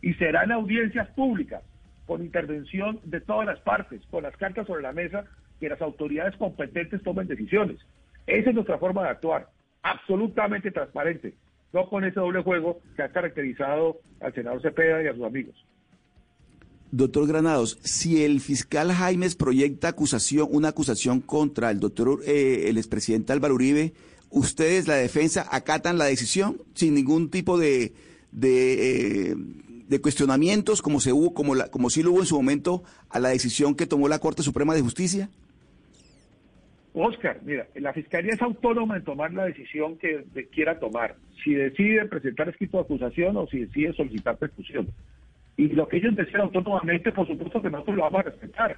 Y 0.01 0.13
serán 0.15 0.51
audiencias 0.51 1.07
públicas, 1.11 1.63
con 2.05 2.21
intervención 2.21 2.99
de 3.05 3.21
todas 3.21 3.45
las 3.45 3.59
partes, 3.59 4.01
con 4.11 4.23
las 4.23 4.35
cartas 4.35 4.67
sobre 4.67 4.81
la 4.81 4.91
mesa, 4.91 5.23
que 5.61 5.69
las 5.69 5.81
autoridades 5.81 6.35
competentes 6.35 7.01
tomen 7.03 7.27
decisiones. 7.27 7.77
Esa 8.27 8.49
es 8.49 8.55
nuestra 8.55 8.77
forma 8.79 9.03
de 9.03 9.09
actuar, 9.09 9.47
absolutamente 9.81 10.71
transparente 10.71 11.35
no 11.73 11.89
con 11.89 12.03
ese 12.03 12.19
doble 12.19 12.41
juego 12.41 12.79
que 12.95 13.03
ha 13.03 13.09
caracterizado 13.09 13.99
al 14.21 14.33
senador 14.33 14.61
Cepeda 14.61 15.03
y 15.03 15.07
a 15.07 15.13
sus 15.13 15.23
amigos. 15.23 15.55
Doctor 16.91 17.27
Granados, 17.27 17.77
si 17.83 18.23
el 18.23 18.41
fiscal 18.41 18.91
Jaimes 18.91 19.35
proyecta 19.35 19.89
acusación, 19.89 20.47
una 20.51 20.69
acusación 20.69 21.21
contra 21.21 21.69
el 21.69 21.79
doctor, 21.79 22.21
eh, 22.25 22.65
el 22.67 22.77
expresidente 22.77 23.31
Álvaro 23.31 23.53
Uribe, 23.53 23.93
¿ustedes, 24.31 24.87
la 24.87 24.95
defensa, 24.95 25.45
acatan 25.51 25.99
la 25.99 26.05
decisión 26.05 26.57
sin 26.73 26.95
ningún 26.95 27.29
tipo 27.29 27.59
de, 27.59 27.93
de, 28.31 29.35
eh, 29.91 29.99
cuestionamientos 30.01 30.81
como 30.81 30.99
se 30.99 31.13
hubo, 31.13 31.35
como, 31.35 31.53
la, 31.53 31.69
como 31.69 31.91
sí 31.91 32.01
lo 32.01 32.11
hubo 32.11 32.21
en 32.21 32.25
su 32.25 32.35
momento 32.35 32.83
a 33.09 33.19
la 33.19 33.29
decisión 33.29 33.75
que 33.75 33.85
tomó 33.85 34.07
la 34.07 34.17
Corte 34.17 34.41
Suprema 34.41 34.73
de 34.73 34.81
Justicia? 34.81 35.29
Oscar, 36.93 37.39
mira, 37.43 37.67
la 37.75 37.93
Fiscalía 37.93 38.33
es 38.33 38.41
autónoma 38.41 38.97
en 38.97 39.03
tomar 39.03 39.31
la 39.31 39.45
decisión 39.45 39.95
que 39.99 40.25
quiera 40.51 40.79
tomar, 40.79 41.17
si 41.43 41.53
decide 41.53 42.05
presentar 42.05 42.49
escrito 42.49 42.77
de 42.77 42.83
acusación 42.83 43.37
o 43.37 43.47
si 43.47 43.59
decide 43.59 43.93
solicitar 43.93 44.37
percusión. 44.37 44.87
Y 45.57 45.67
lo 45.69 45.87
que 45.87 45.97
ellos 45.97 46.15
deciden 46.15 46.41
autónomamente, 46.41 47.11
por 47.11 47.27
supuesto 47.27 47.61
que 47.61 47.69
nosotros 47.69 47.97
lo 47.97 48.03
vamos 48.03 48.21
a 48.21 48.29
respetar. 48.29 48.77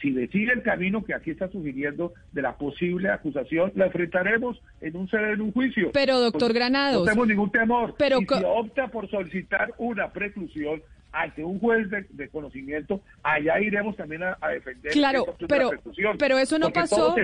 Si 0.00 0.10
decide 0.12 0.52
el 0.52 0.62
camino 0.62 1.04
que 1.04 1.14
aquí 1.14 1.30
está 1.30 1.48
sugiriendo 1.48 2.14
de 2.32 2.42
la 2.42 2.56
posible 2.56 3.10
acusación, 3.10 3.72
la 3.74 3.86
enfrentaremos 3.86 4.60
en 4.80 4.96
un 4.96 5.08
en 5.12 5.40
un 5.40 5.52
juicio. 5.52 5.90
Pero, 5.92 6.18
doctor 6.20 6.54
Granados. 6.54 7.00
No 7.00 7.04
tenemos 7.04 7.28
ningún 7.28 7.50
temor. 7.50 7.94
Pero 7.98 8.20
y 8.20 8.26
si 8.26 8.44
opta 8.44 8.88
por 8.88 9.10
solicitar 9.10 9.74
una 9.76 10.10
preclusión, 10.10 10.82
ante 11.12 11.44
un 11.44 11.58
juez 11.58 11.88
de, 11.90 12.28
conocimiento, 12.28 13.00
allá 13.22 13.60
iremos 13.60 13.96
también 13.96 14.22
a, 14.22 14.36
defender 14.48 14.92
claro, 14.92 15.36
pero, 15.48 15.70
pero 16.18 16.38
eso 16.38 16.58
no 16.58 16.70
pasó. 16.70 17.14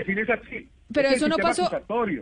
Pero 0.92 1.08
eso 1.08 1.28
no 1.28 1.36
pasó. 1.36 1.68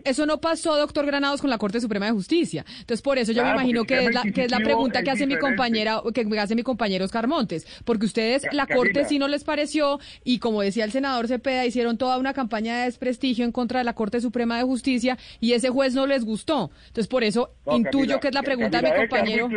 Eso 0.04 0.26
no 0.26 0.40
pasó, 0.40 0.76
doctor 0.76 1.04
Granados, 1.06 1.40
con 1.40 1.50
la 1.50 1.58
Corte 1.58 1.80
Suprema 1.80 2.06
de 2.06 2.12
Justicia. 2.12 2.64
Entonces, 2.80 3.02
por 3.02 3.18
eso 3.18 3.32
yo 3.32 3.44
me 3.44 3.50
imagino 3.50 3.84
que 3.84 4.04
es, 4.04 4.14
la, 4.14 4.22
que 4.22 4.44
es 4.44 4.50
la 4.50 4.58
pregunta 4.58 5.02
que 5.02 5.10
hace 5.10 5.26
mi 5.26 5.36
compañera, 5.36 6.00
que 6.14 6.40
hace 6.40 6.54
mi 6.54 6.62
compañero 6.62 7.04
Oscar 7.04 7.26
Montes, 7.26 7.66
porque 7.84 8.06
ustedes 8.06 8.46
la 8.52 8.66
Corte 8.66 9.04
sí 9.04 9.18
no 9.18 9.28
les 9.28 9.44
pareció 9.44 9.98
y 10.24 10.38
como 10.38 10.62
decía 10.62 10.84
el 10.84 10.92
senador 10.92 11.28
Cepeda, 11.28 11.66
hicieron 11.66 11.98
toda 11.98 12.18
una 12.18 12.32
campaña 12.32 12.78
de 12.78 12.84
desprestigio 12.84 13.44
en 13.44 13.52
contra 13.52 13.80
de 13.80 13.84
la 13.84 13.94
Corte 13.94 14.20
Suprema 14.20 14.56
de 14.56 14.64
Justicia 14.64 15.18
y 15.40 15.52
ese 15.52 15.68
juez 15.68 15.94
no 15.94 16.06
les 16.06 16.24
gustó. 16.24 16.70
Entonces, 16.86 17.08
por 17.08 17.22
eso 17.22 17.50
intuyo 17.70 18.20
que 18.20 18.28
es 18.28 18.34
la 18.34 18.42
pregunta 18.42 18.80
de 18.80 18.90
mi 18.90 18.96
compañero 18.96 19.48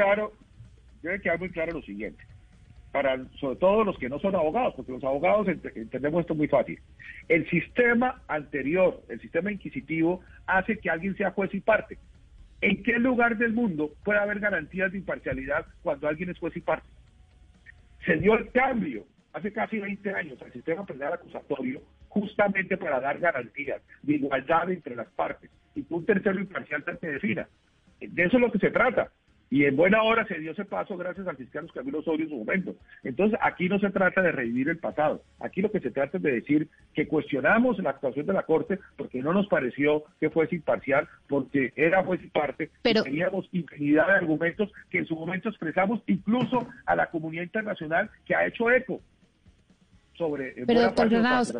debe 1.01 1.21
quedar 1.21 1.39
muy 1.39 1.49
claro 1.49 1.73
lo 1.73 1.81
siguiente, 1.81 2.23
para 2.91 3.17
sobre 3.39 3.57
todo 3.57 3.83
los 3.83 3.97
que 3.97 4.09
no 4.09 4.19
son 4.19 4.35
abogados, 4.35 4.73
porque 4.75 4.91
los 4.91 5.03
abogados 5.03 5.47
entendemos 5.47 6.21
esto 6.21 6.35
muy 6.35 6.47
fácil. 6.47 6.79
El 7.27 7.49
sistema 7.49 8.21
anterior, 8.27 9.01
el 9.09 9.19
sistema 9.21 9.51
inquisitivo, 9.51 10.21
hace 10.45 10.77
que 10.77 10.89
alguien 10.89 11.15
sea 11.15 11.31
juez 11.31 11.53
y 11.53 11.59
parte. 11.59 11.97
¿En 12.61 12.81
qué 12.81 12.97
lugar 12.97 13.37
del 13.37 13.53
mundo 13.53 13.91
puede 14.03 14.19
haber 14.19 14.39
garantías 14.39 14.91
de 14.91 14.97
imparcialidad 14.97 15.65
cuando 15.83 16.07
alguien 16.07 16.29
es 16.29 16.39
juez 16.39 16.55
y 16.57 16.61
parte? 16.61 16.87
Se 18.05 18.15
dio 18.17 18.33
el 18.35 18.49
cambio 18.51 19.05
hace 19.33 19.53
casi 19.53 19.77
20 19.77 20.11
años 20.13 20.41
al 20.41 20.51
sistema 20.51 20.85
penal 20.85 21.13
acusatorio 21.13 21.81
justamente 22.09 22.77
para 22.77 22.99
dar 22.99 23.19
garantías 23.19 23.81
de 24.01 24.15
igualdad 24.15 24.71
entre 24.71 24.95
las 24.95 25.07
partes 25.09 25.51
y 25.75 25.83
que 25.83 25.93
un 25.93 26.05
tercero 26.05 26.39
imparcial 26.39 26.83
te 26.83 27.11
defina. 27.11 27.47
De 27.99 28.23
eso 28.23 28.37
es 28.37 28.41
lo 28.41 28.51
que 28.51 28.59
se 28.59 28.71
trata. 28.71 29.11
Y 29.49 29.65
en 29.65 29.75
buena 29.75 30.03
hora 30.03 30.25
se 30.27 30.39
dio 30.39 30.51
ese 30.51 30.65
paso 30.65 30.97
gracias 30.97 31.27
al 31.27 31.37
fiscal 31.37 31.71
Camilo 31.73 31.99
Osorio 31.99 32.25
en 32.25 32.29
su 32.29 32.37
momento. 32.37 32.75
Entonces, 33.03 33.39
aquí 33.41 33.69
no 33.69 33.79
se 33.79 33.89
trata 33.89 34.21
de 34.21 34.31
revivir 34.31 34.69
el 34.69 34.77
pasado. 34.77 35.21
Aquí 35.39 35.61
lo 35.61 35.71
que 35.71 35.79
se 35.79 35.91
trata 35.91 36.17
es 36.17 36.23
de 36.23 36.31
decir 36.31 36.67
que 36.93 37.07
cuestionamos 37.07 37.77
la 37.79 37.91
actuación 37.91 38.25
de 38.25 38.33
la 38.33 38.43
Corte 38.43 38.79
porque 38.97 39.21
no 39.21 39.33
nos 39.33 39.47
pareció 39.47 40.03
que 40.19 40.29
fuese 40.29 40.55
imparcial, 40.55 41.07
porque 41.27 41.71
era 41.75 42.03
juez 42.03 42.21
y 42.23 42.27
parte. 42.27 42.69
Pero... 42.81 43.03
teníamos 43.03 43.47
infinidad 43.51 44.07
de 44.07 44.13
argumentos 44.13 44.69
que 44.89 44.99
en 44.99 45.05
su 45.05 45.15
momento 45.15 45.49
expresamos 45.49 46.01
incluso 46.07 46.67
a 46.85 46.95
la 46.95 47.09
comunidad 47.09 47.43
internacional 47.43 48.09
que 48.25 48.35
ha 48.35 48.45
hecho 48.45 48.69
eco 48.69 49.01
sobre 50.17 50.53
Pero, 50.65 50.81
doctor 50.81 51.09
Granados, 51.09 51.53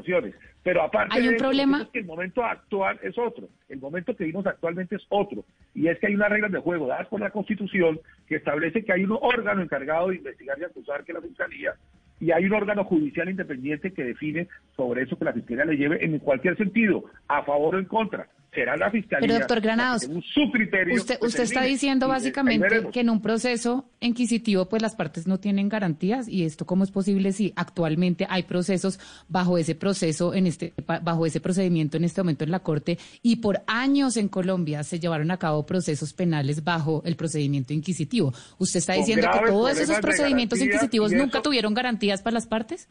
Pero 0.63 0.81
aparte 0.81 1.15
hay 1.15 1.27
un 1.27 1.33
de 1.33 1.39
problema. 1.39 1.81
es 1.83 1.89
que 1.89 1.99
el 1.99 2.05
momento 2.05 2.43
actual 2.43 2.99
es 3.03 3.17
otro. 3.17 3.47
El 3.69 3.79
momento 3.79 4.15
que 4.15 4.25
vimos 4.25 4.45
actualmente 4.45 4.95
es 4.95 5.05
otro. 5.09 5.45
Y 5.73 5.87
es 5.87 5.99
que 5.99 6.07
hay 6.07 6.15
unas 6.15 6.29
reglas 6.29 6.51
de 6.51 6.59
juego 6.59 6.87
dadas 6.87 7.07
por 7.07 7.21
la 7.21 7.29
Constitución 7.29 7.99
que 8.27 8.35
establece 8.35 8.83
que 8.83 8.93
hay 8.93 9.03
un 9.03 9.17
órgano 9.21 9.61
encargado 9.61 10.09
de 10.09 10.15
investigar 10.15 10.57
y 10.59 10.63
acusar 10.63 11.03
que 11.03 11.13
la 11.13 11.21
Fiscalía 11.21 11.75
y 12.19 12.31
hay 12.31 12.45
un 12.45 12.53
órgano 12.53 12.83
judicial 12.83 13.29
independiente 13.29 13.93
que 13.93 14.03
define 14.03 14.47
sobre 14.75 15.03
eso 15.03 15.19
que 15.19 15.25
la 15.25 15.33
Fiscalía 15.33 15.65
le 15.65 15.77
lleve 15.77 16.03
en 16.03 16.17
cualquier 16.17 16.57
sentido, 16.57 17.03
a 17.27 17.43
favor 17.43 17.75
o 17.75 17.79
en 17.79 17.85
contra 17.85 18.27
será 18.57 18.75
la 18.75 18.89
fiscalía. 18.89 19.27
Pero 19.27 19.39
doctor 19.39 19.61
Granados, 19.61 20.01
su 20.01 20.51
criterio, 20.51 20.95
usted, 20.95 21.19
pues, 21.19 21.33
usted 21.33 21.43
está 21.43 21.61
diciendo 21.61 22.07
básicamente 22.07 22.87
que 22.91 23.01
en 23.01 23.11
un 23.11 23.21
proceso 23.21 23.85
inquisitivo 23.99 24.67
pues 24.67 24.81
las 24.81 24.95
partes 24.95 25.27
no 25.27 25.39
tienen 25.39 25.69
garantías 25.69 26.27
y 26.27 26.43
esto 26.43 26.65
cómo 26.65 26.83
es 26.83 26.89
posible 26.89 27.33
si 27.33 27.53
actualmente 27.55 28.25
hay 28.29 28.43
procesos 28.43 28.99
bajo 29.27 29.59
ese 29.59 29.75
proceso 29.75 30.33
en 30.33 30.47
este 30.47 30.73
bajo 31.03 31.25
ese 31.27 31.39
procedimiento 31.39 31.97
en 31.97 32.03
este 32.03 32.21
momento 32.21 32.43
en 32.45 32.51
la 32.51 32.59
corte 32.61 32.97
y 33.21 33.35
por 33.37 33.61
años 33.67 34.17
en 34.17 34.27
Colombia 34.27 34.83
se 34.83 34.99
llevaron 34.99 35.29
a 35.29 35.37
cabo 35.37 35.65
procesos 35.67 36.13
penales 36.13 36.63
bajo 36.63 37.03
el 37.05 37.15
procedimiento 37.15 37.73
inquisitivo. 37.73 38.33
¿Usted 38.57 38.79
está 38.79 38.93
diciendo 38.93 39.27
que 39.31 39.47
todos 39.51 39.77
esos 39.79 39.99
procedimientos 39.99 40.59
inquisitivos 40.61 41.11
nunca 41.11 41.37
eso- 41.37 41.43
tuvieron 41.43 41.75
garantías 41.75 42.23
para 42.23 42.33
las 42.33 42.47
partes? 42.47 42.87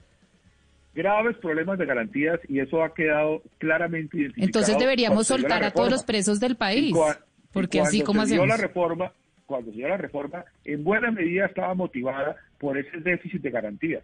Graves 0.96 1.36
problemas 1.36 1.78
de 1.78 1.86
garantías 1.86 2.40
y 2.48 2.58
eso 2.58 2.82
ha 2.82 2.92
quedado 2.94 3.42
claramente 3.58 4.16
identificado. 4.16 4.46
Entonces 4.46 4.78
deberíamos 4.78 5.26
soltar 5.28 5.62
a 5.62 5.70
todos 5.70 5.90
los 5.90 6.02
presos 6.02 6.40
del 6.40 6.56
país, 6.56 6.92
cua- 6.92 7.18
porque 7.52 7.80
así 7.80 8.00
como 8.02 8.22
hacemos. 8.22 8.48
la 8.48 8.56
reforma, 8.56 9.12
cuando 9.46 9.70
se 9.70 9.76
dio 9.76 9.88
la 9.88 9.96
reforma, 9.98 10.44
en 10.64 10.82
buena 10.82 11.10
medida 11.10 11.46
estaba 11.46 11.74
motivada 11.74 12.36
por 12.58 12.76
ese 12.78 12.98
déficit 12.98 13.42
de 13.42 13.50
garantías. 13.50 14.02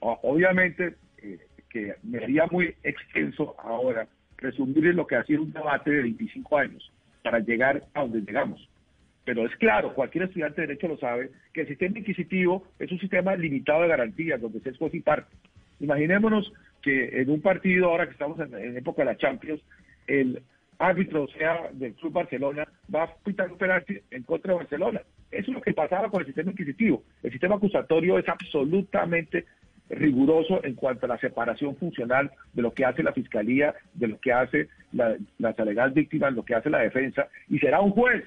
Obviamente 0.00 0.94
eh, 1.18 1.38
que 1.70 1.94
me 2.02 2.18
haría 2.22 2.46
muy 2.50 2.74
extenso 2.82 3.54
ahora 3.58 4.06
resumir 4.38 4.94
lo 4.94 5.06
que 5.06 5.16
ha 5.16 5.24
sido 5.24 5.42
un 5.42 5.52
debate 5.52 5.90
de 5.90 6.02
25 6.02 6.58
años 6.58 6.92
para 7.22 7.38
llegar 7.40 7.82
a 7.94 8.00
donde 8.02 8.20
llegamos. 8.20 8.68
Pero 9.24 9.44
es 9.44 9.56
claro, 9.56 9.92
cualquier 9.94 10.24
estudiante 10.24 10.60
de 10.60 10.66
Derecho 10.68 10.86
lo 10.86 10.98
sabe, 10.98 11.30
que 11.52 11.62
el 11.62 11.68
sistema 11.68 11.98
inquisitivo 11.98 12.64
es 12.78 12.92
un 12.92 13.00
sistema 13.00 13.34
limitado 13.34 13.82
de 13.82 13.88
garantías, 13.88 14.40
donde 14.40 14.60
se 14.60 14.70
es 14.70 14.78
juez 14.78 14.94
y 14.94 15.00
parte. 15.00 15.34
Imaginémonos 15.80 16.52
que 16.82 17.20
en 17.20 17.30
un 17.30 17.40
partido, 17.40 17.86
ahora 17.86 18.06
que 18.06 18.12
estamos 18.12 18.38
en, 18.40 18.76
época 18.76 19.02
de 19.02 19.06
la 19.06 19.16
Champions, 19.16 19.60
el 20.06 20.42
árbitro 20.78 21.26
sea 21.28 21.70
del 21.72 21.94
Club 21.94 22.12
Barcelona, 22.12 22.66
va 22.94 23.04
a 23.04 23.14
pitar 23.24 23.50
un 23.50 23.58
penalti 23.58 23.98
en 24.10 24.22
contra 24.22 24.52
de 24.52 24.58
Barcelona. 24.58 25.00
Eso 25.30 25.50
es 25.50 25.54
lo 25.54 25.62
que 25.62 25.72
pasaba 25.74 26.08
con 26.08 26.20
el 26.20 26.26
sistema 26.26 26.50
inquisitivo. 26.50 27.02
El 27.22 27.32
sistema 27.32 27.56
acusatorio 27.56 28.18
es 28.18 28.28
absolutamente 28.28 29.44
riguroso 29.88 30.64
en 30.64 30.74
cuanto 30.74 31.06
a 31.06 31.10
la 31.10 31.18
separación 31.18 31.76
funcional 31.76 32.30
de 32.52 32.62
lo 32.62 32.72
que 32.72 32.84
hace 32.84 33.02
la 33.02 33.12
fiscalía, 33.12 33.74
de 33.94 34.08
lo 34.08 34.18
que 34.18 34.32
hace 34.32 34.68
la- 34.92 35.16
las 35.38 35.58
alegadas 35.58 35.94
víctimas, 35.94 36.34
lo 36.34 36.44
que 36.44 36.54
hace 36.54 36.70
la 36.70 36.80
defensa, 36.80 37.28
y 37.48 37.58
será 37.58 37.80
un 37.80 37.92
juez 37.92 38.24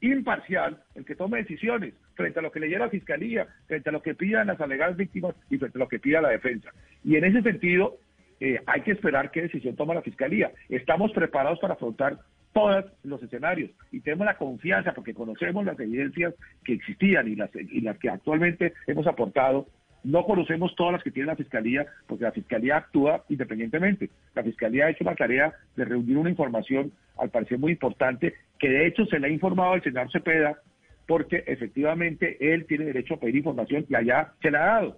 imparcial 0.00 0.82
el 0.94 1.04
que 1.04 1.14
tome 1.14 1.38
decisiones 1.38 1.94
frente 2.14 2.38
a 2.38 2.42
lo 2.42 2.52
que 2.52 2.60
le 2.60 2.68
la 2.78 2.90
fiscalía, 2.90 3.46
frente 3.66 3.88
a 3.88 3.92
lo 3.92 4.02
que 4.02 4.14
pidan 4.14 4.46
las 4.46 4.60
alegadas 4.60 4.96
víctimas 4.96 5.34
y 5.50 5.58
frente 5.58 5.78
a 5.78 5.80
lo 5.80 5.88
que 5.88 5.98
pida 5.98 6.20
la 6.20 6.30
defensa. 6.30 6.70
Y 7.04 7.16
en 7.16 7.24
ese 7.24 7.42
sentido, 7.42 7.98
eh, 8.40 8.60
hay 8.66 8.82
que 8.82 8.92
esperar 8.92 9.30
qué 9.30 9.42
decisión 9.42 9.76
toma 9.76 9.94
la 9.94 10.02
fiscalía. 10.02 10.50
Estamos 10.68 11.12
preparados 11.12 11.58
para 11.58 11.74
afrontar 11.74 12.18
todos 12.52 12.86
los 13.04 13.22
escenarios 13.22 13.70
y 13.92 14.00
tenemos 14.00 14.24
la 14.24 14.38
confianza 14.38 14.92
porque 14.94 15.12
conocemos 15.12 15.64
las 15.64 15.78
evidencias 15.78 16.34
que 16.64 16.72
existían 16.72 17.28
y 17.28 17.36
las, 17.36 17.50
y 17.54 17.82
las 17.82 17.98
que 17.98 18.08
actualmente 18.08 18.72
hemos 18.86 19.06
aportado. 19.06 19.66
No 20.06 20.24
conocemos 20.24 20.72
todas 20.76 20.92
las 20.92 21.02
que 21.02 21.10
tiene 21.10 21.26
la 21.26 21.34
Fiscalía, 21.34 21.84
porque 22.06 22.22
la 22.22 22.30
Fiscalía 22.30 22.76
actúa 22.76 23.24
independientemente. 23.28 24.08
La 24.36 24.44
Fiscalía 24.44 24.86
ha 24.86 24.90
hecho 24.90 25.02
la 25.02 25.16
tarea 25.16 25.52
de 25.74 25.84
reunir 25.84 26.16
una 26.16 26.30
información, 26.30 26.92
al 27.18 27.30
parecer 27.30 27.58
muy 27.58 27.72
importante, 27.72 28.32
que 28.60 28.68
de 28.68 28.86
hecho 28.86 29.04
se 29.06 29.18
le 29.18 29.26
ha 29.26 29.30
informado 29.30 29.72
al 29.72 29.82
senador 29.82 30.12
Cepeda, 30.12 30.60
porque 31.08 31.42
efectivamente 31.48 32.36
él 32.38 32.66
tiene 32.66 32.84
derecho 32.84 33.14
a 33.14 33.18
pedir 33.18 33.34
información 33.34 33.84
y 33.88 33.96
allá 33.96 34.32
se 34.40 34.52
la 34.52 34.62
ha 34.62 34.66
dado. 34.74 34.96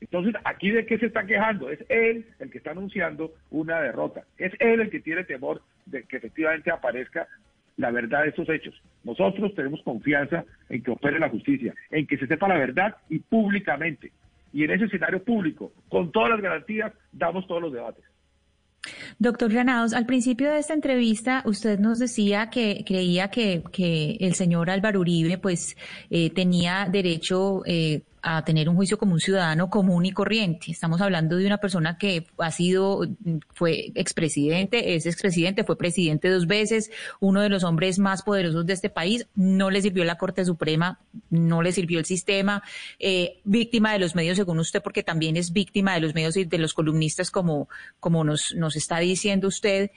Entonces, 0.00 0.34
¿aquí 0.44 0.72
de 0.72 0.84
qué 0.84 0.98
se 0.98 1.06
está 1.06 1.24
quejando? 1.24 1.70
Es 1.70 1.78
él 1.88 2.26
el 2.40 2.50
que 2.50 2.58
está 2.58 2.72
anunciando 2.72 3.34
una 3.50 3.80
derrota. 3.80 4.24
Es 4.36 4.52
él 4.58 4.80
el 4.80 4.90
que 4.90 4.98
tiene 4.98 5.22
temor 5.22 5.62
de 5.86 6.02
que 6.02 6.16
efectivamente 6.16 6.72
aparezca 6.72 7.28
la 7.78 7.90
verdad 7.90 8.24
de 8.24 8.28
estos 8.28 8.48
hechos. 8.50 8.74
Nosotros 9.04 9.54
tenemos 9.54 9.80
confianza 9.82 10.44
en 10.68 10.82
que 10.82 10.90
opere 10.90 11.18
la 11.18 11.30
justicia, 11.30 11.74
en 11.90 12.06
que 12.06 12.18
se 12.18 12.26
sepa 12.26 12.48
la 12.48 12.58
verdad 12.58 12.96
y 13.08 13.20
públicamente. 13.20 14.12
Y 14.52 14.64
en 14.64 14.72
ese 14.72 14.84
escenario 14.84 15.22
público, 15.22 15.72
con 15.88 16.12
todas 16.12 16.30
las 16.30 16.40
garantías, 16.40 16.92
damos 17.12 17.46
todos 17.46 17.62
los 17.62 17.72
debates. 17.72 18.04
Doctor 19.18 19.52
Granados, 19.52 19.92
al 19.92 20.06
principio 20.06 20.50
de 20.50 20.58
esta 20.58 20.74
entrevista 20.74 21.42
usted 21.44 21.78
nos 21.78 21.98
decía 21.98 22.50
que 22.50 22.84
creía 22.86 23.28
que, 23.28 23.62
que 23.72 24.16
el 24.20 24.34
señor 24.34 24.70
Álvaro 24.70 25.00
Uribe 25.00 25.38
pues 25.38 25.76
eh, 26.10 26.30
tenía 26.30 26.88
derecho 26.90 27.62
eh, 27.66 28.02
a 28.22 28.44
tener 28.44 28.68
un 28.68 28.76
juicio 28.76 28.98
como 28.98 29.14
un 29.14 29.20
ciudadano 29.20 29.70
común 29.70 30.06
y 30.06 30.12
corriente. 30.12 30.70
Estamos 30.70 31.00
hablando 31.00 31.36
de 31.36 31.46
una 31.46 31.58
persona 31.58 31.98
que 31.98 32.26
ha 32.38 32.50
sido, 32.50 33.06
fue 33.54 33.92
expresidente, 33.94 34.94
es 34.94 35.06
expresidente, 35.06 35.64
fue 35.64 35.78
presidente 35.78 36.28
dos 36.28 36.46
veces, 36.46 36.90
uno 37.20 37.40
de 37.40 37.48
los 37.48 37.64
hombres 37.64 37.98
más 37.98 38.22
poderosos 38.22 38.66
de 38.66 38.72
este 38.72 38.90
país, 38.90 39.26
no 39.34 39.70
le 39.70 39.82
sirvió 39.82 40.04
la 40.04 40.18
Corte 40.18 40.44
Suprema, 40.44 41.00
no 41.30 41.62
le 41.62 41.72
sirvió 41.72 41.98
el 41.98 42.04
sistema, 42.04 42.62
eh, 42.98 43.40
víctima 43.44 43.92
de 43.92 43.98
los 43.98 44.14
medios 44.14 44.36
según 44.36 44.58
usted, 44.58 44.82
porque 44.82 45.02
también 45.02 45.36
es 45.36 45.52
víctima 45.52 45.94
de 45.94 46.00
los 46.00 46.14
medios 46.14 46.36
y 46.36 46.44
de 46.44 46.58
los 46.58 46.74
columnistas 46.74 47.30
como, 47.30 47.68
como 48.00 48.24
nos, 48.24 48.54
nos 48.54 48.76
está 48.76 48.98
diciendo 48.98 49.48
usted. 49.48 49.90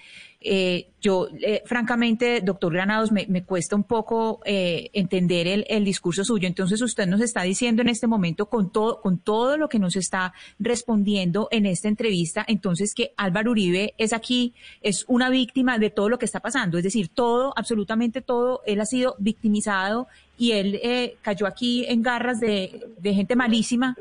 Eh, 0.44 0.88
yo, 1.00 1.28
eh, 1.40 1.62
francamente, 1.66 2.42
doctor 2.42 2.74
Granados, 2.74 3.12
me, 3.12 3.44
cuesta 3.44 3.76
un 3.76 3.84
poco 3.84 4.42
eh, 4.44 4.90
entender 4.94 5.48
el, 5.48 5.66
el, 5.70 5.86
discurso 5.86 6.24
suyo. 6.24 6.48
Entonces, 6.48 6.82
usted 6.82 7.06
nos 7.08 7.22
está 7.22 7.44
diciendo 7.44 7.84
en 7.84 7.90
este 7.90 8.08
momento, 8.08 8.48
con 8.48 8.72
todo, 8.72 9.02
con 9.02 9.20
todo 9.20 9.58
lo 9.58 9.70
que 9.70 9.78
nos 9.78 9.96
está 9.96 10.34
respondiendo 10.58 11.48
en 11.52 11.68
esta 11.68 11.88
entrevista, 11.88 12.44
entonces 12.48 12.96
que 12.96 13.14
Álvaro 13.18 13.52
Uribe 13.52 13.94
es 13.98 14.14
aquí, 14.14 14.54
es 14.82 15.06
una 15.08 15.30
víctima 15.30 15.78
de 15.78 15.92
todo 15.92 16.10
lo 16.10 16.18
que 16.18 16.26
está 16.26 16.40
pasando. 16.40 16.78
Es 16.78 16.84
decir, 16.84 17.10
todo, 17.10 17.54
absolutamente 17.56 18.22
todo, 18.22 18.62
él 18.66 18.82
ha 18.82 18.86
sido 18.86 19.16
victimizado 19.20 20.08
y 20.38 20.54
él 20.54 20.80
eh, 20.82 21.18
cayó 21.22 21.46
aquí 21.46 21.86
en 21.88 22.02
garras 22.02 22.40
de, 22.40 22.88
de, 22.98 23.14
gente 23.14 23.36
malísima 23.36 23.96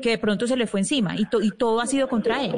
que 0.00 0.10
de 0.10 0.18
pronto 0.18 0.46
se 0.46 0.56
le 0.56 0.66
fue 0.66 0.80
encima 0.80 1.14
y, 1.18 1.26
to, 1.26 1.42
y 1.42 1.50
todo 1.50 1.80
ha 1.80 1.86
sido 1.86 2.08
contra 2.08 2.42
él. 2.42 2.54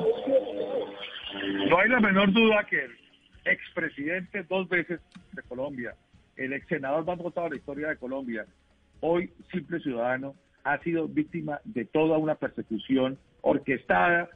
No 1.69 1.79
hay 1.79 1.89
la 1.89 2.01
menor 2.01 2.33
duda 2.33 2.65
que 2.69 2.85
el 2.85 3.00
expresidente 3.45 4.45
dos 4.45 4.69
veces 4.69 5.01
de 5.33 5.43
Colombia, 5.43 5.95
el 6.37 6.53
ex 6.53 6.67
senador 6.69 7.05
más 7.05 7.19
votado 7.19 7.49
de 7.49 7.55
la 7.55 7.59
historia 7.59 7.89
de 7.89 7.97
Colombia, 7.97 8.47
hoy 9.01 9.31
simple 9.51 9.81
ciudadano, 9.81 10.35
ha 10.65 10.79
sido 10.79 11.09
víctima 11.09 11.61
de 11.65 11.85
toda 11.85 12.19
una 12.19 12.35
persecución 12.35 13.19
orquestada 13.41 14.29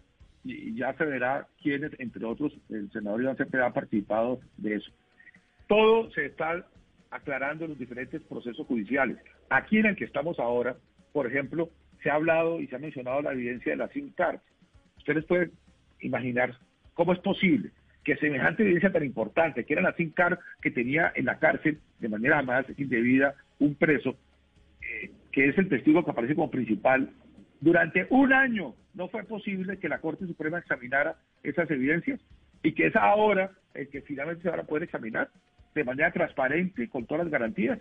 y 0.43 0.75
ya 0.75 0.95
se 0.95 1.05
verá 1.05 1.47
quiénes, 1.63 1.93
entre 1.99 2.25
otros, 2.25 2.53
el 2.71 2.91
senador 2.93 3.23
Iván 3.23 3.37
Cepeda 3.37 3.67
ha 3.67 3.73
participado 3.73 4.41
de 4.59 4.77
eso. 4.77 4.91
Todo 5.67 6.11
se 6.11 6.27
está 6.27 6.67
aclarando 7.11 7.65
en 7.65 7.71
los 7.71 7.79
diferentes 7.79 8.21
procesos 8.23 8.67
judiciales. 8.67 9.19
Aquí 9.49 9.79
en 9.79 9.87
el 9.87 9.97
que 9.97 10.05
estamos 10.05 10.39
ahora, 10.39 10.77
por 11.13 11.27
ejemplo, 11.27 11.71
se 12.03 12.11
ha 12.11 12.15
hablado 12.15 12.61
y 12.61 12.67
se 12.67 12.77
ha 12.77 12.79
mencionado 12.79 13.23
la 13.23 13.33
evidencia 13.33 13.73
de 13.73 13.79
la 13.79 13.89
SIM 13.89 14.11
card. 14.11 14.41
Ustedes 14.99 15.25
pueden 15.25 15.53
imaginar 16.01 16.59
cómo 16.95 17.13
es 17.13 17.19
posible 17.21 17.71
que 18.05 18.17
semejante 18.17 18.63
evidencia 18.63 18.93
tan 18.93 19.05
importante, 19.05 19.65
que 19.65 19.73
era 19.73 19.83
la 19.83 19.95
SIM 19.95 20.11
card 20.11 20.39
que 20.61 20.71
tenía 20.71 21.13
en 21.15 21.25
la 21.25 21.39
cárcel 21.39 21.81
de 21.99 22.09
manera 22.09 22.43
más 22.43 22.67
indebida 22.77 23.35
un 23.59 23.75
preso, 23.75 24.17
eh, 24.83 25.11
que 25.33 25.49
es 25.49 25.59
el 25.59 25.69
testigo 25.69 26.05
que 26.05 26.11
aparece 26.11 26.35
como 26.35 26.51
principal, 26.51 27.11
durante 27.61 28.07
un 28.11 28.33
año 28.33 28.75
no 28.93 29.09
fue 29.09 29.25
posible 29.25 29.79
que 29.79 29.89
la 29.89 30.01
Corte 30.01 30.27
Suprema 30.27 30.59
examinara 30.59 31.17
esas 31.43 31.71
evidencias 31.71 32.21
y 32.63 32.73
que 32.73 32.89
es 32.89 32.97
ahora 32.97 33.53
el 33.73 33.89
que 33.89 34.03
finalmente 34.03 34.43
se 34.43 34.51
van 34.51 34.61
a 34.61 34.65
poder 34.65 34.85
examinar 34.85 35.31
de 35.75 35.85
manera 35.85 36.13
transparente, 36.13 36.89
con 36.89 37.07
todas 37.07 37.25
las 37.25 37.33
garantías. 37.33 37.81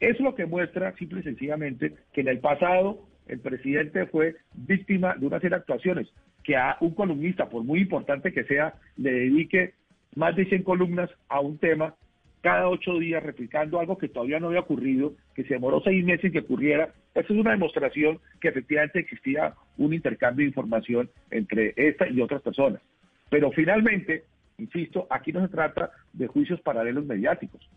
Es 0.00 0.20
lo 0.20 0.34
que 0.34 0.44
muestra 0.44 0.92
simple 0.96 1.20
y 1.20 1.22
sencillamente 1.22 1.94
que 2.12 2.20
en 2.20 2.28
el 2.28 2.40
pasado 2.40 3.06
el 3.28 3.40
presidente 3.40 4.06
fue 4.06 4.36
víctima 4.54 5.14
de 5.16 5.26
una 5.26 5.38
serie 5.38 5.50
de 5.50 5.56
actuaciones 5.56 6.08
que 6.46 6.56
a 6.56 6.76
un 6.80 6.94
columnista, 6.94 7.48
por 7.48 7.64
muy 7.64 7.80
importante 7.80 8.32
que 8.32 8.44
sea, 8.44 8.74
le 8.96 9.10
dedique 9.10 9.74
más 10.14 10.36
de 10.36 10.46
100 10.46 10.62
columnas 10.62 11.10
a 11.28 11.40
un 11.40 11.58
tema 11.58 11.94
cada 12.40 12.68
ocho 12.68 12.96
días 13.00 13.20
replicando 13.20 13.80
algo 13.80 13.98
que 13.98 14.08
todavía 14.08 14.38
no 14.38 14.46
había 14.46 14.60
ocurrido, 14.60 15.14
que 15.34 15.42
se 15.42 15.54
demoró 15.54 15.80
seis 15.80 16.04
meses 16.04 16.30
que 16.30 16.38
ocurriera. 16.38 16.90
Esa 17.12 17.32
es 17.32 17.40
una 17.40 17.50
demostración 17.50 18.20
que 18.40 18.48
efectivamente 18.48 19.00
existía 19.00 19.54
un 19.76 19.92
intercambio 19.92 20.44
de 20.44 20.50
información 20.50 21.10
entre 21.32 21.74
esta 21.74 22.08
y 22.08 22.20
otras 22.20 22.42
personas. 22.42 22.80
Pero 23.28 23.50
finalmente, 23.50 24.22
insisto, 24.58 25.08
aquí 25.10 25.32
no 25.32 25.40
se 25.40 25.52
trata 25.52 25.90
de 26.12 26.28
juicios 26.28 26.60
paralelos 26.60 27.04
mediáticos, 27.04 27.68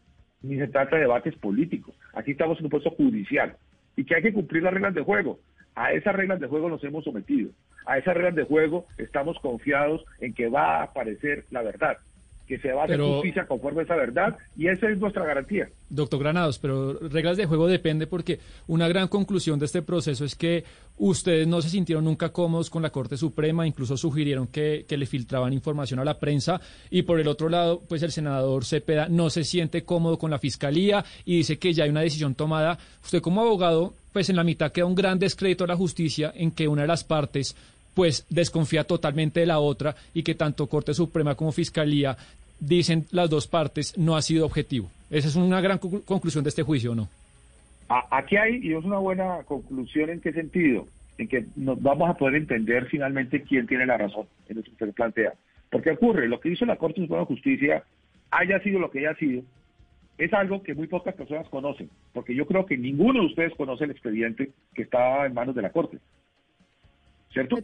ni 0.43 0.57
se 0.57 0.67
trata 0.67 0.97
de 0.97 1.01
debates 1.01 1.35
políticos. 1.37 1.95
Aquí 2.13 2.31
estamos 2.31 2.59
en 2.59 2.65
un 2.65 2.69
proceso 2.69 2.95
judicial 2.95 3.57
y 3.95 4.03
que 4.03 4.13
hay 4.13 4.21
que 4.21 4.33
cumplir 4.33 4.61
las 4.61 4.73
reglas 4.75 4.93
de 4.93 5.01
juego. 5.01 5.39
A 5.79 5.93
esas 5.93 6.13
reglas 6.13 6.41
de 6.41 6.47
juego 6.47 6.67
nos 6.67 6.83
hemos 6.83 7.05
sometido. 7.05 7.51
A 7.85 7.97
esas 7.97 8.13
reglas 8.13 8.35
de 8.35 8.43
juego 8.43 8.85
estamos 8.97 9.39
confiados 9.39 10.03
en 10.19 10.33
que 10.33 10.49
va 10.49 10.79
a 10.79 10.83
aparecer 10.83 11.45
la 11.51 11.61
verdad 11.61 11.97
que 12.49 12.57
se 12.57 12.71
va 12.73 12.81
a 12.81 12.85
hacer 12.85 12.99
justicia 12.99 13.45
conforme 13.45 13.81
a 13.81 13.83
esa 13.83 13.95
verdad 13.95 14.35
y 14.57 14.67
esa 14.67 14.89
es 14.89 14.97
nuestra 14.97 15.23
garantía. 15.23 15.69
Doctor 15.87 16.19
Granados, 16.19 16.57
pero 16.57 16.97
reglas 16.97 17.37
de 17.37 17.45
juego 17.45 17.67
depende 17.67 18.07
porque 18.07 18.39
una 18.65 18.87
gran 18.87 19.07
conclusión 19.07 19.59
de 19.59 19.67
este 19.67 19.83
proceso 19.83 20.25
es 20.25 20.35
que 20.35 20.63
ustedes 20.97 21.47
no 21.47 21.61
se 21.61 21.69
sintieron 21.69 22.05
nunca 22.05 22.29
cómodos 22.29 22.71
con 22.71 22.81
la 22.81 22.89
Corte 22.89 23.17
Suprema, 23.17 23.67
incluso 23.67 23.97
sugirieron 23.97 24.47
que, 24.47 24.85
que 24.87 24.97
le 24.97 25.05
filtraban 25.05 25.53
información 25.53 25.99
a 25.99 26.03
la 26.03 26.17
prensa 26.17 26.59
y 26.89 27.03
por 27.03 27.19
el 27.19 27.27
otro 27.27 27.49
lado, 27.49 27.83
pues 27.87 28.01
el 28.01 28.11
senador 28.11 28.65
Cepeda 28.65 29.07
no 29.09 29.29
se 29.29 29.43
siente 29.43 29.83
cómodo 29.83 30.17
con 30.17 30.31
la 30.31 30.39
Fiscalía 30.39 31.05
y 31.25 31.37
dice 31.37 31.59
que 31.59 31.71
ya 31.73 31.83
hay 31.83 31.91
una 31.91 32.01
decisión 32.01 32.33
tomada. 32.33 32.79
Usted 33.03 33.21
como 33.21 33.41
abogado, 33.41 33.93
pues 34.11 34.31
en 34.31 34.37
la 34.37 34.43
mitad 34.43 34.71
queda 34.71 34.85
un 34.85 34.95
gran 34.95 35.19
descrédito 35.19 35.65
a 35.65 35.67
la 35.67 35.75
justicia 35.75 36.33
en 36.35 36.49
que 36.49 36.67
una 36.67 36.81
de 36.81 36.87
las 36.87 37.03
partes 37.03 37.55
pues 37.93 38.25
desconfía 38.29 38.83
totalmente 38.83 39.41
de 39.41 39.45
la 39.45 39.59
otra 39.59 39.95
y 40.13 40.23
que 40.23 40.35
tanto 40.35 40.67
Corte 40.67 40.93
Suprema 40.93 41.35
como 41.35 41.51
Fiscalía 41.51 42.17
dicen 42.59 43.05
las 43.11 43.29
dos 43.29 43.47
partes 43.47 43.97
no 43.97 44.15
ha 44.15 44.21
sido 44.21 44.45
objetivo. 44.45 44.89
Esa 45.09 45.27
es 45.27 45.35
una 45.35 45.61
gran 45.61 45.79
conclusión 45.79 46.43
de 46.43 46.49
este 46.49 46.63
juicio, 46.63 46.93
¿no? 46.95 47.09
Aquí 48.11 48.37
hay, 48.37 48.59
y 48.61 48.73
es 48.73 48.85
una 48.85 48.99
buena 48.99 49.43
conclusión 49.45 50.11
en 50.11 50.21
qué 50.21 50.31
sentido, 50.31 50.85
en 51.17 51.27
que 51.27 51.45
nos 51.55 51.81
vamos 51.81 52.07
a 52.07 52.13
poder 52.13 52.35
entender 52.35 52.85
finalmente 52.85 53.41
quién 53.41 53.65
tiene 53.65 53.87
la 53.87 53.97
razón 53.97 54.27
en 54.47 54.59
eso 54.59 54.71
que 54.77 54.85
se 54.85 54.93
plantea. 54.93 55.33
Porque 55.71 55.91
ocurre, 55.91 56.27
lo 56.27 56.39
que 56.39 56.49
hizo 56.49 56.65
la 56.65 56.75
Corte 56.75 57.01
Suprema 57.01 57.21
de 57.21 57.27
Justicia, 57.27 57.83
haya 58.29 58.59
sido 58.61 58.79
lo 58.79 58.91
que 58.91 58.99
haya 58.99 59.17
sido, 59.17 59.41
es 60.19 60.31
algo 60.33 60.61
que 60.61 60.75
muy 60.75 60.85
pocas 60.85 61.15
personas 61.15 61.49
conocen, 61.49 61.89
porque 62.13 62.35
yo 62.35 62.45
creo 62.45 62.65
que 62.65 62.77
ninguno 62.77 63.21
de 63.21 63.27
ustedes 63.27 63.55
conoce 63.55 63.85
el 63.85 63.91
expediente 63.91 64.51
que 64.75 64.83
estaba 64.83 65.25
en 65.25 65.33
manos 65.33 65.55
de 65.55 65.61
la 65.63 65.71
Corte. 65.71 65.97
¿Cierto? 67.31 67.57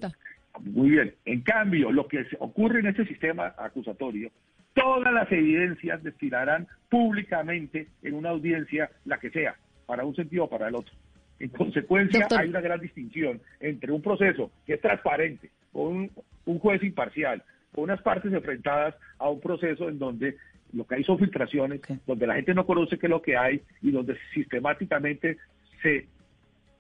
Muy 0.62 0.90
bien. 0.90 1.14
En 1.26 1.42
cambio, 1.42 1.92
lo 1.92 2.08
que 2.08 2.26
ocurre 2.40 2.80
en 2.80 2.88
este 2.88 3.06
sistema 3.06 3.54
acusatorio 3.58 4.32
todas 4.76 5.12
las 5.12 5.32
evidencias 5.32 6.04
destinarán 6.04 6.68
públicamente 6.90 7.88
en 8.04 8.14
una 8.14 8.30
audiencia, 8.30 8.92
la 9.06 9.18
que 9.18 9.32
sea, 9.32 9.56
para 9.86 10.06
un 10.06 10.16
sentido 10.16 10.44
o 10.44 10.50
para 10.50 10.68
el 10.68 10.76
otro. 10.76 10.94
En 11.40 11.50
consecuencia, 11.50 12.28
hay 12.38 12.50
una 12.50 12.62
gran 12.62 12.80
distinción 12.80 13.42
entre 13.60 13.92
un 13.92 14.02
proceso 14.02 14.52
que 14.66 14.74
es 14.74 14.82
transparente, 14.82 15.50
con 15.72 16.10
un, 16.46 16.60
juez 16.60 16.84
imparcial, 16.84 17.42
con 17.74 17.86
unas 17.86 18.02
partes 18.02 18.32
enfrentadas 18.32 18.96
a 19.18 19.30
un 19.30 19.40
proceso 19.40 19.90
en 19.90 19.98
donde 19.98 20.38
lo 20.74 20.86
que 20.86 20.96
hay 20.96 21.04
son 21.04 21.20
filtraciones, 21.20 21.82
donde 22.06 22.28
la 22.28 22.36
gente 22.36 22.54
no 22.54 22.66
conoce 22.66 22.98
qué 22.98 23.08
es 23.08 23.10
lo 23.10 23.22
que 23.22 23.38
hay 23.38 23.62
y 23.82 23.92
donde 23.92 24.18
sistemáticamente 24.34 25.38
se 25.82 26.08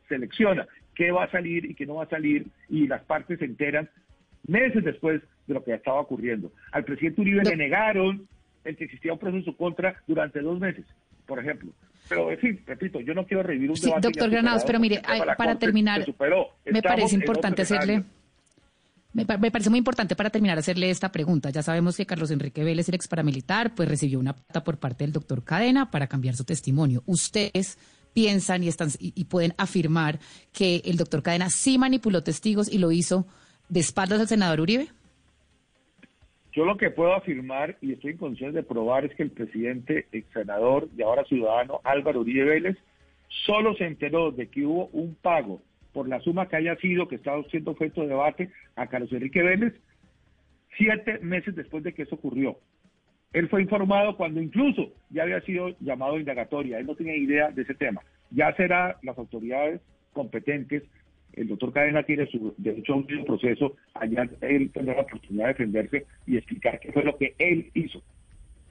selecciona 0.07 0.67
qué 0.95 1.11
va 1.11 1.25
a 1.25 1.31
salir 1.31 1.65
y 1.65 1.75
qué 1.75 1.85
no 1.85 1.95
va 1.95 2.05
a 2.05 2.09
salir 2.09 2.47
y 2.69 2.87
las 2.87 3.03
partes 3.03 3.39
se 3.39 3.45
enteran 3.45 3.89
meses 4.47 4.83
después 4.83 5.21
de 5.47 5.53
lo 5.53 5.63
que 5.63 5.73
estaba 5.73 5.99
ocurriendo. 5.99 6.51
Al 6.71 6.83
presidente 6.83 7.21
Uribe 7.21 7.43
le 7.43 7.55
negaron 7.55 8.27
el 8.63 8.75
que 8.75 8.85
existía 8.85 9.13
un 9.13 9.19
proceso 9.19 9.37
en 9.39 9.45
su 9.45 9.55
contra 9.55 10.01
durante 10.07 10.41
dos 10.41 10.59
meses, 10.59 10.85
por 11.25 11.39
ejemplo. 11.39 11.71
Pero, 12.07 12.31
en 12.31 12.37
fin, 12.37 12.61
repito, 12.65 12.99
yo 13.01 13.13
no 13.13 13.25
quiero 13.25 13.43
revivir 13.43 13.71
un 13.71 13.77
sí, 13.77 13.91
Doctor 13.99 14.29
Granados, 14.29 14.63
pero 14.65 14.79
mire, 14.79 15.01
para 15.37 15.57
terminar, 15.57 16.05
me 16.65 16.81
parece 16.81 17.15
importante 17.15 17.63
hacerle... 17.63 18.03
Me, 19.13 19.25
parece 19.25 19.69
muy 19.69 19.79
importante 19.79 20.13
para 20.13 20.29
terminar 20.29 20.57
hacerle 20.57 20.89
esta 20.89 21.09
pregunta. 21.09 21.49
Ya 21.49 21.63
sabemos 21.63 21.95
que 21.95 22.05
Carlos 22.05 22.31
Enrique 22.31 22.65
Vélez, 22.65 22.89
el 22.89 22.95
ex 22.95 23.07
paramilitar, 23.07 23.73
pues 23.73 23.87
recibió 23.87 24.19
una 24.19 24.33
pata 24.33 24.65
por 24.65 24.77
parte 24.77 25.05
del 25.05 25.13
doctor 25.13 25.41
Cadena 25.45 25.89
para 25.89 26.07
cambiar 26.07 26.35
su 26.35 26.43
testimonio. 26.43 27.01
Ustedes 27.05 27.77
piensan 28.15 28.63
y, 28.63 28.69
están, 28.69 28.89
y 28.99 29.25
pueden 29.25 29.53
afirmar 29.59 30.17
que 30.51 30.81
el 30.85 30.97
doctor 30.97 31.21
Cadena 31.21 31.51
sí 31.51 31.77
manipuló 31.77 32.23
testigos 32.23 32.71
y 32.71 32.79
lo 32.79 32.91
hizo 32.91 33.27
de 33.69 33.81
espaldas 33.81 34.19
al 34.19 34.27
senador 34.27 34.61
Uribe? 34.61 34.87
Yo 36.53 36.63
lo 36.63 36.77
que 36.77 36.89
puedo 36.89 37.13
afirmar 37.13 37.77
y 37.81 37.91
estoy 37.91 38.11
en 38.11 38.17
condiciones 38.17 38.55
de 38.55 38.63
probar 38.63 39.03
es 39.03 39.13
que 39.15 39.23
el 39.23 39.31
presidente, 39.31 40.07
ex 40.13 40.25
senador 40.31 40.87
y 40.97 41.01
ahora 41.01 41.25
ciudadano 41.25 41.81
Álvaro 41.83 42.21
Uribe 42.21 42.45
Vélez 42.45 42.77
solo 43.45 43.75
se 43.75 43.85
enteró 43.85 44.31
de 44.31 44.47
que 44.47 44.65
hubo 44.65 44.87
un 44.93 45.15
pago 45.15 45.61
por 45.91 46.07
la 46.07 46.21
suma 46.21 46.47
que 46.47 46.55
haya 46.55 46.77
sido, 46.77 47.09
que 47.09 47.15
estaba 47.15 47.43
siendo 47.51 47.71
objeto 47.71 48.01
de 48.01 48.07
debate, 48.07 48.51
a 48.77 48.87
Carlos 48.87 49.11
Enrique 49.11 49.43
Vélez, 49.43 49.73
siete 50.77 51.19
meses 51.19 51.55
después 51.55 51.83
de 51.83 51.93
que 51.93 52.03
eso 52.03 52.15
ocurrió. 52.15 52.57
Él 53.35 53.49
fue 53.49 53.61
informado 53.61 54.15
cuando 54.15 54.41
incluso 54.41 54.93
ya 55.09 55.23
había 55.23 55.41
sido 55.41 55.75
llamado 55.81 56.15
a 56.15 56.19
indagatoria. 56.19 56.79
Él 56.79 56.87
no 56.87 56.95
tenía 56.95 57.15
idea 57.15 57.51
de 57.51 57.63
ese 57.63 57.75
tema. 57.75 58.01
Ya 58.31 58.55
será 58.55 58.97
las 59.03 59.17
autoridades 59.17 59.81
competentes 60.13 60.83
el 61.35 61.49
doctor 61.49 61.73
Cadena 61.73 62.03
tiene 62.03 62.27
su 62.27 62.53
derecho 62.57 62.93
a 62.93 62.95
un 62.95 63.25
proceso, 63.25 63.75
allá 63.93 64.27
él 64.41 64.71
tendrá 64.71 64.95
la 64.95 65.01
oportunidad 65.01 65.47
de 65.47 65.53
defenderse 65.53 66.05
y 66.25 66.37
explicar 66.37 66.79
qué 66.79 66.93
fue 66.93 67.03
lo 67.03 67.17
que 67.17 67.35
él 67.37 67.71
hizo. 67.73 68.01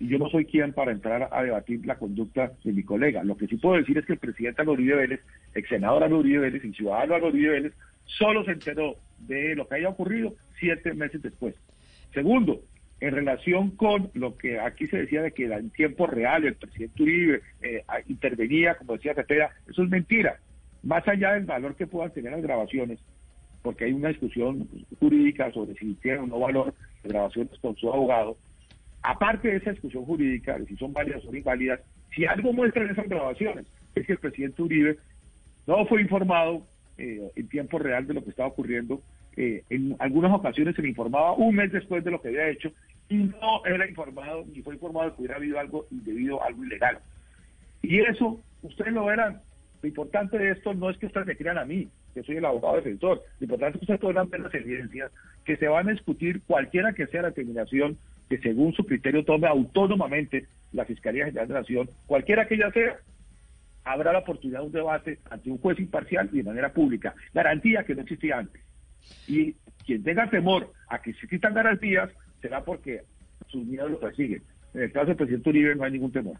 Y 0.00 0.08
yo 0.08 0.18
no 0.18 0.28
soy 0.30 0.46
quien 0.46 0.72
para 0.72 0.92
entrar 0.92 1.28
a 1.30 1.42
debatir 1.42 1.84
la 1.86 1.98
conducta 1.98 2.52
de 2.64 2.72
mi 2.72 2.82
colega. 2.82 3.22
Lo 3.22 3.36
que 3.36 3.46
sí 3.46 3.56
puedo 3.56 3.76
decir 3.76 3.98
es 3.98 4.06
que 4.06 4.14
el 4.14 4.18
presidente 4.18 4.62
Alorio 4.62 4.96
Vélez, 4.96 5.20
ex 5.54 5.68
senador 5.68 6.02
Alorio 6.02 6.40
Vélez, 6.40 6.64
el 6.64 6.74
ciudadano 6.74 7.14
Alorio 7.14 7.52
Vélez, 7.52 7.74
solo 8.04 8.44
se 8.44 8.52
enteró 8.52 8.96
de 9.18 9.54
lo 9.54 9.68
que 9.68 9.76
haya 9.76 9.90
ocurrido 9.90 10.34
siete 10.58 10.94
meses 10.94 11.22
después. 11.22 11.54
Segundo, 12.14 12.62
en 13.06 13.14
relación 13.14 13.70
con 13.70 14.10
lo 14.14 14.36
que 14.36 14.58
aquí 14.58 14.86
se 14.86 14.98
decía 14.98 15.22
de 15.22 15.32
que 15.32 15.44
en 15.44 15.70
tiempo 15.70 16.06
real 16.06 16.44
el 16.44 16.54
presidente 16.54 17.02
Uribe 17.02 17.40
eh, 17.62 17.84
intervenía, 18.08 18.76
como 18.76 18.94
decía 18.94 19.14
Cepeda, 19.14 19.50
eso 19.68 19.82
es 19.82 19.90
mentira 19.90 20.38
más 20.84 21.06
allá 21.08 21.32
del 21.32 21.44
valor 21.44 21.74
que 21.74 21.86
puedan 21.86 22.12
tener 22.12 22.32
las 22.32 22.42
grabaciones, 22.42 22.98
porque 23.62 23.84
hay 23.84 23.92
una 23.92 24.10
discusión 24.10 24.68
jurídica 25.00 25.50
sobre 25.52 25.74
si 25.74 25.94
tienen 25.94 26.24
o 26.24 26.26
no 26.26 26.38
valor 26.38 26.74
las 27.02 27.12
grabaciones 27.12 27.58
con 27.60 27.74
su 27.76 27.90
abogado, 27.90 28.36
aparte 29.02 29.48
de 29.48 29.56
esa 29.56 29.70
discusión 29.70 30.04
jurídica, 30.04 30.58
de 30.58 30.66
si 30.66 30.76
son 30.76 30.92
válidas 30.92 31.24
o 31.24 31.34
inválidas, 31.34 31.80
si 32.14 32.26
algo 32.26 32.52
muestran 32.52 32.90
esas 32.90 33.08
grabaciones, 33.08 33.66
es 33.94 34.06
que 34.06 34.12
el 34.12 34.18
presidente 34.18 34.62
Uribe 34.62 34.98
no 35.66 35.86
fue 35.86 36.02
informado 36.02 36.66
eh, 36.98 37.30
en 37.34 37.48
tiempo 37.48 37.78
real 37.78 38.06
de 38.06 38.14
lo 38.14 38.22
que 38.22 38.30
estaba 38.30 38.50
ocurriendo. 38.50 39.02
Eh, 39.36 39.64
en 39.70 39.96
algunas 39.98 40.32
ocasiones 40.32 40.76
se 40.76 40.82
le 40.82 40.88
informaba 40.88 41.32
un 41.32 41.56
mes 41.56 41.72
después 41.72 42.04
de 42.04 42.10
lo 42.10 42.20
que 42.20 42.28
había 42.28 42.48
hecho 42.48 42.70
y 43.08 43.16
no 43.16 43.64
era 43.66 43.88
informado 43.88 44.44
ni 44.52 44.62
fue 44.62 44.74
informado 44.74 45.10
de 45.10 45.16
que 45.16 45.22
hubiera 45.22 45.36
habido 45.36 45.58
algo 45.58 45.86
indebido, 45.90 46.42
algo 46.42 46.64
ilegal. 46.64 46.98
Y 47.82 48.00
eso, 48.00 48.40
ustedes 48.62 48.92
lo 48.92 49.04
verán, 49.04 49.42
lo 49.82 49.88
importante 49.88 50.38
de 50.38 50.52
esto 50.52 50.72
no 50.72 50.88
es 50.90 50.96
que 50.96 51.06
ustedes 51.06 51.26
me 51.26 51.36
crean 51.36 51.58
a 51.58 51.64
mí, 51.64 51.88
que 52.14 52.22
soy 52.22 52.36
el 52.36 52.44
abogado 52.44 52.76
defensor. 52.76 53.22
Lo 53.38 53.44
importante 53.44 53.76
es 53.76 53.80
que 53.80 53.84
ustedes 53.84 54.00
puedan 54.00 54.30
ver 54.30 54.40
las 54.40 54.54
evidencias 54.54 55.12
que 55.44 55.56
se 55.56 55.68
van 55.68 55.88
a 55.88 55.92
discutir 55.92 56.40
cualquiera 56.46 56.94
que 56.94 57.06
sea 57.08 57.22
la 57.22 57.32
terminación 57.32 57.98
que 58.28 58.38
según 58.38 58.72
su 58.72 58.84
criterio 58.84 59.24
tome 59.24 59.46
autónomamente 59.46 60.46
la 60.72 60.86
Fiscalía 60.86 61.26
General 61.26 61.46
de 61.46 61.54
la 61.54 61.60
Nación, 61.60 61.90
cualquiera 62.06 62.48
que 62.48 62.54
ella 62.54 62.70
sea, 62.72 62.96
habrá 63.84 64.12
la 64.12 64.20
oportunidad 64.20 64.60
de 64.60 64.66
un 64.66 64.72
debate 64.72 65.18
ante 65.30 65.50
un 65.50 65.58
juez 65.58 65.78
imparcial 65.78 66.30
y 66.32 66.38
de 66.38 66.44
manera 66.44 66.72
pública. 66.72 67.14
Garantía 67.34 67.84
que 67.84 67.94
no 67.94 68.02
existía 68.02 68.38
antes. 68.38 68.62
Y 69.28 69.54
quien 69.84 70.02
tenga 70.02 70.30
temor 70.30 70.72
a 70.88 71.02
que 71.02 71.10
existan 71.10 71.52
garantías 71.52 72.10
será 72.44 72.62
porque 72.62 73.00
sus 73.50 73.64
miedos 73.64 73.90
lo 73.90 73.98
persiguen. 73.98 74.42
En 74.74 74.82
el 74.82 74.92
caso 74.92 75.06
del 75.06 75.16
presidente 75.16 75.48
Uribe 75.48 75.74
no 75.74 75.84
hay 75.84 75.92
ningún 75.92 76.12
temor. 76.12 76.36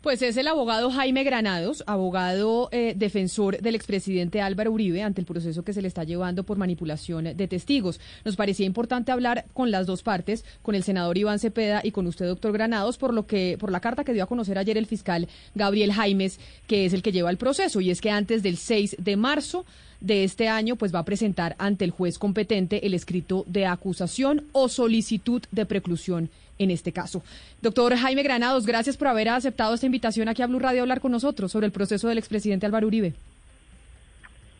Pues 0.00 0.22
es 0.22 0.36
el 0.36 0.46
abogado 0.46 0.90
Jaime 0.92 1.24
Granados, 1.24 1.82
abogado 1.88 2.68
eh, 2.70 2.94
defensor 2.96 3.60
del 3.60 3.74
expresidente 3.74 4.40
Álvaro 4.40 4.70
Uribe 4.70 5.02
ante 5.02 5.20
el 5.20 5.26
proceso 5.26 5.64
que 5.64 5.72
se 5.72 5.82
le 5.82 5.88
está 5.88 6.04
llevando 6.04 6.44
por 6.44 6.56
manipulación 6.56 7.24
de 7.24 7.48
testigos. 7.48 8.00
Nos 8.24 8.36
parecía 8.36 8.64
importante 8.64 9.10
hablar 9.10 9.44
con 9.52 9.72
las 9.72 9.86
dos 9.88 10.04
partes, 10.04 10.44
con 10.62 10.76
el 10.76 10.84
senador 10.84 11.18
Iván 11.18 11.40
Cepeda 11.40 11.80
y 11.82 11.90
con 11.90 12.06
usted, 12.06 12.26
doctor 12.26 12.52
Granados, 12.52 12.96
por 12.96 13.12
lo 13.12 13.26
que, 13.26 13.56
por 13.58 13.72
la 13.72 13.80
carta 13.80 14.04
que 14.04 14.12
dio 14.12 14.22
a 14.22 14.28
conocer 14.28 14.56
ayer 14.56 14.78
el 14.78 14.86
fiscal 14.86 15.26
Gabriel 15.56 15.92
Jaimes, 15.92 16.38
que 16.68 16.84
es 16.84 16.92
el 16.92 17.02
que 17.02 17.12
lleva 17.12 17.28
el 17.28 17.38
proceso, 17.38 17.80
y 17.80 17.90
es 17.90 18.00
que 18.00 18.10
antes 18.10 18.44
del 18.44 18.56
6 18.56 18.98
de 19.00 19.16
marzo 19.16 19.66
de 20.00 20.24
este 20.24 20.48
año, 20.48 20.76
pues 20.76 20.94
va 20.94 21.00
a 21.00 21.04
presentar 21.04 21.56
ante 21.58 21.84
el 21.84 21.90
juez 21.90 22.18
competente 22.18 22.86
el 22.86 22.94
escrito 22.94 23.44
de 23.46 23.66
acusación 23.66 24.44
o 24.52 24.68
solicitud 24.68 25.42
de 25.50 25.66
preclusión 25.66 26.30
en 26.58 26.70
este 26.70 26.92
caso. 26.92 27.22
Doctor 27.62 27.94
Jaime 27.96 28.22
Granados, 28.22 28.66
gracias 28.66 28.96
por 28.96 29.08
haber 29.08 29.30
aceptado 29.30 29.74
esta 29.74 29.86
invitación 29.86 30.28
aquí 30.28 30.42
a 30.42 30.46
Blue 30.46 30.58
Radio 30.58 30.80
a 30.80 30.82
hablar 30.82 31.00
con 31.00 31.10
nosotros 31.10 31.50
sobre 31.50 31.66
el 31.66 31.72
proceso 31.72 32.08
del 32.08 32.18
expresidente 32.18 32.66
Álvaro 32.66 32.86
Uribe. 32.86 33.14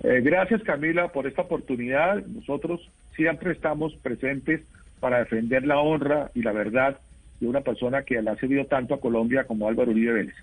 Eh, 0.02 0.20
gracias 0.22 0.62
Camila 0.62 1.08
por 1.08 1.26
esta 1.26 1.42
oportunidad. 1.42 2.24
Nosotros 2.26 2.80
siempre 3.14 3.52
estamos 3.52 3.94
presentes 4.02 4.62
para 4.98 5.18
defender 5.18 5.66
la 5.66 5.78
honra 5.78 6.30
y 6.34 6.42
la 6.42 6.52
verdad 6.52 6.98
de 7.38 7.46
una 7.46 7.60
persona 7.60 8.02
que 8.02 8.20
le 8.20 8.30
ha 8.30 8.36
servido 8.36 8.64
tanto 8.64 8.94
a 8.94 9.00
Colombia 9.00 9.44
como 9.44 9.68
Álvaro 9.68 9.90
Uribe 9.90 10.12
Vélez. 10.12 10.34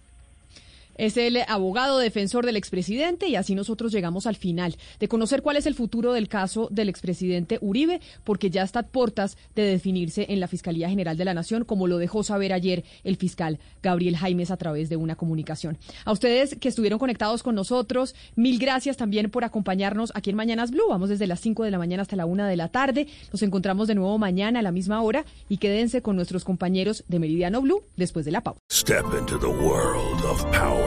Es 0.98 1.18
el 1.18 1.38
abogado 1.48 2.00
defensor 2.00 2.46
del 2.46 2.56
expresidente 2.56 3.28
y 3.28 3.36
así 3.36 3.56
nosotros 3.56 3.92
llegamos 3.92 4.28
al 4.28 4.36
final 4.36 4.76
de 5.00 5.08
conocer 5.08 5.42
cuál 5.42 5.58
es 5.58 5.66
el 5.66 5.76
futuro 5.76 6.14
del 6.14 6.28
caso 6.28 6.68
del 6.72 6.90
expresidente 6.90 7.60
Uribe, 7.62 8.02
porque 8.24 8.50
ya 8.50 8.64
está 8.64 8.80
a 8.80 8.88
puertas 8.88 9.38
de 9.56 9.64
definirse 9.64 10.26
en 10.30 10.40
la 10.40 10.48
Fiscalía 10.48 10.90
General 10.90 11.18
de 11.18 11.26
la 11.26 11.34
Nación, 11.34 11.66
como 11.66 11.88
lo 11.88 11.98
dejó 11.98 12.24
saber 12.24 12.54
ayer 12.54 12.84
el 13.04 13.18
fiscal 13.18 13.60
Gabriel 13.84 14.18
Jaimes 14.18 14.52
a 14.52 14.58
través 14.58 14.90
de 14.90 14.96
una 14.96 15.16
comunicación. 15.16 15.78
A 16.06 16.12
ustedes 16.12 16.56
que 16.60 16.70
estuvieron 16.70 17.00
conectados 17.00 17.44
con 17.44 17.56
nosotros, 17.56 18.16
mil 18.36 18.60
gracias 18.60 18.98
también 18.98 19.30
por 19.30 19.44
acompañarnos 19.44 20.12
aquí 20.16 20.32
en 20.32 20.36
Mañanas 20.36 20.72
Blue. 20.72 20.90
Vamos 20.90 21.10
desde 21.10 21.28
las 21.28 21.40
5 21.42 21.64
de 21.64 21.72
la 21.72 21.78
mañana 21.78 22.02
hasta 22.02 22.16
la 22.16 22.26
1 22.26 22.46
de 22.46 22.58
la 22.58 22.70
tarde. 22.70 23.08
Nos 23.32 23.42
encontramos 23.44 23.88
de 23.88 23.96
nuevo 23.96 24.18
mañana 24.18 24.60
a 24.60 24.64
la 24.64 24.72
misma 24.72 25.02
hora 25.02 25.26
y 25.50 25.58
quédense 25.58 26.02
con 26.02 26.16
nuestros 26.16 26.44
compañeros 26.44 27.04
de 27.08 27.20
Meridiano 27.20 27.62
Blue 27.62 27.84
después 27.96 28.26
de 28.26 28.32
la 28.32 28.42
pausa. 28.42 28.60
Step 28.72 29.06
into 29.18 29.38
the 29.38 29.48
world 29.48 30.24
of 30.26 30.44
power. 30.52 30.87